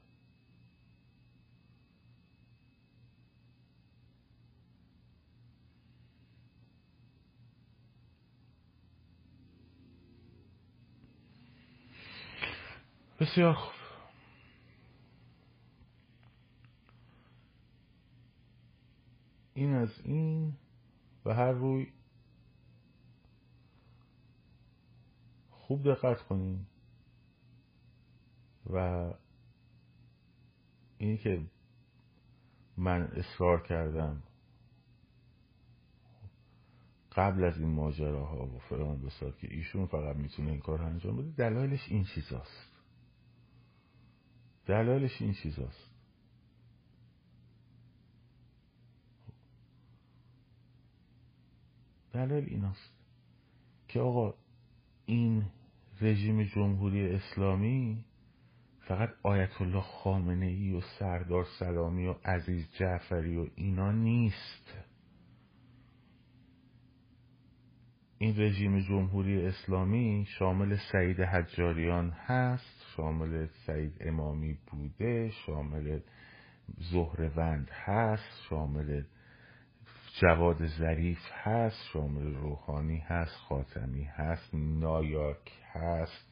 بسیار 13.20 13.54
خوب. 13.54 13.83
این 19.54 19.74
از 19.74 19.90
این 20.04 20.54
و 21.26 21.34
هر 21.34 21.52
روی 21.52 21.88
خوب 25.50 25.92
دقت 25.92 26.22
کنین 26.22 26.66
و 28.74 29.08
اینی 30.98 31.18
که 31.18 31.42
من 32.78 33.02
اصرار 33.02 33.64
کردم 33.64 34.24
قبل 37.16 37.44
از 37.44 37.58
این 37.58 37.70
ماجراها 37.70 38.46
و 38.46 38.60
فلان 38.60 39.02
بسار 39.02 39.32
که 39.32 39.48
ایشون 39.54 39.86
فقط 39.86 40.16
می‌تونه 40.16 40.52
این 40.52 40.60
کار 40.60 40.82
انجام 40.82 41.18
بده 41.18 41.32
دلایلش 41.32 41.90
این 41.90 42.04
چیزاست. 42.04 42.72
دلایلش 44.66 45.22
این 45.22 45.34
چیزاست. 45.34 45.93
دلایل 52.14 52.46
ایناست 52.50 52.94
که 53.88 54.00
آقا 54.00 54.34
این 55.06 55.46
رژیم 56.02 56.44
جمهوری 56.44 57.10
اسلامی 57.10 58.06
فقط 58.88 59.10
آیت 59.24 59.62
الله 59.62 59.82
خامنه 59.82 60.46
ای 60.46 60.74
و 60.74 60.82
سردار 61.00 61.46
سلامی 61.60 62.08
و 62.08 62.16
عزیز 62.26 62.68
جعفری 62.80 63.38
و 63.38 63.48
اینا 63.56 63.92
نیست. 63.92 64.74
این 68.18 68.36
رژیم 68.38 68.80
جمهوری 68.80 69.46
اسلامی 69.46 70.26
شامل 70.40 70.78
سعید 70.92 71.20
حجاریان 71.20 72.10
هست 72.10 72.86
شامل 72.96 73.48
سعید 73.66 73.98
امامی 74.00 74.58
بوده 74.68 75.30
شامل 75.46 76.00
زهروند 76.92 77.70
هست 77.72 78.42
شامل 78.50 79.04
جواد 80.22 80.68
ظریف 80.68 81.20
هست 81.32 81.90
شامل 81.94 82.34
روحانی 82.36 82.98
هست 82.98 83.36
خاتمی 83.36 84.04
هست 84.04 84.50
نایاک 84.54 85.52
هست 85.72 86.28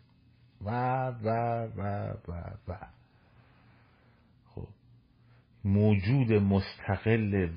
و 0.62 0.70
و 1.08 1.30
و 1.78 2.14
و 2.28 2.42
و. 2.68 2.78
خب. 4.46 4.68
موجود 5.64 6.34
مستقل 6.34 7.50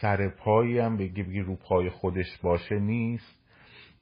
سر 0.00 0.28
پایی 0.28 0.78
هم 0.78 0.96
بگی 0.96 1.22
بگی 1.22 1.40
رو 1.40 1.56
پای 1.56 1.90
خودش 1.90 2.38
باشه 2.42 2.78
نیست. 2.78 3.40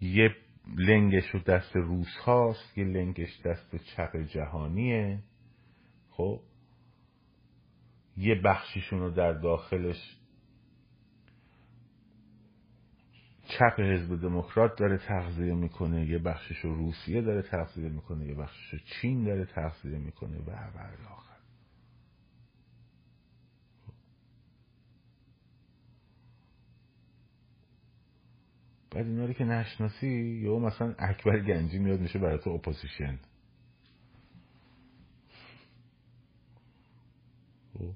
یه 0.01 0.37
لنگش 0.77 1.31
رو 1.31 1.41
دست 1.41 1.77
روس 1.77 2.17
هاست 2.25 2.79
یه 2.79 2.85
لنگش 2.85 3.41
دست 3.45 3.77
چپ 3.77 4.17
جهانیه. 4.17 5.19
خب. 6.11 6.41
یه 8.17 8.35
بخشیشون 8.45 9.01
رو 9.01 9.11
در 9.11 9.33
داخلش 9.33 10.18
چپ 13.49 13.81
حزب 13.81 14.21
دموکرات 14.21 14.79
داره 14.79 14.99
تغذیه 14.99 15.55
می‌کنه 15.55 16.07
یه 16.07 16.19
بخشش 16.19 16.59
رو 16.59 16.75
روسیه 16.75 17.23
داره 17.23 17.43
تغذیه 17.43 17.89
می‌کنه 17.89 18.27
یه 18.27 18.35
بخشش 18.35 18.73
رو 18.73 18.79
چین 18.79 19.25
داره 19.25 19.45
تغذیه 19.45 19.99
می‌کنه 19.99 20.39
و 20.39 20.51
آخر. 21.11 21.39
بعد 28.91 29.07
اینا 29.07 29.33
که 29.33 29.45
نشناسی 29.45 30.09
یا 30.43 30.59
مثلا 30.59 30.95
اکبر 30.99 31.41
گنجی 31.41 31.79
میاد 31.79 32.01
میشه 32.01 32.19
برای 32.19 32.39
تو 32.39 32.51
اپوزیشن 32.51 33.19
خب 37.75 37.95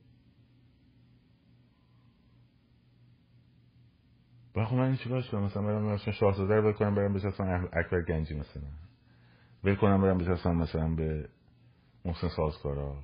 خب 4.55 4.74
من 4.74 4.96
چیکارش 4.96 5.30
کنم؟ 5.30 5.42
مثلا 5.42 5.62
برم 5.62 5.82
مثلا 5.82 6.12
شاهزاده 6.12 6.55
رو 6.55 6.72
بکنم 6.72 6.94
برم 6.94 7.14
بچستم 7.14 7.68
اکبر 7.72 8.03
گنجی 8.03 8.34
مثلا. 8.34 8.62
ول 9.64 9.74
کنم 9.74 10.03
برم 10.03 10.18
بچستم 10.18 10.57
مثلا 10.57 10.94
به 10.94 11.28
محسن 12.05 12.28
سازکارا 12.28 12.96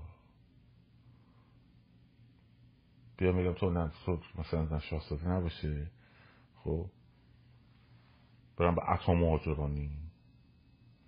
بیا 3.16 3.32
میگم 3.32 3.53
تو 3.53 3.70
نه 3.70 3.90
تو 4.07 4.20
مثلا 4.38 4.78
شاهزاده 4.78 5.28
نباشه. 5.28 5.90
خب؟ 6.57 6.86
برم 8.57 8.74
به 8.74 8.90
اتم 8.92 9.24
آجرانی 9.24 9.90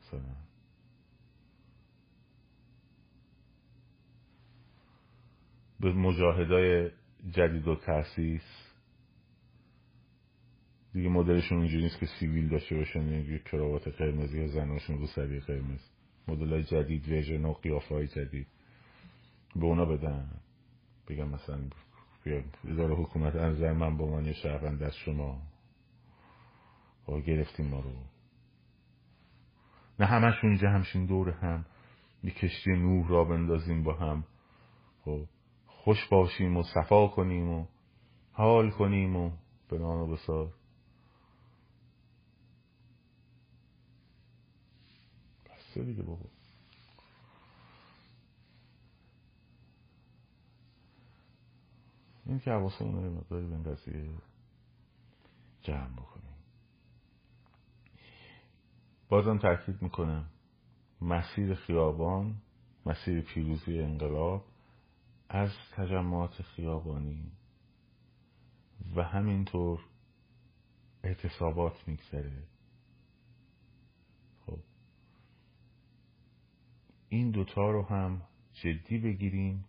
مثلا. 0.01 0.35
به 5.81 5.93
مجاهدای 5.93 6.91
جدید 7.31 7.69
و 7.69 7.75
تاسیس 7.77 8.70
دیگه 10.93 11.09
مدلشون 11.09 11.59
اینجوری 11.59 11.83
نیست 11.83 11.99
که 11.99 12.07
سیویل 12.07 12.49
داشته 12.49 12.77
باشن 12.77 13.09
یه 13.09 13.39
کراوات 13.39 13.89
قرمزی 13.89 14.39
یا 14.39 14.49
زناشون 14.49 14.99
رو 14.99 15.07
سری 15.07 15.41
قرمز. 15.41 15.81
مدل 16.29 16.63
جدید 16.63 17.09
ویژن 17.09 17.45
و 17.45 17.53
قیافه 17.53 17.95
های 17.95 18.07
جدید. 18.07 18.47
به 19.57 19.65
اونا 19.65 19.85
بدن. 19.85 20.31
بگم 21.09 21.29
مثلا 21.29 21.61
اداره 22.69 22.95
حکومت 22.95 23.37
انظر 23.37 23.73
من 23.73 23.97
با 23.97 24.07
من 24.07 24.25
یه 24.25 24.35
از 24.83 24.97
شما. 24.97 25.43
گرفتیم 27.27 27.67
ما 27.67 27.81
رو. 27.81 27.93
نه 30.01 30.07
همشون 30.07 30.51
اینجا 30.51 30.71
همشین 30.71 31.07
دور 31.07 31.31
هم. 31.31 31.65
یه 32.25 32.31
کشتی 32.31 32.71
نور 32.71 33.07
را 33.07 33.25
بندازیم 33.25 33.83
با 33.83 33.95
هم. 33.95 34.25
خب 35.05 35.25
خوش 35.67 36.09
باشیم 36.09 36.57
و 36.57 36.63
صفا 36.63 37.07
کنیم 37.07 37.49
و 37.49 37.67
حال 38.33 38.71
کنیم 38.71 39.17
و 39.17 39.31
به 39.69 39.79
و 39.79 40.07
بسار. 40.07 40.53
بسته 45.71 45.85
دیگه 45.85 46.03
بابا؟ 46.03 46.25
این 52.27 52.41
که 52.41 52.51
حواسمون 52.51 53.05
رو 53.05 53.15
مقداری 53.15 53.47
به 53.47 53.53
این 53.53 53.63
قضیه 53.63 54.11
جمع 55.63 55.93
بکنیم. 55.93 56.35
بازم 59.09 59.39
تاکید 59.39 59.83
می‌کنم 59.83 60.25
مسیر 61.01 61.55
خیابان 61.55 62.37
مسیر 62.87 63.21
پیروزی 63.21 63.79
انقلاب 63.79 64.45
از 65.29 65.51
تجمعات 65.73 66.43
خیابانی 66.43 67.33
و 68.97 69.03
همینطور 69.03 69.81
اعتصابات 71.05 71.89
میگذره 71.89 72.43
خب 74.47 74.59
این 77.13 77.31
دوتا 77.31 77.71
رو 77.71 77.83
هم 77.83 78.23
جدی 78.53 78.99
بگیریم. 78.99 79.65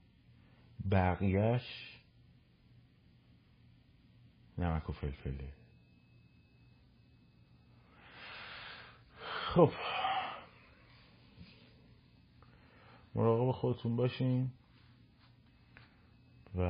بقیهش 0.92 1.98
نمک 4.58 4.90
و 4.90 4.94
فلفله. 4.94 5.54
خب. 9.54 9.72
مراقب 13.16 13.52
خودتون 13.52 13.96
باشین 13.96 14.52
و 16.56 16.62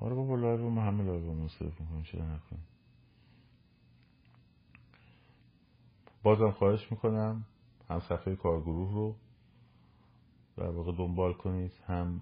آره 0.00 0.14
بابا 0.14 0.36
لایو 0.36 0.80
همه 0.80 1.04
لایو 1.04 1.32
مصرف 1.32 1.80
می‌کنیم 1.80 2.02
چرا 2.02 2.24
نکنیم؟ 2.34 2.71
بازم 6.22 6.50
خواهش 6.50 6.92
می‌کنم 6.92 7.44
هم 7.88 8.00
صفحه 8.00 8.36
کارگروه 8.36 8.94
رو 8.94 9.16
در 10.56 10.70
واقع 10.70 10.92
دنبال 10.92 11.32
کنید 11.32 11.72
هم 11.86 12.20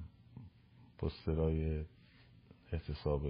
پسترهای 0.99 1.85
احتساب 2.73 3.27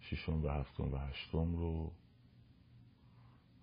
ششم 0.00 0.44
و 0.44 0.48
هفتم 0.48 0.92
و 0.92 0.96
هشتم 0.96 1.56
رو 1.56 1.92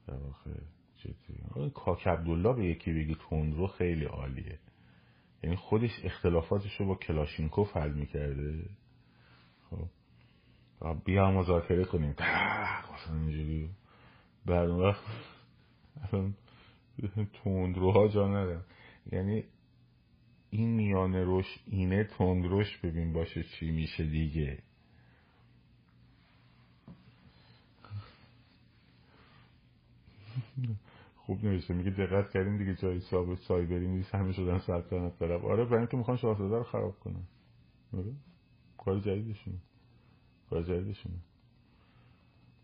در 0.07 0.13
واقع 0.13 0.51
جدی 0.95 1.69
کاک 1.73 2.07
عبدالله 2.07 2.53
به 2.53 2.65
یکی 2.65 2.93
بگی 2.93 3.17
رو 3.31 3.67
خیلی 3.67 4.05
عالیه. 4.05 4.59
یعنی 5.43 5.55
خودش 5.55 5.91
اختلافاتش 6.03 6.79
رو 6.79 6.85
با 6.85 6.95
کلاشینکوف 6.95 7.77
حل 7.77 7.93
می‌کرده. 7.93 8.69
خب. 9.69 9.87
بیا 11.05 11.31
مذاکره 11.31 11.85
کنیم. 11.85 12.15
اینجوری. 13.13 13.69
بعد 14.45 14.69
اون 14.69 14.79
وقت 14.79 15.03
تندروها 17.43 18.07
جا 18.07 18.27
ندارم 18.27 18.65
یعنی 19.11 19.43
این 20.49 20.69
میانه 20.69 21.23
روش 21.23 21.59
اینه 21.67 22.03
تندروش 22.03 22.77
ببین 22.77 23.13
باشه 23.13 23.43
چی 23.43 23.71
میشه 23.71 24.03
دیگه. 24.03 24.63
خوب 31.15 31.45
نوشته 31.45 31.73
میگه 31.73 31.91
دقت 31.91 32.31
کردیم 32.31 32.57
دیگه 32.57 32.75
جای 32.75 32.99
ساب 32.99 33.35
سایبری 33.35 33.87
نیست 33.87 34.15
همه 34.15 34.31
شدن 34.31 34.59
سلطنت 34.59 35.19
طرف 35.19 35.43
آره 35.43 35.65
برای 35.65 35.77
اینکه 35.77 35.97
می‌خوان 35.97 36.17
شاهزاده 36.17 36.57
رو 36.57 36.63
خراب 36.63 36.99
کنن. 36.99 37.23
آره 37.93 38.13
کار 38.77 38.99
جدیدشونه. 38.99 39.57
کار 40.49 40.63
جدیدشونه. 40.63 41.15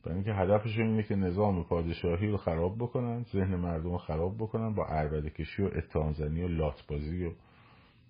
برای 0.03 0.15
اینکه 0.15 0.33
هدفشون 0.33 0.87
اینه 0.87 1.03
که 1.03 1.15
نظام 1.15 1.63
پادشاهی 1.63 2.27
رو 2.27 2.37
خراب 2.37 2.77
بکنن 2.77 3.23
ذهن 3.23 3.55
مردم 3.55 3.91
رو 3.91 3.97
خراب 3.97 4.37
بکنن 4.37 4.75
با 4.75 4.85
عربده 4.85 5.29
کشی 5.29 5.61
و 5.63 5.65
اتهامزنی 5.65 6.43
و 6.43 6.47
لاتبازی 6.47 7.25
و 7.25 7.31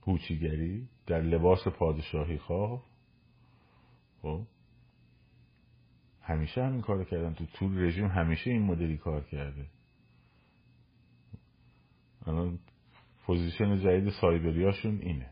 هوچیگری 0.08 0.88
در 1.08 1.22
لباس 1.22 1.68
پادشاهی 1.68 2.38
خواه. 2.38 2.84
خب. 4.22 4.42
همیشه 6.22 6.64
همین 6.64 6.82
کار 6.82 7.04
کردن. 7.04 7.34
تو 7.34 7.46
طول 7.46 7.84
رژیم 7.84 8.08
همیشه 8.08 8.52
این 8.52 8.62
مدلی 8.62 8.98
کار 8.98 9.22
کرده. 9.22 9.66
الان 12.26 12.60
پوزیشن 13.26 13.80
جدید 13.80 14.10
سایبریاشون 14.22 15.00
اینه. 15.02 15.32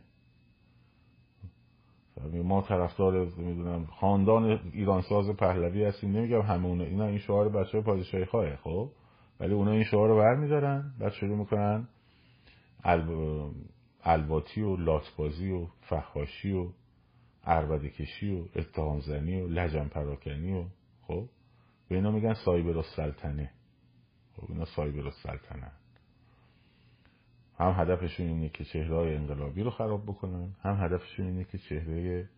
ما 2.44 2.62
طرفدار 2.62 3.26
می‌دونم 3.26 3.86
خاندان 3.86 4.60
ایرانساز 4.74 5.30
پهلوی 5.30 5.84
هستیم. 5.84 6.12
نمیگم 6.12 6.42
همونه 6.42 6.84
اینا 6.84 7.06
این 7.06 7.18
شعار 7.18 7.50
بچه 7.50 7.82
پادشاهی 7.82 8.26
خواه 8.26 8.56
خب؟ 8.56 8.90
ولی 9.40 9.54
اونا 9.54 9.72
این 9.72 9.84
شعار 9.84 10.10
رو 10.10 10.18
برمیدارن. 10.18 10.94
بعد 11.00 11.12
شروع 11.12 11.38
می‌کنن 11.38 11.88
الواتی 14.04 14.62
و 14.62 14.76
لاتبازی 14.76 15.52
و 15.52 15.68
فخاشی 15.82 16.52
و 16.52 16.68
عربده 17.44 17.90
کشی 17.90 18.36
و 18.36 18.46
اتهام 18.56 19.00
زنی 19.00 19.42
و 19.42 19.48
لجن 19.48 19.88
پراکنی 19.88 20.54
و 20.54 20.64
خب؟ 21.02 21.30
به 21.90 21.96
اینا 21.96 22.12
میگن 22.12 22.34
سایبر 22.34 22.78
السلطنه 22.78 23.52
خب 24.36 24.52
اینا 24.52 24.66
سایبر 24.66 25.06
السلطنه 25.06 25.72
هم 27.58 27.72
هدفشون 27.78 28.28
اینه 28.28 28.50
که 28.50 28.66
چهره 28.66 28.96
انقلابی 28.96 29.64
رو 29.64 29.70
خراب 29.70 30.04
بکنن 30.04 30.56
هم 30.62 30.84
هدفشون 30.84 31.26
اینه 31.26 31.44
که 31.44 31.58
چهره 31.58 32.30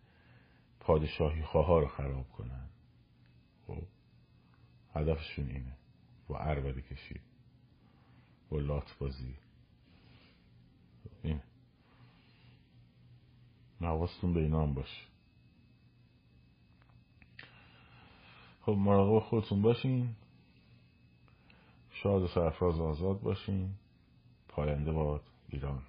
پادشاهی 0.80 1.42
خواه 1.42 1.80
رو 1.80 1.88
خراب 1.88 2.28
کنن. 2.28 2.68
خب 3.66 3.82
هدفشون 4.94 5.46
اینه. 5.46 5.76
با 6.28 6.38
عربده 6.38 6.82
کشی 6.82 7.20
با 8.50 8.58
لات 8.58 8.96
بازی 8.98 9.34
این. 11.22 11.40
نواستون 13.80 14.34
به 14.34 14.40
اینا 14.40 14.62
هم 14.62 14.74
باشه. 14.74 15.06
خب 18.60 18.72
مراقب 18.72 19.18
خودتون 19.18 19.62
باشین. 19.62 20.08
شاد 21.90 22.22
و 22.22 22.26
سرفراز 22.26 22.80
آزاد 22.80 23.20
باشین. 23.20 23.74
پاینده 24.60 24.92
باد 24.92 25.20
ایران. 25.48 25.82